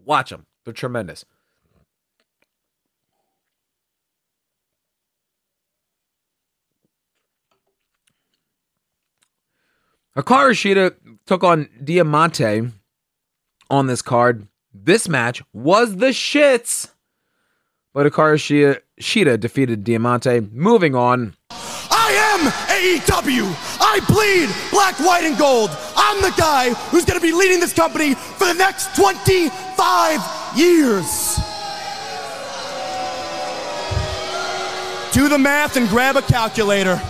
Watch 0.06 0.30
them. 0.30 0.46
They're 0.64 0.72
tremendous. 0.72 1.26
Hikaru 10.16 10.52
Shida 10.52 10.94
took 11.26 11.44
on 11.44 11.68
Diamante 11.84 12.70
on 13.68 13.86
this 13.86 14.00
card. 14.00 14.46
This 14.72 15.08
match 15.08 15.42
was 15.52 15.96
the 15.96 16.06
shits. 16.06 16.92
But 17.92 18.10
Hikaru 18.10 18.80
Shida, 19.00 19.40
defeated 19.40 19.84
Diamante. 19.84 20.40
Moving 20.40 20.94
on. 20.94 21.34
I 21.50 22.12
am 22.32 22.50
AEW. 23.00 23.75
I 23.88 24.00
bleed 24.08 24.50
black, 24.72 24.98
white, 24.98 25.22
and 25.22 25.38
gold. 25.38 25.70
I'm 25.96 26.20
the 26.20 26.34
guy 26.36 26.70
who's 26.90 27.04
going 27.04 27.20
to 27.20 27.24
be 27.24 27.32
leading 27.32 27.60
this 27.60 27.72
company 27.72 28.14
for 28.14 28.44
the 28.46 28.54
next 28.54 28.96
25 28.96 30.56
years. 30.56 31.38
Do 35.12 35.28
the 35.28 35.38
math 35.38 35.76
and 35.76 35.88
grab 35.88 36.16
a 36.16 36.22
calculator. 36.22 37.00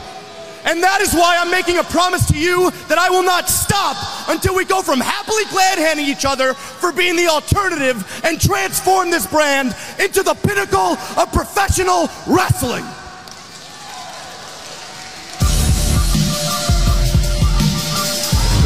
And 0.67 0.83
that 0.83 1.01
is 1.01 1.15
why 1.15 1.39
I'm 1.39 1.51
making 1.51 1.79
a 1.79 1.85
promise 1.85 2.27
to 2.27 2.39
you 2.39 2.71
that 2.89 2.99
I 2.99 3.09
will 3.09 3.23
not 3.23 3.49
stop 3.49 3.97
until 4.29 4.55
we 4.55 4.65
go 4.65 4.83
from 4.83 5.01
happily 5.01 5.45
glad 5.45 5.79
handing 5.79 6.07
each 6.07 6.25
other 6.27 6.55
for 6.55 6.93
being 6.93 7.17
the 7.17 7.29
alternative 7.29 8.05
and 8.23 8.41
transform 8.41 9.11
this 9.11 9.27
brand 9.27 9.75
into 9.99 10.23
the 10.23 10.35
pinnacle 10.35 10.99
of 11.17 11.33
professional 11.33 12.11
wrestling. 12.27 12.85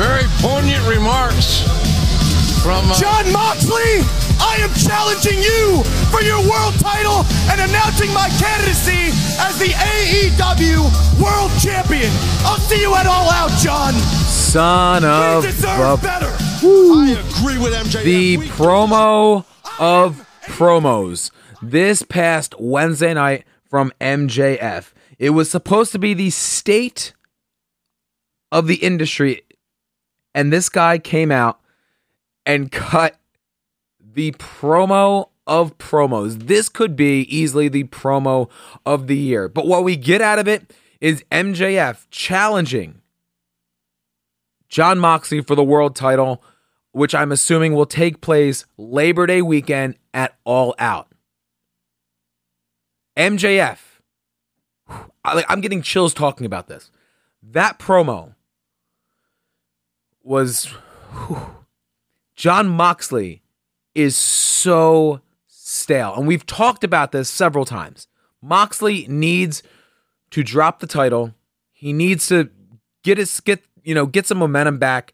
Very 0.01 0.24
poignant 0.40 0.80
remarks 0.88 1.61
from 2.64 2.88
uh, 2.90 2.94
Jon 2.98 3.30
Moxley, 3.32 4.01
I 4.40 4.57
am 4.64 4.72
challenging 4.72 5.38
you 5.38 5.84
for 6.11 6.22
your 6.22 6.40
world 6.48 6.72
title 6.80 7.26
and 7.53 7.61
announcing 7.61 8.09
my 8.14 8.30
candidacy 8.40 9.12
as 9.38 9.59
the 9.59 9.68
AEW 9.76 10.88
World 11.22 11.51
Champion. 11.61 12.11
I'll 12.48 12.57
see 12.59 12.80
you 12.80 12.94
at 12.94 13.05
All 13.07 13.28
Out, 13.30 13.51
Jon. 13.61 13.92
Son 13.92 15.05
of 15.05 15.44
a 15.44 15.96
better. 16.03 16.32
I 16.62 17.16
agree 17.36 17.59
with 17.59 17.74
MJF. 17.74 18.03
the 18.03 18.36
We- 18.38 18.48
promo 18.48 19.44
of 19.78 20.26
promos 20.46 21.30
this 21.61 22.03
past 22.03 22.55
Wednesday 22.59 23.12
night 23.12 23.44
from 23.68 23.92
MJF. 24.01 24.94
It 25.18 25.30
was 25.30 25.51
supposed 25.51 25.92
to 25.92 25.98
be 25.98 26.14
the 26.14 26.30
state 26.30 27.12
of 28.51 28.66
the 28.66 28.76
industry, 28.76 29.42
and 30.35 30.53
this 30.53 30.68
guy 30.68 30.99
came 30.99 31.31
out 31.31 31.61
and 32.47 32.70
cut 32.70 33.18
the 34.01 34.33
promo 34.33 35.28
of 35.47 35.76
promos. 35.78 36.47
This 36.47 36.68
could 36.68 36.97
be 36.97 37.22
easily 37.22 37.68
the 37.68 37.85
promo 37.85 38.49
of 38.87 39.07
the 39.07 39.16
year. 39.16 39.49
But 39.49 39.66
what 39.66 39.85
we 39.85 39.97
get 39.97 40.20
out 40.20 40.39
of 40.39 40.47
it 40.47 40.72
is 41.01 41.24
MJF 41.31 42.07
challenging 42.11 43.01
Jon 44.68 44.99
Moxley 44.99 45.41
for 45.41 45.57
the 45.57 45.64
world 45.64 45.97
title, 45.97 46.43
which 46.93 47.14
I'm 47.14 47.33
assuming 47.33 47.74
will 47.74 47.87
take 47.87 48.20
place 48.20 48.64
Labor 48.78 49.26
Day 49.26 49.43
weekend 49.43 49.97
at 50.14 50.37
All 50.45 50.74
Out. 50.78 51.09
MJF, 53.16 53.78
I'm 55.24 55.61
getting 55.61 55.83
chills 55.83 56.14
talking 56.14 56.47
about 56.47 56.68
this. 56.68 56.91
That 57.43 57.78
promo 57.78 58.35
was 60.23 60.66
whew. 60.66 61.41
Jon 62.35 62.68
Moxley 62.68 63.43
is 63.95 64.16
so 64.16 65.21
stale, 65.47 66.14
and 66.16 66.27
we've 66.27 66.47
talked 66.47 66.85
about 66.85 67.12
this 67.12 67.29
several 67.29 67.64
times. 67.64 68.07
Moxley 68.43 69.07
needs 69.09 69.62
to 70.31 70.43
drop 70.43 70.81
the 70.81 70.87
title. 70.87 71.35
He 71.73 71.93
needs 71.93 72.27
to 72.29 72.51
get 73.03 73.18
his 73.18 73.41
get 73.41 73.62
you 73.85 73.95
know 73.95 74.07
get 74.07 74.27
some 74.27 74.39
momentum 74.39 74.79
back. 74.79 75.12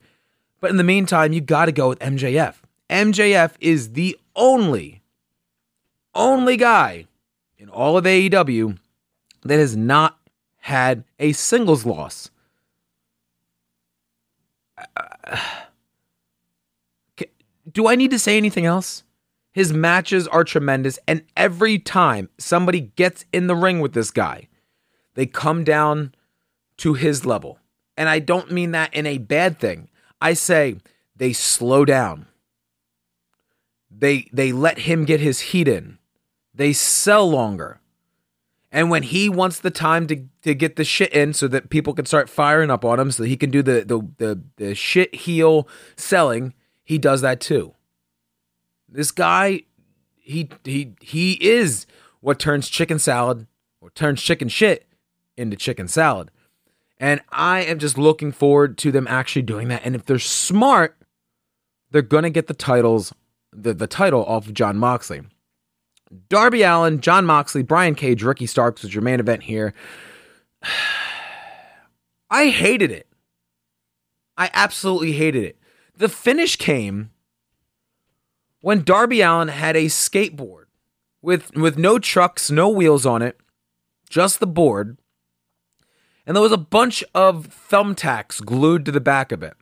But 0.60 0.70
in 0.70 0.76
the 0.76 0.84
meantime, 0.84 1.32
you 1.32 1.40
got 1.40 1.66
to 1.66 1.72
go 1.72 1.88
with 1.90 1.98
MJF. 1.98 2.54
MJF 2.88 3.52
is 3.60 3.92
the 3.92 4.18
only 4.34 5.02
only 6.14 6.56
guy 6.56 7.06
in 7.58 7.68
all 7.68 7.96
of 7.96 8.04
AEW 8.04 8.78
that 9.42 9.58
has 9.58 9.76
not 9.76 10.18
had 10.60 11.04
a 11.18 11.32
singles 11.32 11.84
loss. 11.84 12.30
Do 17.72 17.88
I 17.88 17.96
need 17.96 18.10
to 18.12 18.18
say 18.18 18.36
anything 18.36 18.64
else? 18.64 19.02
His 19.52 19.72
matches 19.72 20.28
are 20.28 20.44
tremendous, 20.44 20.98
and 21.08 21.22
every 21.36 21.78
time 21.78 22.28
somebody 22.38 22.92
gets 22.94 23.24
in 23.32 23.46
the 23.46 23.56
ring 23.56 23.80
with 23.80 23.94
this 23.94 24.10
guy, 24.10 24.48
they 25.14 25.26
come 25.26 25.64
down 25.64 26.14
to 26.76 26.94
his 26.94 27.24
level. 27.24 27.58
And 27.96 28.08
I 28.08 28.18
don't 28.18 28.52
mean 28.52 28.72
that 28.72 28.92
in 28.94 29.06
a 29.06 29.18
bad 29.18 29.58
thing. 29.58 29.88
I 30.20 30.34
say 30.34 30.76
they 31.16 31.32
slow 31.32 31.84
down. 31.84 32.26
They 33.90 34.28
they 34.32 34.52
let 34.52 34.80
him 34.80 35.06
get 35.06 35.20
his 35.20 35.40
heat 35.40 35.68
in. 35.68 35.98
They 36.54 36.72
sell 36.74 37.28
longer. 37.30 37.80
And 38.72 38.90
when 38.90 39.04
he 39.04 39.28
wants 39.28 39.60
the 39.60 39.70
time 39.70 40.06
to, 40.08 40.24
to 40.42 40.54
get 40.54 40.76
the 40.76 40.84
shit 40.84 41.12
in 41.12 41.32
so 41.32 41.48
that 41.48 41.70
people 41.70 41.94
can 41.94 42.04
start 42.04 42.28
firing 42.28 42.70
up 42.70 42.84
on 42.84 42.98
him 42.98 43.10
so 43.10 43.24
he 43.24 43.36
can 43.36 43.50
do 43.50 43.62
the 43.62 43.84
the 43.84 44.08
the, 44.18 44.42
the 44.56 44.74
shit 44.74 45.14
heel 45.14 45.68
selling, 45.96 46.52
he 46.82 46.98
does 46.98 47.20
that 47.20 47.40
too. 47.40 47.74
This 48.88 49.10
guy 49.10 49.62
he 50.16 50.48
he 50.64 50.94
he 51.00 51.32
is 51.34 51.86
what 52.20 52.38
turns 52.38 52.68
chicken 52.68 52.98
salad 52.98 53.46
or 53.80 53.90
turns 53.90 54.20
chicken 54.20 54.48
shit 54.48 54.86
into 55.36 55.56
chicken 55.56 55.86
salad. 55.86 56.30
And 56.98 57.20
I 57.30 57.60
am 57.60 57.78
just 57.78 57.98
looking 57.98 58.32
forward 58.32 58.78
to 58.78 58.90
them 58.90 59.06
actually 59.06 59.42
doing 59.42 59.68
that. 59.68 59.82
And 59.84 59.94
if 59.94 60.06
they're 60.06 60.18
smart, 60.18 60.96
they're 61.90 62.02
gonna 62.02 62.30
get 62.30 62.46
the 62.46 62.54
titles, 62.54 63.14
the, 63.52 63.74
the 63.74 63.86
title 63.86 64.24
off 64.24 64.46
of 64.46 64.54
Jon 64.54 64.76
Moxley. 64.76 65.22
Darby 66.28 66.62
Allin, 66.62 67.00
Jon 67.00 67.24
Moxley, 67.26 67.62
Brian 67.62 67.94
Cage, 67.94 68.22
Ricky 68.22 68.46
Starks 68.46 68.82
was 68.82 68.94
your 68.94 69.02
main 69.02 69.20
event 69.20 69.42
here. 69.42 69.74
I 72.30 72.48
hated 72.48 72.90
it. 72.90 73.08
I 74.36 74.50
absolutely 74.52 75.12
hated 75.12 75.44
it. 75.44 75.58
The 75.96 76.08
finish 76.08 76.56
came 76.56 77.10
when 78.60 78.82
Darby 78.82 79.20
Allin 79.20 79.48
had 79.48 79.76
a 79.76 79.86
skateboard 79.86 80.64
with 81.22 81.54
with 81.56 81.78
no 81.78 81.98
trucks, 81.98 82.50
no 82.50 82.68
wheels 82.68 83.06
on 83.06 83.22
it, 83.22 83.38
just 84.08 84.40
the 84.40 84.46
board. 84.46 84.98
And 86.26 86.34
there 86.34 86.42
was 86.42 86.52
a 86.52 86.58
bunch 86.58 87.04
of 87.14 87.48
thumbtacks 87.48 88.44
glued 88.44 88.84
to 88.84 88.92
the 88.92 89.00
back 89.00 89.30
of 89.30 89.42
it. 89.42 89.54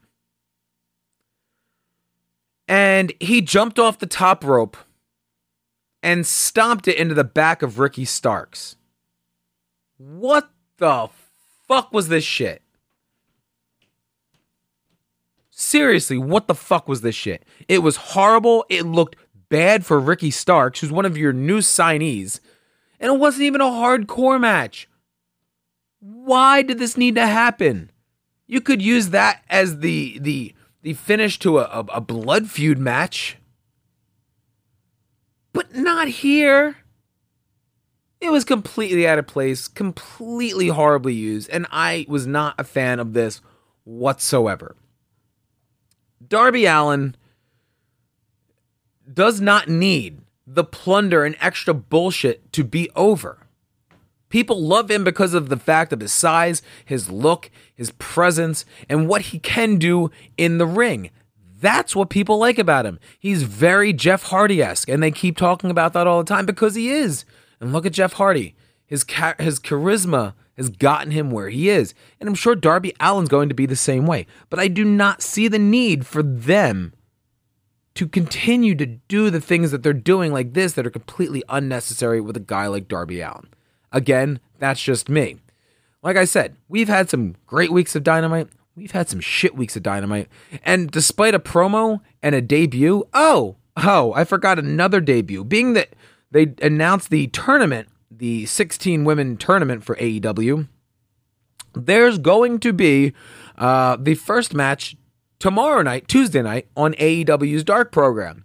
And 2.67 3.13
he 3.19 3.41
jumped 3.41 3.77
off 3.77 3.99
the 3.99 4.07
top 4.07 4.43
rope 4.43 4.75
and 6.05 6.23
stomped 6.23 6.87
it 6.87 6.97
into 6.97 7.15
the 7.15 7.23
back 7.23 7.63
of 7.63 7.79
Ricky 7.79 8.05
Starks. 8.05 8.75
What 9.97 10.51
the 10.77 11.09
fuck 11.67 11.91
was 11.91 12.09
this 12.09 12.23
shit? 12.23 12.61
Seriously, 15.49 16.19
what 16.19 16.45
the 16.45 16.53
fuck 16.53 16.87
was 16.87 17.01
this 17.01 17.15
shit? 17.15 17.43
It 17.67 17.79
was 17.79 17.95
horrible. 17.95 18.65
It 18.69 18.85
looked 18.85 19.15
bad 19.49 19.83
for 19.83 19.99
Ricky 19.99 20.29
Starks, 20.29 20.79
who's 20.79 20.91
one 20.91 21.05
of 21.05 21.17
your 21.17 21.33
new 21.33 21.57
signees. 21.57 22.39
And 22.99 23.11
it 23.11 23.17
wasn't 23.17 23.45
even 23.45 23.61
a 23.61 23.65
hardcore 23.65 24.39
match. 24.39 24.87
Why 25.99 26.61
did 26.61 26.77
this 26.77 26.97
need 26.97 27.15
to 27.15 27.25
happen? 27.25 27.89
You 28.45 28.61
could 28.61 28.79
use 28.79 29.09
that 29.09 29.43
as 29.49 29.79
the 29.79 30.19
the 30.19 30.53
the 30.83 30.93
finish 30.93 31.39
to 31.39 31.57
a, 31.57 31.63
a, 31.63 31.79
a 31.93 32.01
blood 32.01 32.47
feud 32.51 32.77
match. 32.77 33.37
But 35.55 35.73
not 35.73 36.09
here. 36.09 36.75
It 38.19 38.29
was 38.29 38.43
completely 38.43 39.07
out 39.07 39.19
of 39.19 39.25
place, 39.25 39.69
completely 39.69 40.67
horribly 40.67 41.13
used, 41.13 41.49
and 41.49 41.65
I 41.71 42.05
was 42.09 42.27
not 42.27 42.55
a 42.57 42.65
fan 42.65 42.99
of 42.99 43.13
this 43.13 43.39
whatsoever. 43.85 44.75
Darby 46.27 46.65
Allin 46.65 47.15
does 49.11 49.39
not 49.39 49.69
need 49.69 50.19
the 50.45 50.65
plunder 50.65 51.23
and 51.23 51.37
extra 51.39 51.73
bullshit 51.73 52.51
to 52.51 52.65
be 52.65 52.89
over. 52.93 53.47
People 54.27 54.61
love 54.61 54.91
him 54.91 55.05
because 55.05 55.33
of 55.33 55.47
the 55.47 55.55
fact 55.55 55.93
of 55.93 56.01
his 56.01 56.11
size, 56.11 56.61
his 56.83 57.09
look, 57.09 57.49
his 57.73 57.91
presence, 57.91 58.65
and 58.89 59.07
what 59.07 59.21
he 59.21 59.39
can 59.39 59.77
do 59.77 60.11
in 60.35 60.57
the 60.57 60.65
ring. 60.65 61.11
That's 61.65 61.95
what 61.95 62.11
people 62.11 62.37
like 62.37 62.59
about 62.59 62.85
him. 62.85 62.99
He's 63.17 63.41
very 63.41 63.91
Jeff 63.91 64.21
Hardy 64.21 64.61
esque, 64.61 64.87
and 64.87 65.01
they 65.01 65.09
keep 65.09 65.35
talking 65.35 65.71
about 65.71 65.93
that 65.93 66.05
all 66.05 66.19
the 66.23 66.31
time 66.31 66.45
because 66.45 66.75
he 66.75 66.91
is. 66.91 67.25
And 67.59 67.73
look 67.73 67.87
at 67.87 67.91
Jeff 67.93 68.13
Hardy. 68.13 68.55
His 68.85 69.03
cha- 69.03 69.33
his 69.39 69.59
charisma 69.59 70.35
has 70.57 70.69
gotten 70.69 71.09
him 71.09 71.31
where 71.31 71.49
he 71.49 71.69
is, 71.69 71.95
and 72.19 72.29
I'm 72.29 72.35
sure 72.35 72.53
Darby 72.53 72.93
Allin's 72.99 73.29
going 73.29 73.49
to 73.49 73.55
be 73.55 73.65
the 73.65 73.75
same 73.75 74.05
way. 74.05 74.27
But 74.51 74.59
I 74.59 74.67
do 74.67 74.85
not 74.85 75.23
see 75.23 75.47
the 75.47 75.57
need 75.57 76.05
for 76.05 76.21
them 76.21 76.93
to 77.95 78.07
continue 78.07 78.75
to 78.75 78.85
do 78.85 79.31
the 79.31 79.41
things 79.41 79.71
that 79.71 79.81
they're 79.81 79.91
doing 79.91 80.31
like 80.31 80.53
this 80.53 80.73
that 80.73 80.85
are 80.85 80.91
completely 80.91 81.41
unnecessary 81.49 82.21
with 82.21 82.37
a 82.37 82.41
guy 82.41 82.67
like 82.67 82.87
Darby 82.87 83.21
Allin. 83.21 83.49
Again, 83.91 84.39
that's 84.59 84.83
just 84.83 85.09
me. 85.09 85.37
Like 86.03 86.15
I 86.15 86.25
said, 86.25 86.57
we've 86.69 86.89
had 86.89 87.09
some 87.09 87.35
great 87.47 87.71
weeks 87.71 87.95
of 87.95 88.03
Dynamite. 88.03 88.49
We've 88.75 88.91
had 88.91 89.07
some 89.07 89.21
shit 89.21 89.55
weeks 89.55 89.77
of 89.77 89.83
Dynamite. 89.83 90.27
And 90.63 90.91
despite 90.91 91.33
a 91.33 91.39
promo 91.39 92.01
and 92.21 92.35
a 92.35 92.41
debut, 92.41 93.07
oh, 93.13 93.55
oh, 93.77 94.13
I 94.13 94.25
forgot 94.25 94.59
another 94.59 94.99
debut. 94.99 95.45
Being 95.45 95.73
that 95.73 95.89
they 96.31 96.53
announced 96.61 97.09
the 97.09 97.27
tournament, 97.27 97.87
the 98.11 98.45
16 98.45 99.05
women 99.05 99.37
tournament 99.37 99.85
for 99.85 99.95
AEW, 99.95 100.67
there's 101.73 102.17
going 102.17 102.59
to 102.59 102.73
be 102.73 103.13
uh, 103.57 103.97
the 103.97 104.15
first 104.15 104.53
match 104.53 104.97
tomorrow 105.39 105.81
night, 105.81 106.07
Tuesday 106.07 106.41
night, 106.41 106.67
on 106.75 106.93
AEW's 106.95 107.63
Dark 107.63 107.93
program. 107.93 108.43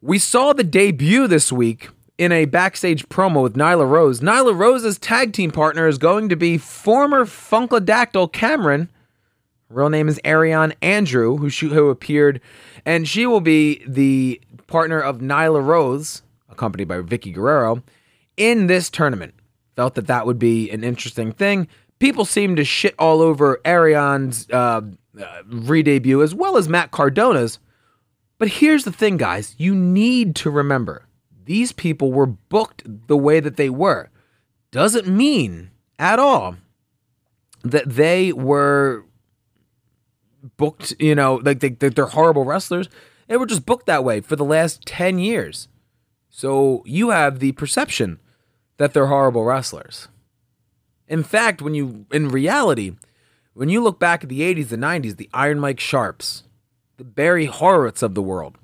We 0.00 0.18
saw 0.18 0.52
the 0.52 0.64
debut 0.64 1.26
this 1.26 1.52
week 1.52 1.88
in 2.18 2.30
a 2.30 2.44
backstage 2.44 3.08
promo 3.08 3.42
with 3.42 3.54
Nyla 3.54 3.88
Rose. 3.88 4.20
Nyla 4.20 4.56
Rose's 4.56 4.98
tag 4.98 5.32
team 5.32 5.50
partner 5.50 5.88
is 5.88 5.98
going 5.98 6.28
to 6.28 6.36
be 6.36 6.58
former 6.58 7.24
Funkadactyl 7.24 8.32
Cameron. 8.32 8.90
Real 9.72 9.88
name 9.88 10.08
is 10.08 10.20
Ariane 10.24 10.74
Andrew, 10.82 11.38
who 11.38 11.48
she, 11.48 11.68
who 11.68 11.88
appeared, 11.88 12.40
and 12.84 13.08
she 13.08 13.26
will 13.26 13.40
be 13.40 13.82
the 13.86 14.40
partner 14.66 15.00
of 15.00 15.18
Nyla 15.18 15.64
Rose, 15.64 16.22
accompanied 16.50 16.88
by 16.88 16.98
Vickie 16.98 17.32
Guerrero, 17.32 17.82
in 18.36 18.66
this 18.66 18.90
tournament. 18.90 19.34
Felt 19.74 19.94
that 19.94 20.08
that 20.08 20.26
would 20.26 20.38
be 20.38 20.70
an 20.70 20.84
interesting 20.84 21.32
thing. 21.32 21.68
People 21.98 22.24
seem 22.24 22.56
to 22.56 22.64
shit 22.64 22.94
all 22.98 23.22
over 23.22 23.60
Ariane's 23.64 24.46
uh, 24.50 24.82
uh, 25.20 25.42
re-debut 25.46 26.22
as 26.22 26.34
well 26.34 26.56
as 26.58 26.68
Matt 26.68 26.90
Cardona's. 26.90 27.58
But 28.38 28.48
here's 28.48 28.84
the 28.84 28.92
thing, 28.92 29.16
guys. 29.16 29.54
You 29.56 29.74
need 29.74 30.36
to 30.36 30.50
remember 30.50 31.06
these 31.44 31.72
people 31.72 32.12
were 32.12 32.26
booked 32.26 32.82
the 33.06 33.16
way 33.16 33.40
that 33.40 33.56
they 33.56 33.70
were. 33.70 34.10
Doesn't 34.70 35.08
mean 35.08 35.70
at 35.98 36.18
all 36.18 36.56
that 37.62 37.88
they 37.88 38.32
were 38.32 39.04
booked, 40.56 40.94
you 40.98 41.14
know, 41.14 41.36
like 41.36 41.60
they, 41.60 41.70
they're 41.70 42.06
horrible 42.06 42.44
wrestlers. 42.44 42.88
They 43.28 43.36
were 43.36 43.46
just 43.46 43.66
booked 43.66 43.86
that 43.86 44.04
way 44.04 44.20
for 44.20 44.36
the 44.36 44.44
last 44.44 44.84
10 44.86 45.18
years. 45.18 45.68
So 46.28 46.82
you 46.86 47.10
have 47.10 47.38
the 47.38 47.52
perception 47.52 48.18
that 48.78 48.94
they're 48.94 49.06
horrible 49.06 49.44
wrestlers. 49.44 50.08
In 51.08 51.22
fact, 51.22 51.60
when 51.60 51.74
you, 51.74 52.06
in 52.10 52.28
reality, 52.28 52.96
when 53.54 53.68
you 53.68 53.82
look 53.82 53.98
back 53.98 54.22
at 54.22 54.28
the 54.28 54.40
80s 54.40 54.72
and 54.72 54.82
90s, 54.82 55.16
the 55.16 55.28
Iron 55.34 55.60
Mike 55.60 55.78
Sharpes, 55.78 56.42
the 56.96 57.04
Barry 57.04 57.46
Horowitz 57.46 58.02
of 58.02 58.14
the 58.14 58.22
world, 58.22 58.56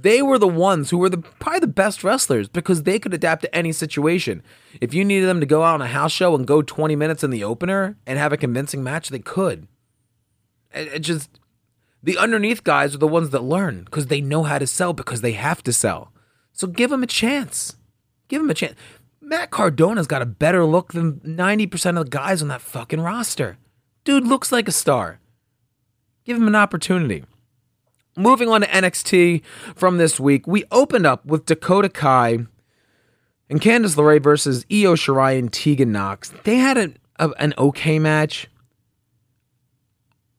they 0.00 0.22
were 0.22 0.38
the 0.38 0.46
ones 0.46 0.90
who 0.90 0.98
were 0.98 1.08
the 1.08 1.18
probably 1.18 1.60
the 1.60 1.66
best 1.66 2.04
wrestlers 2.04 2.48
because 2.48 2.82
they 2.82 2.98
could 2.98 3.14
adapt 3.14 3.42
to 3.42 3.54
any 3.54 3.72
situation. 3.72 4.42
If 4.80 4.94
you 4.94 5.04
needed 5.04 5.26
them 5.26 5.40
to 5.40 5.46
go 5.46 5.64
out 5.64 5.74
on 5.74 5.82
a 5.82 5.88
house 5.88 6.12
show 6.12 6.34
and 6.34 6.46
go 6.46 6.62
20 6.62 6.94
minutes 6.94 7.24
in 7.24 7.30
the 7.30 7.42
opener 7.42 7.96
and 8.06 8.18
have 8.18 8.32
a 8.32 8.36
convincing 8.36 8.84
match, 8.84 9.08
they 9.08 9.18
could. 9.18 9.66
It, 10.78 10.94
it 10.94 10.98
just 11.00 11.38
the 12.02 12.16
underneath 12.16 12.64
guys 12.64 12.94
are 12.94 12.98
the 12.98 13.08
ones 13.08 13.30
that 13.30 13.42
learn 13.42 13.84
because 13.84 14.06
they 14.06 14.20
know 14.20 14.44
how 14.44 14.58
to 14.58 14.66
sell 14.66 14.92
because 14.92 15.20
they 15.20 15.32
have 15.32 15.62
to 15.64 15.72
sell. 15.72 16.12
So 16.52 16.66
give 16.66 16.90
them 16.90 17.02
a 17.02 17.06
chance. 17.06 17.76
Give 18.28 18.40
them 18.40 18.50
a 18.50 18.54
chance. 18.54 18.74
Matt 19.20 19.50
Cardona's 19.50 20.06
got 20.06 20.22
a 20.22 20.26
better 20.26 20.64
look 20.64 20.92
than 20.92 21.20
90% 21.20 21.98
of 21.98 22.04
the 22.06 22.10
guys 22.10 22.40
on 22.40 22.48
that 22.48 22.62
fucking 22.62 23.00
roster. 23.00 23.58
Dude 24.04 24.26
looks 24.26 24.52
like 24.52 24.68
a 24.68 24.72
star. 24.72 25.20
Give 26.24 26.36
him 26.36 26.46
an 26.46 26.54
opportunity. 26.54 27.24
Moving 28.16 28.48
on 28.48 28.62
to 28.62 28.66
NXT 28.66 29.42
from 29.74 29.98
this 29.98 30.18
week, 30.18 30.46
we 30.46 30.64
opened 30.70 31.06
up 31.06 31.24
with 31.26 31.46
Dakota 31.46 31.88
Kai 31.88 32.46
and 33.50 33.60
Candice 33.60 33.96
LeRae 33.96 34.22
versus 34.22 34.64
Io 34.72 34.94
Shirai 34.94 35.38
and 35.38 35.52
Tegan 35.52 35.92
Nox. 35.92 36.32
They 36.44 36.56
had 36.56 36.78
a, 36.78 36.92
a, 37.18 37.30
an 37.38 37.54
okay 37.58 37.98
match. 37.98 38.48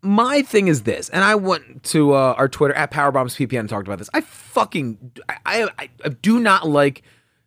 My 0.02 0.42
thing 0.42 0.68
is 0.70 0.84
this, 0.84 1.10
and 1.10 1.24
I 1.24 1.36
went 1.36 1.84
to 1.86 2.14
uh, 2.14 2.36
our 2.38 2.48
Twitter 2.48 2.74
at 2.74 2.92
PowerBombsPPN 2.92 3.60
and 3.60 3.70
talked 3.70 3.88
about 3.88 3.98
this. 3.98 4.10
I 4.14 4.22
fucking 4.22 5.12
I, 5.28 5.68
I, 5.78 5.90
I 6.06 6.10
do 6.10 6.40
not 6.40 6.68
like 6.68 7.04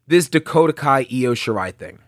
this 0.06 0.28
Dakota 0.28 0.74
Kai 0.74 1.00
Io 1.00 1.34
Shirai 1.34 1.74
thing 1.74 1.98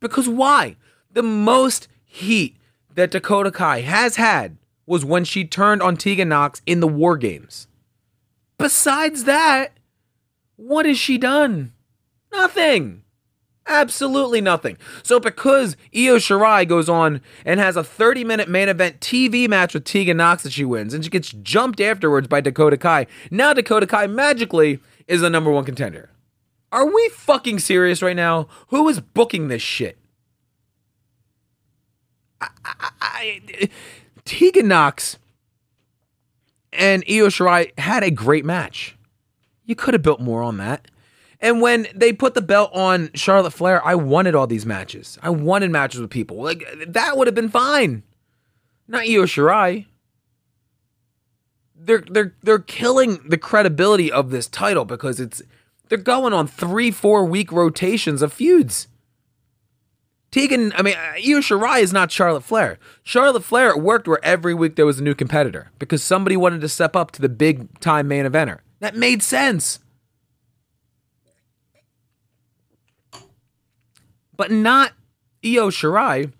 because 0.00 0.28
why? 0.28 0.76
The 1.10 1.22
most 1.22 1.88
heat 2.04 2.56
that 2.94 3.10
Dakota 3.10 3.50
Kai 3.50 3.80
has 3.80 4.16
had 4.16 4.56
was 4.86 5.04
when 5.04 5.24
she 5.24 5.44
turned 5.44 5.82
on 5.82 5.96
Tegan 5.96 6.28
Nox 6.28 6.62
in 6.66 6.80
the 6.80 6.88
War 6.88 7.16
Games. 7.16 7.66
Besides 8.58 9.24
that, 9.24 9.72
what 10.56 10.86
has 10.86 10.98
she 10.98 11.18
done? 11.18 11.72
Nothing. 12.32 13.02
Absolutely 13.68 14.40
nothing. 14.40 14.78
So 15.02 15.18
because 15.18 15.76
Io 15.94 16.16
Shirai 16.16 16.68
goes 16.68 16.88
on 16.88 17.20
and 17.44 17.58
has 17.58 17.76
a 17.76 17.82
30 17.82 18.22
minute 18.24 18.48
main 18.48 18.68
event 18.68 19.00
TV 19.00 19.48
match 19.48 19.74
with 19.74 19.84
Tegan 19.84 20.18
Nox 20.18 20.44
that 20.44 20.52
she 20.52 20.64
wins, 20.64 20.94
and 20.94 21.02
she 21.02 21.10
gets 21.10 21.32
jumped 21.32 21.80
afterwards 21.80 22.28
by 22.28 22.40
Dakota 22.40 22.76
Kai, 22.76 23.06
now 23.30 23.52
Dakota 23.52 23.86
Kai 23.86 24.06
magically 24.06 24.78
is 25.08 25.20
the 25.20 25.30
number 25.30 25.50
one 25.50 25.64
contender. 25.64 26.10
Are 26.70 26.86
we 26.86 27.08
fucking 27.10 27.58
serious 27.58 28.02
right 28.02 28.16
now? 28.16 28.48
Who 28.68 28.88
is 28.88 29.00
booking 29.00 29.48
this 29.48 29.62
shit? 29.62 29.98
I, 32.40 32.48
I, 32.64 32.90
I, 33.00 33.68
Tegan 34.24 34.68
Nox 34.68 35.18
and 36.72 37.02
Io 37.08 37.28
Shirai 37.28 37.76
had 37.78 38.04
a 38.04 38.10
great 38.10 38.44
match. 38.44 38.96
You 39.64 39.74
could 39.74 39.94
have 39.94 40.02
built 40.02 40.20
more 40.20 40.42
on 40.42 40.58
that. 40.58 40.88
And 41.46 41.60
when 41.60 41.86
they 41.94 42.12
put 42.12 42.34
the 42.34 42.42
belt 42.42 42.72
on 42.74 43.08
Charlotte 43.14 43.52
Flair, 43.52 43.80
I 43.86 43.94
wanted 43.94 44.34
all 44.34 44.48
these 44.48 44.66
matches. 44.66 45.16
I 45.22 45.30
wanted 45.30 45.70
matches 45.70 46.00
with 46.00 46.10
people. 46.10 46.42
Like 46.42 46.66
that 46.88 47.16
would 47.16 47.28
have 47.28 47.36
been 47.36 47.48
fine. 47.48 48.02
Not 48.88 49.02
Io 49.02 49.26
Shirai. 49.26 49.86
They're 51.76 52.02
they're 52.10 52.34
they're 52.42 52.58
killing 52.58 53.20
the 53.28 53.38
credibility 53.38 54.10
of 54.10 54.30
this 54.30 54.48
title 54.48 54.84
because 54.84 55.20
it's 55.20 55.40
they're 55.88 55.98
going 55.98 56.32
on 56.32 56.48
three, 56.48 56.90
four 56.90 57.24
week 57.24 57.52
rotations 57.52 58.22
of 58.22 58.32
feuds. 58.32 58.88
Tegan, 60.32 60.72
I 60.74 60.82
mean, 60.82 60.96
uh, 60.96 61.12
Io 61.14 61.38
Shirai 61.38 61.80
is 61.80 61.92
not 61.92 62.10
Charlotte 62.10 62.42
Flair. 62.42 62.80
Charlotte 63.04 63.44
Flair 63.44 63.78
worked 63.78 64.08
where 64.08 64.24
every 64.24 64.52
week 64.52 64.74
there 64.74 64.84
was 64.84 64.98
a 64.98 65.04
new 65.04 65.14
competitor 65.14 65.70
because 65.78 66.02
somebody 66.02 66.36
wanted 66.36 66.60
to 66.62 66.68
step 66.68 66.96
up 66.96 67.12
to 67.12 67.22
the 67.22 67.28
big 67.28 67.78
time 67.78 68.08
main 68.08 68.24
eventer. 68.24 68.58
That 68.80 68.96
made 68.96 69.22
sense. 69.22 69.78
But 74.36 74.50
not 74.50 74.92
Io 75.44 75.70
Shirai, 75.70 76.32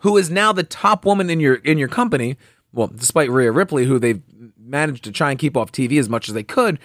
who 0.00 0.16
is 0.16 0.30
now 0.30 0.52
the 0.52 0.62
top 0.62 1.04
woman 1.04 1.30
in 1.30 1.40
your 1.40 1.56
in 1.56 1.78
your 1.78 1.88
company. 1.88 2.36
Well, 2.72 2.88
despite 2.88 3.30
Rhea 3.30 3.52
Ripley, 3.52 3.86
who 3.86 3.98
they've 3.98 4.22
managed 4.58 5.04
to 5.04 5.12
try 5.12 5.30
and 5.30 5.38
keep 5.38 5.56
off 5.56 5.72
TV 5.72 5.98
as 5.98 6.08
much 6.08 6.28
as 6.28 6.34
they 6.34 6.42
could, 6.42 6.78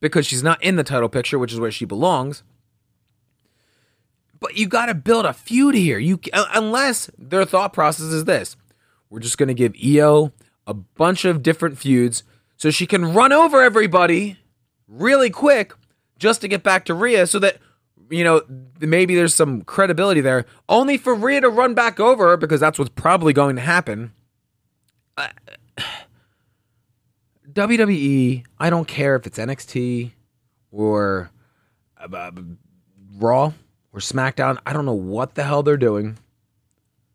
because 0.00 0.26
she's 0.26 0.42
not 0.42 0.62
in 0.62 0.76
the 0.76 0.84
title 0.84 1.08
picture, 1.08 1.38
which 1.38 1.52
is 1.52 1.60
where 1.60 1.70
she 1.70 1.84
belongs. 1.84 2.42
But 4.40 4.56
you 4.56 4.66
got 4.68 4.86
to 4.86 4.94
build 4.94 5.26
a 5.26 5.32
feud 5.32 5.74
here. 5.74 5.98
You 5.98 6.20
uh, 6.32 6.46
unless 6.54 7.10
their 7.18 7.44
thought 7.44 7.72
process 7.72 8.06
is 8.06 8.24
this: 8.24 8.56
we're 9.10 9.20
just 9.20 9.38
going 9.38 9.48
to 9.48 9.54
give 9.54 9.74
Io 9.84 10.32
a 10.66 10.74
bunch 10.74 11.24
of 11.24 11.42
different 11.42 11.78
feuds 11.78 12.22
so 12.56 12.70
she 12.70 12.86
can 12.86 13.14
run 13.14 13.32
over 13.32 13.62
everybody 13.62 14.38
really 14.86 15.30
quick 15.30 15.72
just 16.18 16.40
to 16.40 16.48
get 16.48 16.62
back 16.62 16.84
to 16.84 16.94
Rhea, 16.94 17.26
so 17.26 17.38
that 17.38 17.58
you 18.10 18.24
know 18.24 18.42
maybe 18.80 19.14
there's 19.14 19.34
some 19.34 19.62
credibility 19.62 20.20
there. 20.20 20.46
Only 20.68 20.96
for 20.96 21.14
Rhea 21.14 21.40
to 21.40 21.48
run 21.48 21.74
back 21.74 22.00
over 22.00 22.36
because 22.36 22.60
that's 22.60 22.78
what's 22.78 22.90
probably 22.94 23.32
going 23.32 23.56
to 23.56 23.62
happen. 23.62 24.12
Uh, 25.16 25.28
WWE, 27.52 28.44
I 28.58 28.70
don't 28.70 28.86
care 28.86 29.16
if 29.16 29.26
it's 29.26 29.38
NXT 29.38 30.12
or 30.70 31.30
uh, 31.96 32.30
Raw 33.16 33.52
or 33.92 34.00
SmackDown. 34.00 34.58
I 34.64 34.72
don't 34.72 34.86
know 34.86 34.92
what 34.92 35.34
the 35.34 35.42
hell 35.42 35.62
they're 35.62 35.76
doing, 35.76 36.18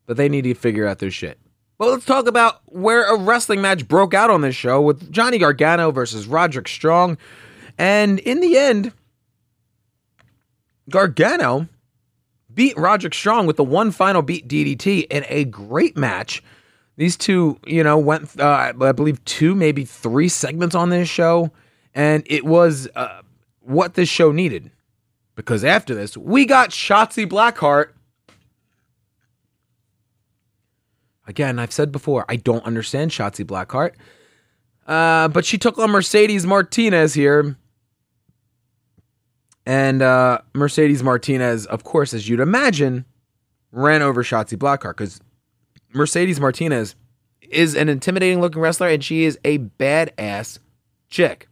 but 0.06 0.18
they 0.18 0.28
need 0.28 0.44
to 0.44 0.54
figure 0.54 0.88
out 0.88 1.00
their 1.00 1.12
shit. 1.12 1.40
But 1.78 1.90
let's 1.90 2.06
talk 2.06 2.28
about 2.28 2.62
where 2.66 3.06
a 3.14 3.18
wrestling 3.18 3.62
match 3.62 3.88
broke 3.88 4.14
out 4.14 4.30
on 4.30 4.42
this 4.42 4.56
show 4.56 4.82
with 4.82 5.12
Johnny 5.12 5.38
Gargano 5.38 5.92
versus 5.92 6.28
Roderick 6.28 6.68
Strong. 6.68 7.18
And 7.78 8.20
in 8.20 8.40
the 8.40 8.58
end, 8.58 8.94
Gargano 10.90 11.68
beat 12.54 12.78
Roderick 12.78 13.14
Strong 13.14 13.48
with 13.48 13.58
the 13.58 13.64
one 13.64 13.92
final 13.92 14.22
beat 14.22 14.48
DDT 14.48 15.08
in 15.10 15.26
a 15.28 15.46
great 15.46 15.98
match. 15.98 16.44
These 16.96 17.18
two, 17.18 17.60
you 17.66 17.84
know, 17.84 17.98
went, 17.98 18.40
uh, 18.40 18.74
I 18.80 18.92
believe, 18.92 19.24
two, 19.26 19.56
maybe 19.56 19.84
three 19.86 20.30
segments 20.30 20.76
on 20.76 20.90
this 20.90 21.10
show. 21.10 21.52
And 21.96 22.24
it 22.28 22.46
was 22.46 22.88
uh, 22.96 23.22
what 23.62 23.96
this 23.96 24.10
show 24.10 24.32
needed. 24.32 24.72
Because 25.36 25.64
after 25.64 25.96
this, 25.96 26.16
we 26.16 26.46
got 26.46 26.70
Shotzi 26.70 27.26
Blackheart. 27.26 27.90
Again, 31.26 31.58
I've 31.58 31.72
said 31.72 31.92
before, 31.92 32.26
I 32.30 32.36
don't 32.36 32.64
understand 32.66 33.12
Shotzi 33.12 33.46
Blackheart. 33.46 33.94
Uh, 34.86 35.30
but 35.30 35.46
she 35.46 35.58
took 35.58 35.80
on 35.80 35.90
Mercedes 35.90 36.46
Martinez 36.46 37.14
here. 37.14 37.58
And 39.66 40.02
uh, 40.02 40.40
Mercedes 40.54 41.04
Martinez, 41.04 41.66
of 41.66 41.84
course, 41.84 42.14
as 42.14 42.28
you'd 42.28 42.40
imagine, 42.40 43.06
ran 43.72 44.02
over 44.02 44.24
Shotzi 44.24 44.58
Blackheart 44.58 44.98
because 44.98 45.22
Mercedes 45.94 46.40
Martinez 46.40 46.96
is 47.42 47.76
an 47.76 47.88
intimidating 47.88 48.42
looking 48.42 48.62
wrestler 48.62 48.88
and 48.88 49.04
she 49.04 49.24
is 49.24 49.40
a 49.44 49.60
badass 49.60 50.60
chick. 51.10 51.48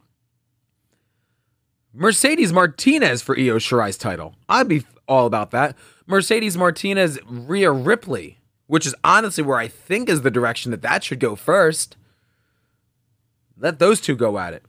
Mercedes 1.93 2.53
Martinez 2.53 3.21
for 3.21 3.37
Io 3.37 3.57
Shirai's 3.57 3.97
title. 3.97 4.35
I'd 4.47 4.67
be 4.67 4.85
all 5.07 5.25
about 5.25 5.51
that. 5.51 5.77
Mercedes 6.07 6.57
Martinez, 6.57 7.19
Rhea 7.25 7.71
Ripley, 7.71 8.39
which 8.67 8.85
is 8.85 8.95
honestly 9.03 9.43
where 9.43 9.57
I 9.57 9.67
think 9.67 10.09
is 10.09 10.21
the 10.21 10.31
direction 10.31 10.71
that 10.71 10.81
that 10.81 11.03
should 11.03 11.19
go 11.19 11.35
first. 11.35 11.97
Let 13.57 13.79
those 13.79 14.01
two 14.01 14.15
go 14.15 14.37
at 14.39 14.53
it. 14.53 14.63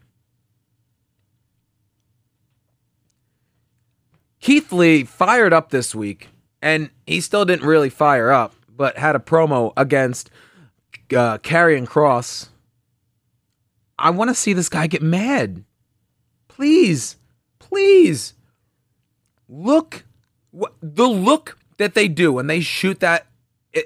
Keith 4.42 4.72
Lee 4.72 5.04
fired 5.04 5.52
up 5.52 5.70
this 5.70 5.94
week, 5.94 6.28
and 6.60 6.90
he 7.06 7.20
still 7.20 7.44
didn't 7.44 7.64
really 7.64 7.88
fire 7.88 8.32
up, 8.32 8.54
but 8.68 8.98
had 8.98 9.14
a 9.14 9.20
promo 9.20 9.72
against 9.76 10.30
uh, 11.12 11.38
Karrion 11.38 11.86
Kross. 11.86 12.48
I 13.96 14.10
want 14.10 14.30
to 14.30 14.34
see 14.34 14.52
this 14.52 14.68
guy 14.68 14.88
get 14.88 15.00
mad. 15.00 15.62
Please, 16.48 17.16
please. 17.60 18.34
Look, 19.48 20.04
the 20.52 21.08
look 21.08 21.56
that 21.76 21.94
they 21.94 22.08
do 22.08 22.32
when 22.32 22.48
they 22.48 22.60
shoot 22.60 22.98
that 22.98 23.28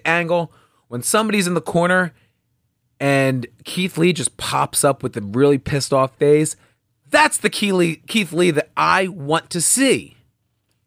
angle, 0.07 0.53
when 0.89 1.03
somebody's 1.03 1.47
in 1.47 1.53
the 1.53 1.61
corner 1.61 2.15
and 2.99 3.47
Keith 3.65 3.99
Lee 3.99 4.15
just 4.15 4.39
pops 4.39 4.85
up 4.85 5.03
with 5.03 5.19
a 5.19 5.21
really 5.21 5.59
pissed 5.59 5.93
off 5.93 6.17
face. 6.17 6.57
That's 7.11 7.37
the 7.37 7.51
Keith 7.51 8.33
Lee 8.33 8.51
that 8.53 8.71
I 8.75 9.09
want 9.09 9.51
to 9.51 9.61
see. 9.61 10.16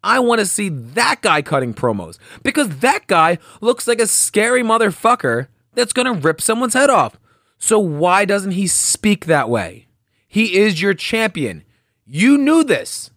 I 0.03 0.19
want 0.19 0.39
to 0.39 0.45
see 0.45 0.69
that 0.69 1.21
guy 1.21 1.41
cutting 1.41 1.73
promos 1.73 2.17
because 2.43 2.79
that 2.79 3.07
guy 3.07 3.37
looks 3.61 3.87
like 3.87 3.99
a 3.99 4.07
scary 4.07 4.63
motherfucker 4.63 5.47
that's 5.73 5.93
going 5.93 6.05
to 6.05 6.19
rip 6.19 6.41
someone's 6.41 6.73
head 6.73 6.89
off. 6.89 7.19
So 7.57 7.79
why 7.79 8.25
doesn't 8.25 8.51
he 8.51 8.67
speak 8.67 9.25
that 9.25 9.49
way? 9.49 9.87
He 10.27 10.57
is 10.57 10.81
your 10.81 10.93
champion. 10.93 11.63
You 12.05 12.37
knew 12.37 12.63
this 12.63 13.11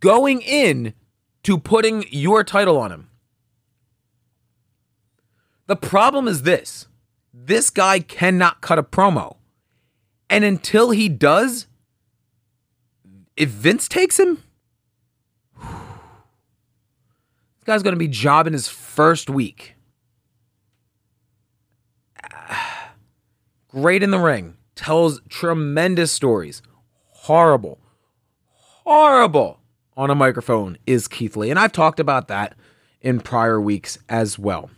going 0.00 0.40
in 0.40 0.94
to 1.42 1.58
putting 1.58 2.04
your 2.10 2.42
title 2.44 2.78
on 2.78 2.92
him. 2.92 3.10
The 5.66 5.76
problem 5.76 6.28
is 6.28 6.42
this 6.42 6.86
this 7.32 7.70
guy 7.70 8.00
cannot 8.00 8.60
cut 8.62 8.78
a 8.78 8.82
promo. 8.82 9.36
And 10.30 10.42
until 10.44 10.90
he 10.90 11.08
does, 11.08 11.66
if 13.36 13.50
Vince 13.50 13.86
takes 13.86 14.18
him, 14.18 14.42
this 15.60 15.66
guy's 17.66 17.82
going 17.82 17.94
to 17.94 17.98
be 17.98 18.08
jobbing 18.08 18.52
his 18.52 18.68
first 18.68 19.28
week. 19.28 19.74
Great 23.68 24.02
in 24.02 24.10
the 24.10 24.18
ring, 24.18 24.56
tells 24.74 25.20
tremendous 25.28 26.12
stories. 26.12 26.62
Horrible, 27.10 27.78
horrible 28.46 29.60
on 29.96 30.10
a 30.10 30.14
microphone 30.14 30.78
is 30.86 31.08
Keith 31.08 31.36
Lee. 31.36 31.50
And 31.50 31.58
I've 31.58 31.72
talked 31.72 32.00
about 32.00 32.28
that 32.28 32.54
in 33.00 33.20
prior 33.20 33.60
weeks 33.60 33.98
as 34.08 34.38
well. 34.38 34.70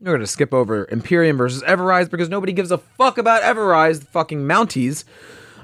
We're 0.00 0.12
going 0.12 0.20
to 0.20 0.26
skip 0.26 0.52
over 0.52 0.86
Imperium 0.90 1.38
versus 1.38 1.62
Ever-Rise 1.62 2.08
because 2.08 2.28
nobody 2.28 2.52
gives 2.52 2.70
a 2.70 2.78
fuck 2.78 3.18
about 3.18 3.42
Ever-Rise, 3.42 4.00
the 4.00 4.06
fucking 4.06 4.40
Mounties. 4.40 5.04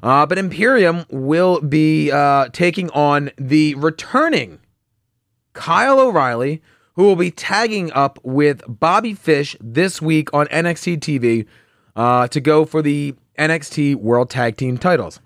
Uh, 0.02 0.26
but 0.26 0.38
Imperium 0.38 1.04
will 1.10 1.60
be 1.60 2.10
uh, 2.10 2.48
taking 2.52 2.90
on 2.90 3.30
the 3.38 3.74
returning 3.76 4.58
Kyle 5.52 6.00
O'Reilly, 6.00 6.62
who 6.94 7.04
will 7.04 7.16
be 7.16 7.30
tagging 7.30 7.92
up 7.92 8.18
with 8.22 8.62
Bobby 8.68 9.14
Fish 9.14 9.56
this 9.60 10.02
week 10.02 10.32
on 10.34 10.46
NXT 10.46 10.98
TV 10.98 11.46
uh, 11.96 12.28
to 12.28 12.40
go 12.40 12.64
for 12.64 12.82
the 12.82 13.14
NXT 13.38 13.96
World 13.96 14.30
Tag 14.30 14.56
Team 14.56 14.78
titles. 14.78 15.20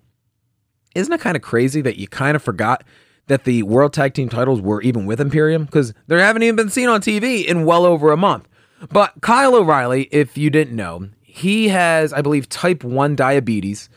Isn't 0.94 1.12
it 1.12 1.20
kind 1.20 1.36
of 1.36 1.42
crazy 1.42 1.80
that 1.82 1.96
you 1.96 2.08
kind 2.08 2.36
of 2.36 2.42
forgot 2.42 2.84
that 3.26 3.44
the 3.44 3.62
World 3.64 3.92
Tag 3.92 4.14
Team 4.14 4.28
titles 4.28 4.60
were 4.60 4.80
even 4.82 5.06
with 5.06 5.20
Imperium? 5.20 5.64
Because 5.64 5.92
they 6.06 6.18
haven't 6.20 6.42
even 6.42 6.56
been 6.56 6.70
seen 6.70 6.88
on 6.88 7.00
TV 7.00 7.44
in 7.44 7.64
well 7.64 7.84
over 7.84 8.12
a 8.12 8.16
month. 8.16 8.48
But 8.90 9.14
Kyle 9.20 9.54
O'Reilly, 9.54 10.08
if 10.12 10.38
you 10.38 10.50
didn't 10.50 10.76
know, 10.76 11.08
he 11.22 11.68
has, 11.68 12.12
I 12.12 12.22
believe, 12.22 12.48
type 12.48 12.84
1 12.84 13.16
diabetes 13.16 13.88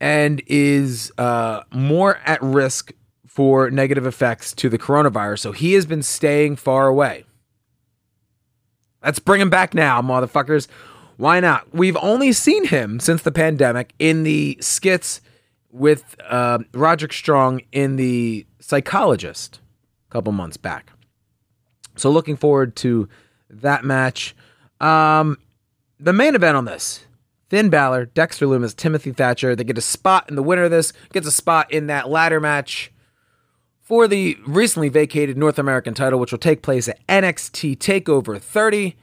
and 0.00 0.42
is 0.46 1.12
uh, 1.16 1.62
more 1.72 2.18
at 2.24 2.42
risk 2.42 2.92
for 3.34 3.68
negative 3.68 4.06
effects 4.06 4.52
to 4.54 4.68
the 4.68 4.78
coronavirus. 4.78 5.40
So 5.40 5.50
he 5.50 5.72
has 5.72 5.86
been 5.86 6.04
staying 6.04 6.54
far 6.54 6.86
away. 6.86 7.24
Let's 9.02 9.18
bring 9.18 9.40
him 9.40 9.50
back 9.50 9.74
now, 9.74 10.00
motherfuckers. 10.00 10.68
Why 11.16 11.40
not? 11.40 11.74
We've 11.74 11.96
only 11.96 12.32
seen 12.32 12.64
him 12.64 13.00
since 13.00 13.22
the 13.22 13.32
pandemic 13.32 13.92
in 13.98 14.22
the 14.22 14.56
skits 14.60 15.20
with 15.72 16.14
uh, 16.28 16.60
Roderick 16.72 17.12
Strong 17.12 17.62
in 17.72 17.96
The 17.96 18.46
Psychologist 18.60 19.60
a 20.08 20.12
couple 20.12 20.32
months 20.32 20.56
back. 20.56 20.92
So 21.96 22.12
looking 22.12 22.36
forward 22.36 22.76
to 22.76 23.08
that 23.50 23.84
match. 23.84 24.36
Um, 24.80 25.38
the 25.98 26.12
main 26.12 26.36
event 26.36 26.56
on 26.56 26.66
this 26.66 27.04
Finn 27.48 27.68
Balor, 27.68 28.06
Dexter 28.06 28.46
Lumis, 28.46 28.76
Timothy 28.76 29.10
Thatcher. 29.10 29.56
They 29.56 29.64
get 29.64 29.76
a 29.76 29.80
spot, 29.80 30.28
in 30.28 30.36
the 30.36 30.42
winner 30.42 30.64
of 30.64 30.70
this 30.70 30.92
gets 31.12 31.26
a 31.26 31.32
spot 31.32 31.72
in 31.72 31.88
that 31.88 32.08
ladder 32.08 32.38
match 32.38 32.92
for 33.84 34.08
the 34.08 34.36
recently 34.46 34.88
vacated 34.88 35.36
North 35.36 35.58
American 35.58 35.94
title, 35.94 36.18
which 36.18 36.32
will 36.32 36.38
take 36.38 36.62
place 36.62 36.88
at 36.88 37.06
NXT 37.06 37.76
TakeOver 37.76 38.40
30, 38.40 38.96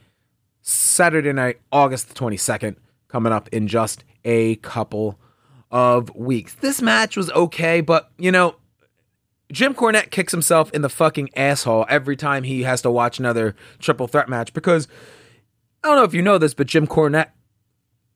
Saturday 0.60 1.32
night, 1.32 1.60
August 1.70 2.08
the 2.08 2.14
22nd, 2.14 2.76
coming 3.08 3.32
up 3.32 3.48
in 3.50 3.68
just 3.68 4.04
a 4.24 4.56
couple 4.56 5.18
of 5.70 6.14
weeks. 6.14 6.54
This 6.54 6.82
match 6.82 7.16
was 7.16 7.30
okay, 7.30 7.80
but 7.80 8.10
you 8.18 8.32
know, 8.32 8.56
Jim 9.52 9.72
Cornette 9.72 10.10
kicks 10.10 10.32
himself 10.32 10.70
in 10.72 10.82
the 10.82 10.88
fucking 10.88 11.30
asshole 11.36 11.86
every 11.88 12.16
time 12.16 12.42
he 12.42 12.64
has 12.64 12.82
to 12.82 12.90
watch 12.90 13.18
another 13.18 13.54
triple 13.78 14.08
threat 14.08 14.28
match 14.28 14.52
because 14.52 14.88
I 15.84 15.88
don't 15.88 15.96
know 15.96 16.04
if 16.04 16.14
you 16.14 16.22
know 16.22 16.38
this, 16.38 16.54
but 16.54 16.66
Jim 16.66 16.86
Cornette 16.86 17.30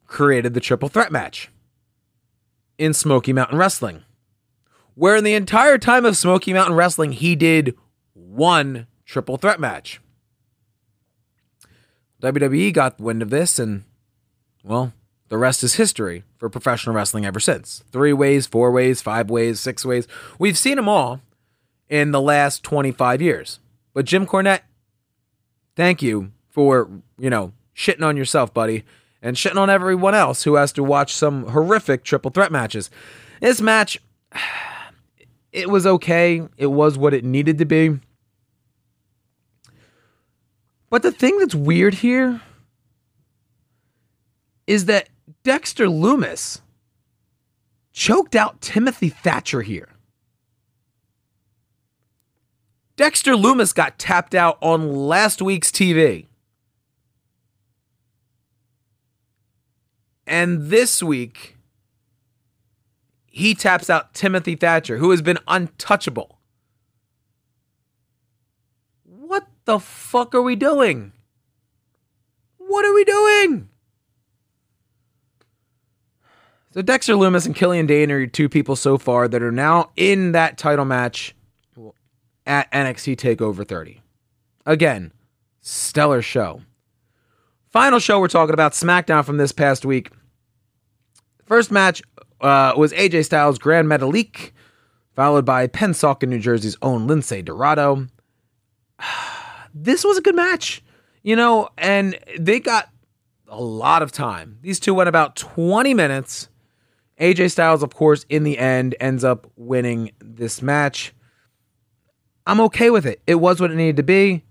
created 0.06 0.54
the 0.54 0.60
triple 0.60 0.88
threat 0.88 1.12
match 1.12 1.48
in 2.78 2.92
Smoky 2.92 3.32
Mountain 3.32 3.58
Wrestling, 3.58 4.02
where 4.96 5.14
in 5.14 5.24
the 5.24 5.34
entire 5.34 5.78
time 5.78 6.04
of 6.04 6.16
Smoky 6.16 6.52
Mountain 6.52 6.74
Wrestling, 6.74 7.12
he 7.12 7.36
did 7.36 7.76
one 8.14 8.88
triple 9.04 9.36
threat 9.36 9.60
match. 9.60 10.00
WWE 12.22 12.72
got 12.72 12.98
wind 12.98 13.22
of 13.22 13.30
this, 13.30 13.58
and 13.58 13.84
well, 14.64 14.92
the 15.28 15.38
rest 15.38 15.62
is 15.62 15.74
history 15.74 16.24
for 16.38 16.48
professional 16.48 16.96
wrestling 16.96 17.26
ever 17.26 17.38
since. 17.38 17.84
Three 17.92 18.12
ways, 18.12 18.46
four 18.46 18.72
ways, 18.72 19.02
five 19.02 19.30
ways, 19.30 19.60
six 19.60 19.84
ways. 19.84 20.08
We've 20.38 20.58
seen 20.58 20.76
them 20.76 20.88
all 20.88 21.20
in 21.88 22.10
the 22.10 22.20
last 22.20 22.62
25 22.64 23.20
years. 23.20 23.60
But 23.92 24.06
Jim 24.06 24.26
Cornette, 24.26 24.62
thank 25.76 26.02
you 26.02 26.32
for, 26.48 26.88
you 27.18 27.28
know, 27.28 27.52
shitting 27.76 28.04
on 28.04 28.16
yourself, 28.16 28.54
buddy, 28.54 28.84
and 29.20 29.36
shitting 29.36 29.60
on 29.60 29.68
everyone 29.68 30.14
else 30.14 30.44
who 30.44 30.54
has 30.54 30.72
to 30.72 30.82
watch 30.82 31.12
some 31.12 31.48
horrific 31.48 32.02
triple 32.02 32.30
threat 32.30 32.50
matches. 32.50 32.90
This 33.40 33.60
match, 33.60 34.00
it 35.56 35.70
was 35.70 35.86
okay. 35.86 36.46
It 36.58 36.66
was 36.66 36.98
what 36.98 37.14
it 37.14 37.24
needed 37.24 37.56
to 37.58 37.64
be. 37.64 37.98
But 40.90 41.02
the 41.02 41.10
thing 41.10 41.38
that's 41.38 41.54
weird 41.54 41.94
here 41.94 42.42
is 44.66 44.84
that 44.84 45.08
Dexter 45.44 45.86
Lumis 45.86 46.60
choked 47.92 48.36
out 48.36 48.60
Timothy 48.60 49.08
Thatcher 49.08 49.62
here. 49.62 49.88
Dexter 52.96 53.32
Lumis 53.32 53.74
got 53.74 53.98
tapped 53.98 54.34
out 54.34 54.58
on 54.60 54.92
last 54.92 55.40
week's 55.40 55.70
TV. 55.70 56.26
And 60.26 60.68
this 60.68 61.02
week, 61.02 61.55
he 63.36 63.54
taps 63.54 63.90
out 63.90 64.14
Timothy 64.14 64.56
Thatcher, 64.56 64.96
who 64.96 65.10
has 65.10 65.20
been 65.20 65.38
untouchable. 65.46 66.38
What 69.04 69.46
the 69.66 69.78
fuck 69.78 70.34
are 70.34 70.40
we 70.40 70.56
doing? 70.56 71.12
What 72.56 72.86
are 72.86 72.94
we 72.94 73.04
doing? 73.04 73.68
So 76.72 76.80
Dexter 76.80 77.12
Lumis 77.12 77.44
and 77.44 77.54
Killian 77.54 77.84
Dain 77.84 78.10
are 78.10 78.26
two 78.26 78.48
people 78.48 78.74
so 78.74 78.96
far 78.96 79.28
that 79.28 79.42
are 79.42 79.52
now 79.52 79.90
in 79.96 80.32
that 80.32 80.56
title 80.56 80.86
match 80.86 81.34
at 82.46 82.72
NXT 82.72 83.16
TakeOver 83.16 83.68
30. 83.68 84.00
Again, 84.64 85.12
stellar 85.60 86.22
show. 86.22 86.62
Final 87.68 87.98
show 87.98 88.18
we're 88.18 88.28
talking 88.28 88.54
about 88.54 88.72
SmackDown 88.72 89.26
from 89.26 89.36
this 89.36 89.52
past 89.52 89.84
week. 89.84 90.10
First 91.44 91.70
match 91.70 92.02
uh, 92.40 92.74
was 92.76 92.92
AJ 92.92 93.24
Styles 93.24 93.58
Gran 93.58 93.86
Metalik, 93.86 94.52
followed 95.14 95.44
by 95.44 95.66
Pennsauken, 95.66 96.28
New 96.28 96.38
Jersey's 96.38 96.76
own 96.82 97.08
Lince 97.08 97.44
Dorado. 97.44 98.06
this 99.74 100.04
was 100.04 100.18
a 100.18 100.22
good 100.22 100.36
match, 100.36 100.82
you 101.22 101.36
know, 101.36 101.68
and 101.78 102.18
they 102.38 102.60
got 102.60 102.90
a 103.48 103.60
lot 103.60 104.02
of 104.02 104.12
time. 104.12 104.58
These 104.62 104.80
two 104.80 104.94
went 104.94 105.08
about 105.08 105.36
20 105.36 105.94
minutes. 105.94 106.48
AJ 107.20 107.52
Styles, 107.52 107.82
of 107.82 107.94
course, 107.94 108.26
in 108.28 108.44
the 108.44 108.58
end 108.58 108.94
ends 109.00 109.24
up 109.24 109.50
winning 109.56 110.12
this 110.18 110.60
match. 110.60 111.14
I'm 112.46 112.60
okay 112.62 112.90
with 112.90 113.06
it. 113.06 113.22
It 113.26 113.36
was 113.36 113.60
what 113.60 113.70
it 113.70 113.76
needed 113.76 113.96
to 113.96 114.02
be. 114.02 114.44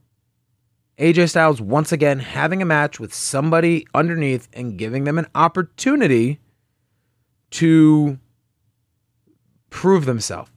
AJ 0.97 1.29
Styles 1.29 1.61
once 1.61 1.91
again 1.91 2.19
having 2.19 2.61
a 2.61 2.65
match 2.65 2.99
with 2.99 3.13
somebody 3.13 3.86
underneath 3.93 4.47
and 4.53 4.77
giving 4.77 5.03
them 5.03 5.17
an 5.17 5.27
opportunity 5.36 6.39
to 7.56 8.20
prove 9.70 10.06
themselves. 10.06 10.51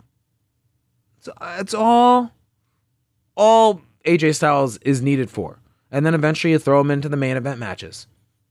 It's, 1.18 1.28
it's 1.58 1.74
all 1.74 2.32
all 3.36 3.82
AJ 4.04 4.34
Styles 4.34 4.78
is 4.78 5.00
needed 5.00 5.30
for. 5.30 5.60
And 5.90 6.04
then 6.04 6.14
eventually 6.14 6.52
you 6.52 6.58
throw 6.58 6.80
him 6.80 6.90
into 6.90 7.08
the 7.08 7.16
main 7.16 7.36
event 7.36 7.58
matches. 7.60 8.06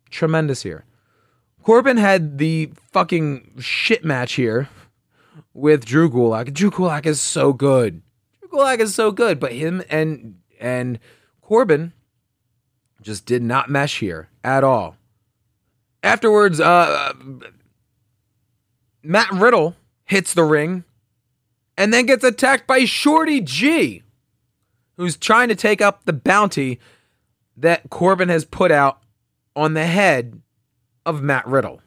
Tremendous 0.10 0.64
here. 0.64 0.86
Corbin 1.62 1.98
had 1.98 2.38
the 2.38 2.72
fucking 2.93 3.56
shit 3.60 4.06
match 4.06 4.34
here 4.34 4.70
with 5.54 5.86
Drew 5.86 6.10
Gulak. 6.10 6.54
Drew 6.54 6.72
Gulak 6.72 7.06
is 7.06 7.20
so 7.20 7.52
good. 7.52 8.02
Drew 8.39 8.50
Gulak 8.50 8.80
is 8.80 8.95
so 8.95 9.12
good, 9.12 9.39
but 9.39 9.52
him 9.52 9.84
and 9.89 10.39
and 10.60 11.00
Corbin 11.41 11.91
just 13.02 13.26
did 13.26 13.43
not 13.43 13.70
mesh 13.70 14.00
here 14.00 14.30
at 14.43 14.64
all. 14.64 14.95
Afterwards, 16.02 16.62
uh, 16.62 17.14
Matt 19.04 19.32
Riddle 19.32 19.76
hits 20.06 20.34
the 20.34 20.43
ring 20.43 20.84
and 21.78 21.93
then 21.93 22.06
gets 22.06 22.24
attacked 22.24 22.68
by 22.68 22.86
Shorty 22.86 23.41
G, 23.41 24.04
who's 24.95 25.16
trying 25.16 25.50
to 25.50 25.56
take 25.56 25.82
up 25.82 26.06
the 26.06 26.14
bounty 26.14 26.80
that 27.56 27.89
Corbin 27.89 28.30
has 28.30 28.45
put 28.45 28.72
out 28.72 29.02
on 29.56 29.74
the 29.74 29.86
head 29.86 30.41
of 31.06 31.22
Matt 31.22 31.48
Riddle. 31.48 31.82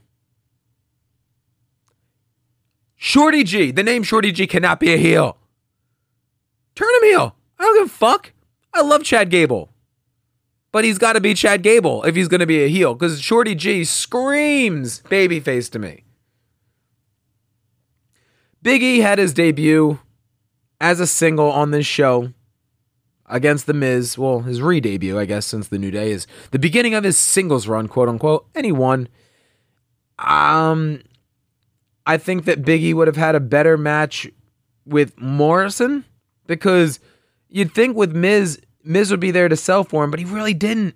Shorty 2.97 3.45
G, 3.45 3.71
the 3.71 3.83
name 3.83 4.03
Shorty 4.03 4.31
G 4.31 4.47
cannot 4.47 4.79
be 4.79 4.93
a 4.93 4.99
heel. 4.99 5.39
Turn 6.75 6.89
him 6.97 7.09
heel. 7.11 7.37
I 7.59 7.65
don't 7.65 7.79
give 7.79 7.87
a 7.87 7.97
fuck. 7.97 8.33
I 8.73 8.83
love 8.83 9.05
Chad 9.05 9.31
Gable. 9.31 9.73
But 10.73 10.85
he's 10.85 10.99
got 10.99 11.15
to 11.15 11.21
be 11.21 11.35
Chad 11.35 11.63
Gable 11.63 12.05
if 12.05 12.15
he's 12.15 12.29
going 12.29 12.41
to 12.41 12.47
be 12.47 12.63
a 12.63 12.69
heel 12.69 12.95
because 12.95 13.21
Shorty 13.21 13.55
G 13.55 13.85
screams 13.85 15.03
babyface 15.03 15.71
to 15.73 15.79
me. 15.79 16.05
Big 18.63 18.83
E 18.83 18.99
had 19.01 19.19
his 19.19 19.33
debut 19.33 19.99
as 20.81 21.01
a 21.01 21.07
single 21.07 21.51
on 21.51 21.71
this 21.71 21.87
show 21.87 22.33
against 23.27 23.67
The 23.67 23.75
Miz. 23.75 24.19
Well, 24.19 24.41
his 24.41 24.61
re 24.61 24.81
debut, 24.81 25.19
I 25.19 25.25
guess, 25.25 25.47
since 25.47 25.69
the 25.69 25.79
New 25.79 25.91
Day 25.91 26.13
is 26.13 26.27
the 26.51 26.59
beginning 26.59 26.95
of 26.95 27.05
his 27.05 27.17
singles 27.17 27.67
run, 27.67 27.89
quote 27.89 28.09
unquote. 28.09 28.47
And 28.55 28.67
he 28.67 28.73
won. 28.73 29.09
Um, 30.19 31.01
I 32.07 32.19
think 32.19 32.45
that 32.45 32.63
Biggie 32.63 32.95
would 32.95 33.07
have 33.07 33.17
had 33.17 33.35
a 33.35 33.41
better 33.41 33.79
match 33.79 34.29
with 34.85 35.19
Morrison 35.19 36.05
because 36.47 37.01
you'd 37.49 37.73
think 37.73 37.97
with 37.97 38.15
Miz, 38.15 38.61
Miz 38.85 39.11
would 39.11 39.21
be 39.21 39.31
there 39.31 39.49
to 39.49 39.57
sell 39.57 39.85
for 39.85 40.05
him, 40.05 40.11
but 40.11 40.21
he 40.21 40.27
really 40.27 40.55
didn't. 40.55 40.95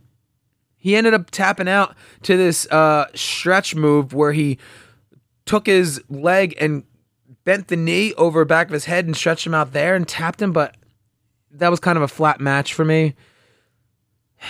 He 0.76 0.96
ended 0.96 1.14
up 1.14 1.30
tapping 1.30 1.68
out 1.68 1.94
to 2.22 2.36
this 2.36 2.66
uh, 2.70 3.06
stretch 3.14 3.74
move 3.74 4.12
where 4.12 4.32
he 4.32 4.58
took 5.46 5.66
his 5.66 6.02
leg 6.10 6.54
and 6.60 6.84
bent 7.44 7.68
the 7.68 7.76
knee 7.76 8.14
over 8.14 8.44
back 8.44 8.68
of 8.68 8.72
his 8.72 8.86
head 8.86 9.06
and 9.06 9.16
stretched 9.16 9.46
him 9.46 9.54
out 9.54 9.72
there 9.72 9.94
and 9.94 10.08
tapped 10.08 10.40
him, 10.40 10.52
but 10.52 10.76
that 11.50 11.70
was 11.70 11.80
kind 11.80 11.96
of 11.96 12.02
a 12.02 12.08
flat 12.08 12.40
match 12.40 12.74
for 12.74 12.84
me. 12.84 13.14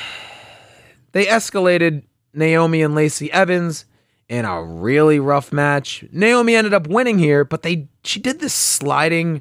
They 1.12 1.26
escalated 1.26 2.02
Naomi 2.32 2.82
and 2.82 2.96
Lacey 2.96 3.30
Evans 3.30 3.84
in 4.28 4.44
a 4.44 4.64
really 4.64 5.20
rough 5.20 5.52
match. 5.52 6.04
Naomi 6.10 6.56
ended 6.56 6.74
up 6.74 6.88
winning 6.88 7.20
here, 7.20 7.44
but 7.44 7.62
they 7.62 7.86
she 8.02 8.18
did 8.18 8.40
this 8.40 8.52
sliding 8.52 9.40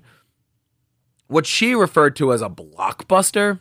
what 1.27 1.47
she 1.47 1.73
referred 1.73 2.15
to 2.17 2.31
as 2.31 2.43
a 2.43 2.49
blockbuster. 2.49 3.59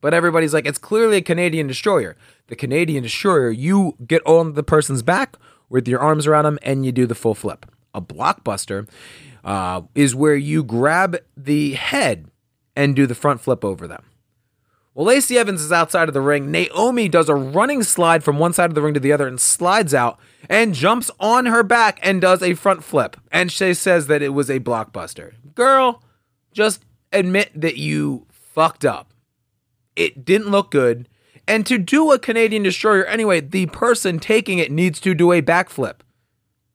But 0.00 0.14
everybody's 0.14 0.54
like, 0.54 0.66
it's 0.66 0.78
clearly 0.78 1.18
a 1.18 1.22
Canadian 1.22 1.66
destroyer. 1.66 2.16
The 2.48 2.56
Canadian 2.56 3.02
destroyer, 3.02 3.50
you 3.50 3.96
get 4.06 4.24
on 4.26 4.54
the 4.54 4.62
person's 4.62 5.02
back 5.02 5.36
with 5.68 5.88
your 5.88 6.00
arms 6.00 6.26
around 6.26 6.44
them 6.44 6.58
and 6.62 6.86
you 6.86 6.92
do 6.92 7.06
the 7.06 7.14
full 7.14 7.34
flip. 7.34 7.66
A 7.98 8.00
blockbuster 8.00 8.88
uh, 9.44 9.82
is 9.94 10.14
where 10.14 10.36
you 10.36 10.62
grab 10.62 11.18
the 11.36 11.74
head 11.74 12.30
and 12.76 12.94
do 12.94 13.06
the 13.06 13.14
front 13.16 13.40
flip 13.40 13.64
over 13.64 13.88
them. 13.88 14.04
Well, 14.94 15.06
Lacey 15.06 15.36
Evans 15.36 15.62
is 15.62 15.72
outside 15.72 16.08
of 16.08 16.14
the 16.14 16.20
ring. 16.20 16.50
Naomi 16.50 17.08
does 17.08 17.28
a 17.28 17.34
running 17.34 17.82
slide 17.82 18.22
from 18.22 18.38
one 18.38 18.52
side 18.52 18.70
of 18.70 18.74
the 18.74 18.82
ring 18.82 18.94
to 18.94 19.00
the 19.00 19.12
other 19.12 19.26
and 19.26 19.40
slides 19.40 19.94
out 19.94 20.18
and 20.48 20.74
jumps 20.74 21.10
on 21.18 21.46
her 21.46 21.62
back 21.62 21.98
and 22.02 22.20
does 22.20 22.42
a 22.42 22.54
front 22.54 22.84
flip. 22.84 23.16
And 23.30 23.50
she 23.50 23.74
says 23.74 24.06
that 24.06 24.22
it 24.22 24.30
was 24.30 24.48
a 24.48 24.60
blockbuster. 24.60 25.34
Girl, 25.54 26.02
just 26.52 26.84
admit 27.12 27.50
that 27.54 27.76
you 27.76 28.26
fucked 28.30 28.84
up. 28.84 29.12
It 29.96 30.24
didn't 30.24 30.50
look 30.50 30.70
good. 30.70 31.08
And 31.46 31.64
to 31.66 31.78
do 31.78 32.12
a 32.12 32.18
Canadian 32.18 32.62
destroyer 32.62 33.04
anyway, 33.04 33.40
the 33.40 33.66
person 33.66 34.18
taking 34.18 34.58
it 34.58 34.70
needs 34.70 35.00
to 35.00 35.14
do 35.14 35.32
a 35.32 35.40
backflip. 35.42 36.00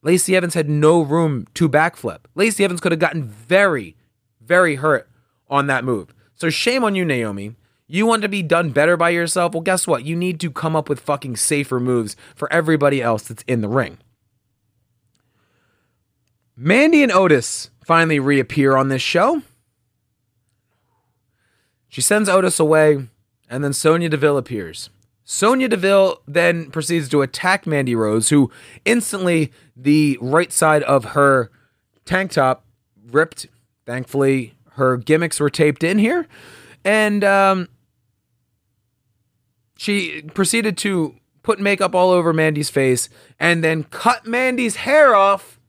Lacey 0.04 0.36
Evans 0.36 0.54
had 0.54 0.70
no 0.70 1.02
room 1.02 1.48
to 1.54 1.70
backflip. 1.70 2.20
Lacey 2.36 2.64
Evans 2.64 2.82
could 2.82 2.92
have 2.92 3.00
gotten 3.00 3.24
very, 3.24 3.96
very 4.42 4.76
hurt 4.76 5.10
on 5.50 5.68
that 5.68 5.86
move. 5.86 6.14
So 6.36 6.50
shame 6.50 6.84
on 6.84 6.94
you, 6.94 7.06
Naomi. 7.06 7.56
You 7.88 8.06
want 8.06 8.22
to 8.24 8.30
be 8.30 8.44
done 8.44 8.72
better 8.72 8.98
by 8.98 9.10
yourself? 9.12 9.54
Well, 9.54 9.62
guess 9.62 9.88
what? 9.88 10.04
You 10.04 10.16
need 10.16 10.40
to 10.42 10.52
come 10.52 10.76
up 10.76 10.90
with 10.90 11.00
fucking 11.00 11.38
safer 11.38 11.80
moves 11.80 12.16
for 12.36 12.52
everybody 12.52 13.02
else 13.02 13.24
that's 13.24 13.44
in 13.44 13.62
the 13.62 13.70
ring. 13.70 13.98
Mandy 16.56 17.02
and 17.02 17.12
Otis 17.12 17.72
finally 17.86 18.20
reappear 18.20 18.76
on 18.76 18.90
this 18.90 19.02
show. 19.02 19.42
She 21.88 22.02
sends 22.02 22.28
Otis 22.28 22.60
away, 22.60 23.08
and 23.50 23.64
then 23.64 23.74
Sonya 23.74 24.10
Deville 24.10 24.38
appears. 24.38 24.90
Sonya 25.26 25.70
Deville 25.70 26.22
then 26.28 26.70
proceeds 26.70 27.08
to 27.10 27.22
attack 27.22 27.66
Mandy 27.66 27.96
Rose, 27.96 28.30
who 28.30 28.52
instantly 28.84 29.52
the 29.76 30.18
right 30.22 30.52
side 30.52 30.84
of 30.84 31.06
her 31.06 31.50
tank 32.06 32.32
top 32.32 32.66
ripped. 33.06 33.48
Thankfully, 33.86 34.56
her 34.72 34.98
gimmicks 34.98 35.40
were 35.40 35.50
taped 35.50 35.84
in 35.84 36.00
here, 36.00 36.28
and 36.84 37.24
um, 37.24 37.70
she 39.78 40.22
proceeded 40.34 40.78
to 40.80 41.16
put 41.42 41.60
makeup 41.60 41.94
all 41.94 42.10
over 42.12 42.34
Mandy's 42.34 42.70
face 42.70 43.10
and 43.40 43.64
then 43.64 43.84
cut 43.84 44.26
Mandy's 44.26 44.78
hair 44.78 45.16
off. 45.16 45.60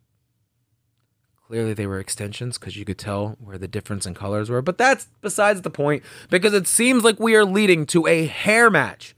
Clearly, 1.47 1.75
they 1.75 1.87
were 1.87 1.99
extensions 1.99 2.59
because 2.59 2.77
you 2.77 2.85
could 2.85 2.99
tell 2.99 3.37
where 3.39 3.59
the 3.59 3.69
difference 3.69 4.07
in 4.07 4.15
colors 4.15 4.49
were, 4.49 4.63
but 4.63 4.79
that's 4.79 5.09
besides 5.21 5.63
the 5.63 5.71
point 5.71 6.03
because 6.31 6.55
it 6.55 6.67
seems 6.67 7.05
like 7.05 7.21
we 7.21 7.35
are 7.35 7.45
leading 7.45 7.87
to 7.87 8.07
a 8.07 8.27
hair 8.27 8.71
match 8.71 9.14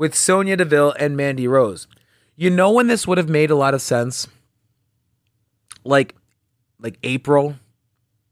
with 0.00 0.14
Sonya 0.14 0.56
Deville 0.56 0.94
and 0.98 1.14
Mandy 1.14 1.46
Rose. 1.46 1.86
You 2.34 2.48
know 2.48 2.70
when 2.70 2.86
this 2.86 3.06
would 3.06 3.18
have 3.18 3.28
made 3.28 3.50
a 3.50 3.54
lot 3.54 3.74
of 3.74 3.82
sense? 3.82 4.26
Like 5.84 6.14
like 6.80 6.96
April, 7.02 7.56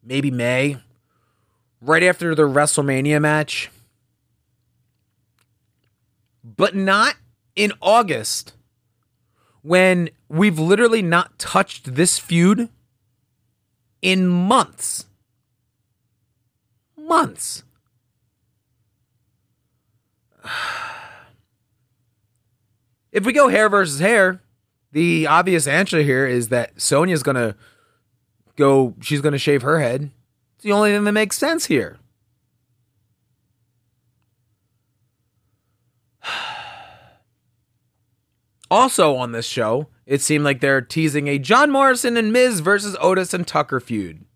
maybe 0.02 0.30
May, 0.30 0.78
right 1.82 2.02
after 2.02 2.34
the 2.34 2.48
WrestleMania 2.48 3.20
match. 3.20 3.70
But 6.42 6.74
not 6.74 7.16
in 7.54 7.74
August 7.82 8.54
when 9.60 10.08
we've 10.30 10.58
literally 10.58 11.02
not 11.02 11.38
touched 11.38 11.94
this 11.96 12.18
feud 12.18 12.70
in 14.00 14.26
months. 14.26 15.04
Months. 16.96 17.62
If 23.12 23.24
we 23.24 23.32
go 23.32 23.48
hair 23.48 23.68
versus 23.68 24.00
hair, 24.00 24.42
the 24.92 25.26
obvious 25.26 25.66
answer 25.66 26.02
here 26.02 26.26
is 26.26 26.48
that 26.48 26.80
Sonya's 26.80 27.22
to 27.36 27.56
go, 28.56 28.94
she's 29.00 29.20
to 29.32 29.38
shave 29.38 29.62
her 29.62 29.80
head. 29.80 30.10
It's 30.56 30.64
the 30.64 30.72
only 30.72 30.92
thing 30.92 31.04
that 31.04 31.12
makes 31.12 31.38
sense 31.38 31.66
here. 31.66 31.98
Also 38.70 39.16
on 39.16 39.32
this 39.32 39.46
show, 39.46 39.86
it 40.04 40.20
seemed 40.20 40.44
like 40.44 40.60
they're 40.60 40.82
teasing 40.82 41.26
a 41.26 41.38
John 41.38 41.70
Morrison 41.70 42.18
and 42.18 42.30
Miz 42.30 42.60
versus 42.60 42.98
Otis 43.00 43.32
and 43.32 43.46
Tucker 43.46 43.80
feud. 43.80 44.26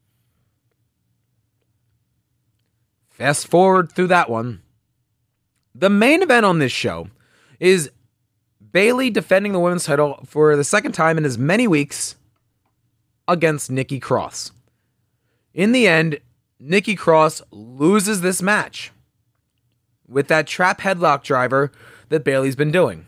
Fast 3.11 3.47
forward 3.47 3.93
through 3.93 4.07
that 4.07 4.31
one. 4.31 4.63
The 5.75 5.91
main 5.91 6.23
event 6.23 6.47
on 6.47 6.61
this 6.61 6.73
show 6.73 7.09
is 7.61 7.91
Bayley 8.73 9.11
defending 9.11 9.53
the 9.53 9.61
women's 9.61 9.85
title 9.85 10.25
for 10.27 10.57
the 10.57 10.65
second 10.65 10.93
time 10.93 11.19
in 11.19 11.25
as 11.25 11.39
many 11.39 11.69
weeks 11.69 12.17
against 13.29 13.71
Nikki 13.71 14.01
Cross. 14.01 14.53
In 15.55 15.73
the 15.73 15.87
end, 15.87 16.19
Nikki 16.59 16.95
Cross 16.95 17.43
loses 17.51 18.23
this 18.23 18.41
match 18.41 18.91
with 20.09 20.29
that 20.29 20.47
trap 20.47 20.81
headlock 20.81 21.23
driver 21.23 21.71
that 22.09 22.25
Bayley's 22.25 22.57
been 22.57 22.73
doing. 22.73 23.07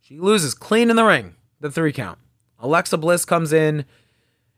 She 0.00 0.18
loses 0.18 0.54
clean 0.54 0.90
in 0.90 0.96
the 0.96 1.04
ring, 1.04 1.34
the 1.60 1.70
three 1.70 1.92
count. 1.92 2.18
Alexa 2.58 2.96
Bliss 2.98 3.24
comes 3.24 3.52
in 3.52 3.84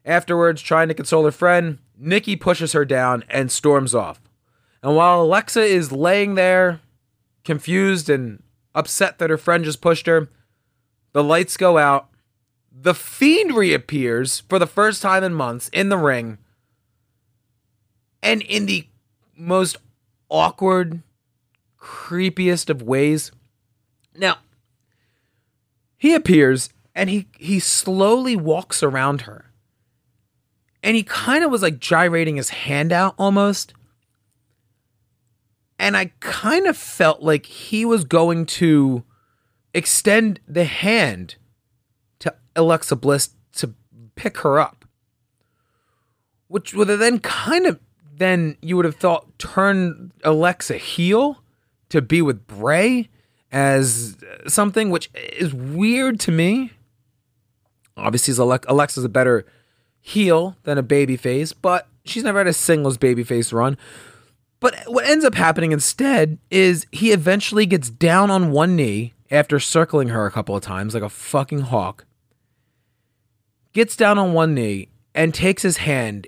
afterwards 0.05 0.63
trying 0.63 0.89
to 0.89 0.95
console 0.95 1.25
her 1.25 1.31
friend. 1.31 1.79
Nikki 1.99 2.37
pushes 2.37 2.73
her 2.73 2.85
down 2.85 3.25
and 3.29 3.51
storms 3.51 3.95
off. 3.95 4.21
And 4.83 4.97
while 4.97 5.23
Alexa 5.23 5.63
is 5.63 5.93
laying 5.93 6.35
there, 6.35 6.81
confused 7.45 8.09
and 8.09 8.43
upset 8.75 9.19
that 9.19 9.31
her 9.31 9.39
friend 9.39 9.65
just 9.65 9.81
pushed 9.81 10.07
her, 10.07 10.29
the 11.13 11.25
lights 11.25 11.57
go 11.57 11.79
out. 11.79 12.09
The 12.73 12.95
Fiend 12.95 13.57
reappears 13.57 14.41
for 14.49 14.59
the 14.59 14.67
first 14.67 15.03
time 15.03 15.25
in 15.25 15.35
months 15.35 15.69
in 15.73 15.89
the 15.89 15.99
ring. 15.99 16.39
And 18.23 18.43
in 18.43 18.67
the 18.67 18.87
most 19.37 19.77
awkward, 20.29 21.03
creepiest 21.81 22.71
of 22.71 22.83
ways. 22.83 23.33
Now, 24.15 24.39
he 25.97 26.15
appears 26.15 26.71
and 26.95 27.11
he 27.11 27.29
he 27.39 27.59
slowly 27.59 28.37
walks 28.37 28.83
around 28.83 29.23
her. 29.23 29.47
And 30.83 30.97
he 30.97 31.03
kind 31.03 31.45
of 31.45 31.51
was 31.51 31.63
like 31.63 31.79
gyrating 31.79 32.37
his 32.37 32.51
hand 32.51 32.93
out 32.93 33.15
almost. 33.19 33.75
And 35.81 35.97
I 35.97 36.13
kind 36.21 36.67
of 36.67 36.77
felt 36.77 37.23
like 37.23 37.47
he 37.47 37.87
was 37.87 38.05
going 38.05 38.45
to 38.47 39.03
extend 39.73 40.39
the 40.47 40.65
hand 40.65 41.37
to 42.19 42.35
Alexa 42.55 42.97
Bliss 42.97 43.31
to 43.55 43.73
pick 44.15 44.39
her 44.39 44.61
up. 44.61 44.85
Which 46.49 46.75
would 46.75 46.91
have 46.91 46.99
then 46.99 47.19
kind 47.19 47.67
of 47.67 47.81
then 48.15 48.59
you 48.61 48.77
would 48.77 48.85
have 48.85 48.97
thought 48.97 49.39
turn 49.39 50.13
Alexa 50.23 50.77
heel 50.77 51.43
to 51.89 52.03
be 52.03 52.21
with 52.21 52.47
Bray 52.47 53.09
as 53.51 54.19
something 54.47 54.91
which 54.91 55.11
is 55.15 55.55
weird 55.55 56.21
to 56.21 56.31
me. 56.31 56.73
Obviously, 57.97 58.35
Alexa's 58.35 59.05
a 59.05 59.09
better 59.09 59.47
heel 59.99 60.57
than 60.65 60.77
a 60.77 60.83
babyface, 60.83 61.55
but 61.61 61.89
she's 62.05 62.23
never 62.23 62.39
had 62.39 62.47
a 62.47 62.53
singles 62.53 62.99
babyface 62.99 63.51
run. 63.51 63.79
But 64.61 64.83
what 64.87 65.07
ends 65.07 65.25
up 65.25 65.35
happening 65.35 65.73
instead 65.73 66.39
is 66.51 66.87
he 66.93 67.13
eventually 67.13 67.65
gets 67.65 67.89
down 67.89 68.31
on 68.31 68.53
one 68.53 68.77
knee 68.77 69.15
after 69.31 69.59
circling 69.59 70.09
her 70.09 70.27
a 70.27 70.31
couple 70.31 70.55
of 70.55 70.63
times 70.63 70.93
like 70.93 71.03
a 71.03 71.09
fucking 71.09 71.61
hawk. 71.61 72.05
Gets 73.73 73.97
down 73.97 74.19
on 74.19 74.35
one 74.35 74.55
knee 74.55 74.89
and 75.15 75.33
takes 75.33 75.63
his 75.63 75.79
hand 75.79 76.27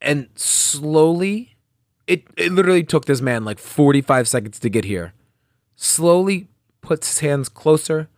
and 0.00 0.28
slowly 0.36 1.56
it, 2.06 2.24
it 2.36 2.52
literally 2.52 2.84
took 2.84 3.06
this 3.06 3.20
man 3.20 3.44
like 3.44 3.58
45 3.58 4.28
seconds 4.28 4.60
to 4.60 4.68
get 4.68 4.84
here. 4.84 5.12
Slowly 5.74 6.46
puts 6.80 7.08
his 7.08 7.18
hands 7.18 7.48
closer 7.48 8.08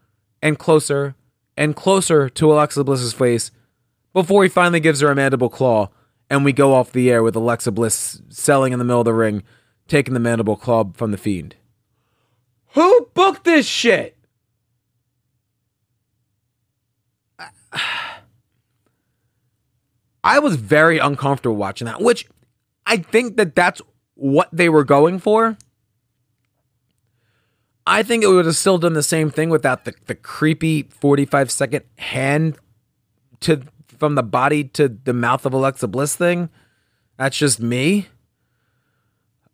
and 0.43 0.59
closer 0.59 1.15
and 1.57 1.75
closer 1.75 2.29
to 2.29 2.53
Alexa 2.53 2.85
Bliss's 2.85 3.15
face 3.15 3.51
before 4.13 4.43
he 4.43 4.49
finally 4.49 4.81
gives 4.81 5.01
her 5.01 5.11
a 5.11 5.15
mandible 5.15 5.49
claw 5.49 5.91
and 6.31 6.45
we 6.45 6.53
go 6.53 6.75
off 6.75 6.93
the 6.93 7.11
air 7.11 7.23
with 7.23 7.37
Alexa 7.37 7.73
Bliss 7.73 8.23
selling 8.29 8.73
in 8.73 8.79
the 8.79 8.85
middle 8.85 9.01
of 9.01 9.07
the 9.07 9.15
ring, 9.15 9.43
taking 9.87 10.15
the 10.15 10.21
mandible 10.21 10.57
claw 10.57 10.91
from 10.95 11.11
the 11.11 11.19
fiend. 11.19 11.57
Who 12.75 13.09
booked 13.15 13.45
this 13.45 13.67
shit? 13.67 14.17
I 20.25 20.41
was 20.41 20.57
very 20.57 20.99
uncomfortable 20.99 21.57
watching 21.57 21.87
that, 21.87 22.01
which 22.01 22.29
I 22.87 22.99
think 22.99 23.37
that 23.37 23.55
that's 23.55 23.81
what 24.15 24.49
they 24.53 24.69
were 24.69 24.85
going 24.85 25.19
for. 25.19 25.57
I 27.87 28.03
think 28.03 28.23
it 28.23 28.27
would 28.27 28.45
have 28.45 28.57
still 28.57 28.77
done 28.77 28.93
the 28.93 29.03
same 29.03 29.31
thing 29.31 29.49
without 29.49 29.87
the, 29.87 29.95
the 30.07 30.15
creepy 30.15 30.83
45 30.83 31.51
second 31.51 31.85
hand 31.97 32.59
to 33.41 33.63
from 33.99 34.15
the 34.15 34.23
body 34.23 34.65
to 34.65 34.89
the 34.89 35.13
mouth 35.13 35.45
of 35.47 35.53
Alexa 35.53 35.89
Bliss 35.89 36.17
thing. 36.17 36.49
That's 37.17 37.37
just 37.37 37.61
me. 37.61 38.09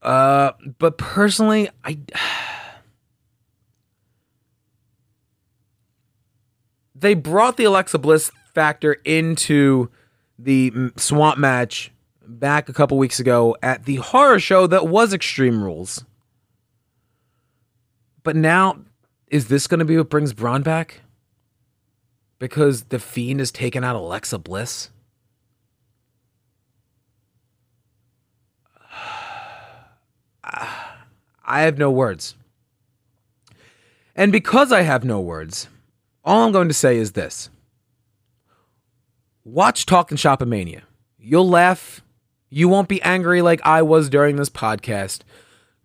Uh, 0.03 0.53
but 0.79 0.99
personally, 0.99 1.71
I 1.83 1.99
they 6.95 7.15
brought 7.15 7.57
the 7.57 7.65
Alexa 7.65 7.99
Bliss 7.99 8.31
factor 8.55 8.99
into 9.05 9.91
the 10.39 10.73
swamp 10.97 11.39
match 11.39 11.91
back 12.27 12.69
a 12.69 12.73
couple 12.73 12.99
weeks 12.99 13.21
ago 13.21 13.57
at 13.63 13.85
the 13.85 13.97
horror 13.97 14.39
show 14.39 14.67
that 14.67 14.89
was 14.89 15.13
Extreme 15.13 15.63
Rules. 15.63 16.05
But 18.23 18.37
now, 18.37 18.79
is 19.29 19.49
this 19.49 19.67
going 19.67 19.81
to 19.81 19.85
be 19.85 19.97
what 19.97 20.09
brings 20.09 20.33
Braun 20.33 20.63
back? 20.63 21.03
Because 22.39 22.85
the 22.85 22.99
Fiend 22.99 23.41
has 23.41 23.51
taken 23.51 23.85
out 23.85 23.97
Alexa 23.97 24.39
Bliss? 24.39 24.91
I 30.45 31.61
have 31.61 31.79
no 31.79 31.91
words. 31.91 32.35
And 34.17 34.31
because 34.31 34.73
I 34.73 34.83
have 34.83 35.05
no 35.05 35.21
words, 35.21 35.69
all 36.25 36.45
I'm 36.45 36.53
going 36.53 36.69
to 36.69 36.75
say 36.75 36.97
is 36.99 37.13
this 37.13 37.51
watch 39.45 39.87
Talking 39.87 40.17
Shopomania. 40.17 40.83
You'll 41.19 41.49
laugh. 41.49 42.01
You 42.51 42.69
won't 42.69 42.89
be 42.89 43.03
angry 43.03 43.43
like 43.43 43.61
I 43.65 43.83
was 43.83 44.09
during 44.09 44.37
this 44.37 44.51
podcast. 44.51 45.23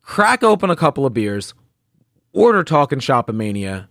Crack 0.01 0.43
open 0.43 0.69
a 0.69 0.75
couple 0.75 1.05
of 1.05 1.13
beers, 1.13 1.53
order 2.31 2.63
Talking 2.63 2.99
Shopomania, 2.99 3.87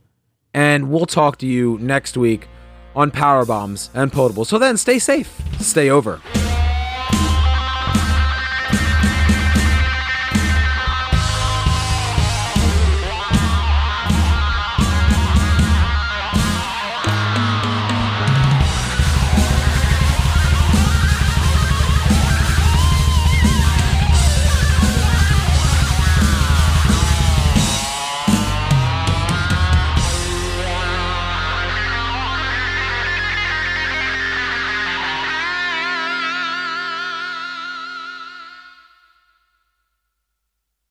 and 0.55 0.90
we'll 0.90 1.07
talk 1.07 1.38
to 1.38 1.46
you 1.46 1.78
next 1.80 2.16
week 2.16 2.49
on 2.94 3.11
Power 3.11 3.44
Bombs 3.44 3.90
and 3.94 4.11
Potables. 4.11 4.46
So 4.46 4.59
then, 4.59 4.76
stay 4.76 4.99
safe, 4.99 5.40
stay 5.61 5.90
over. 5.90 6.20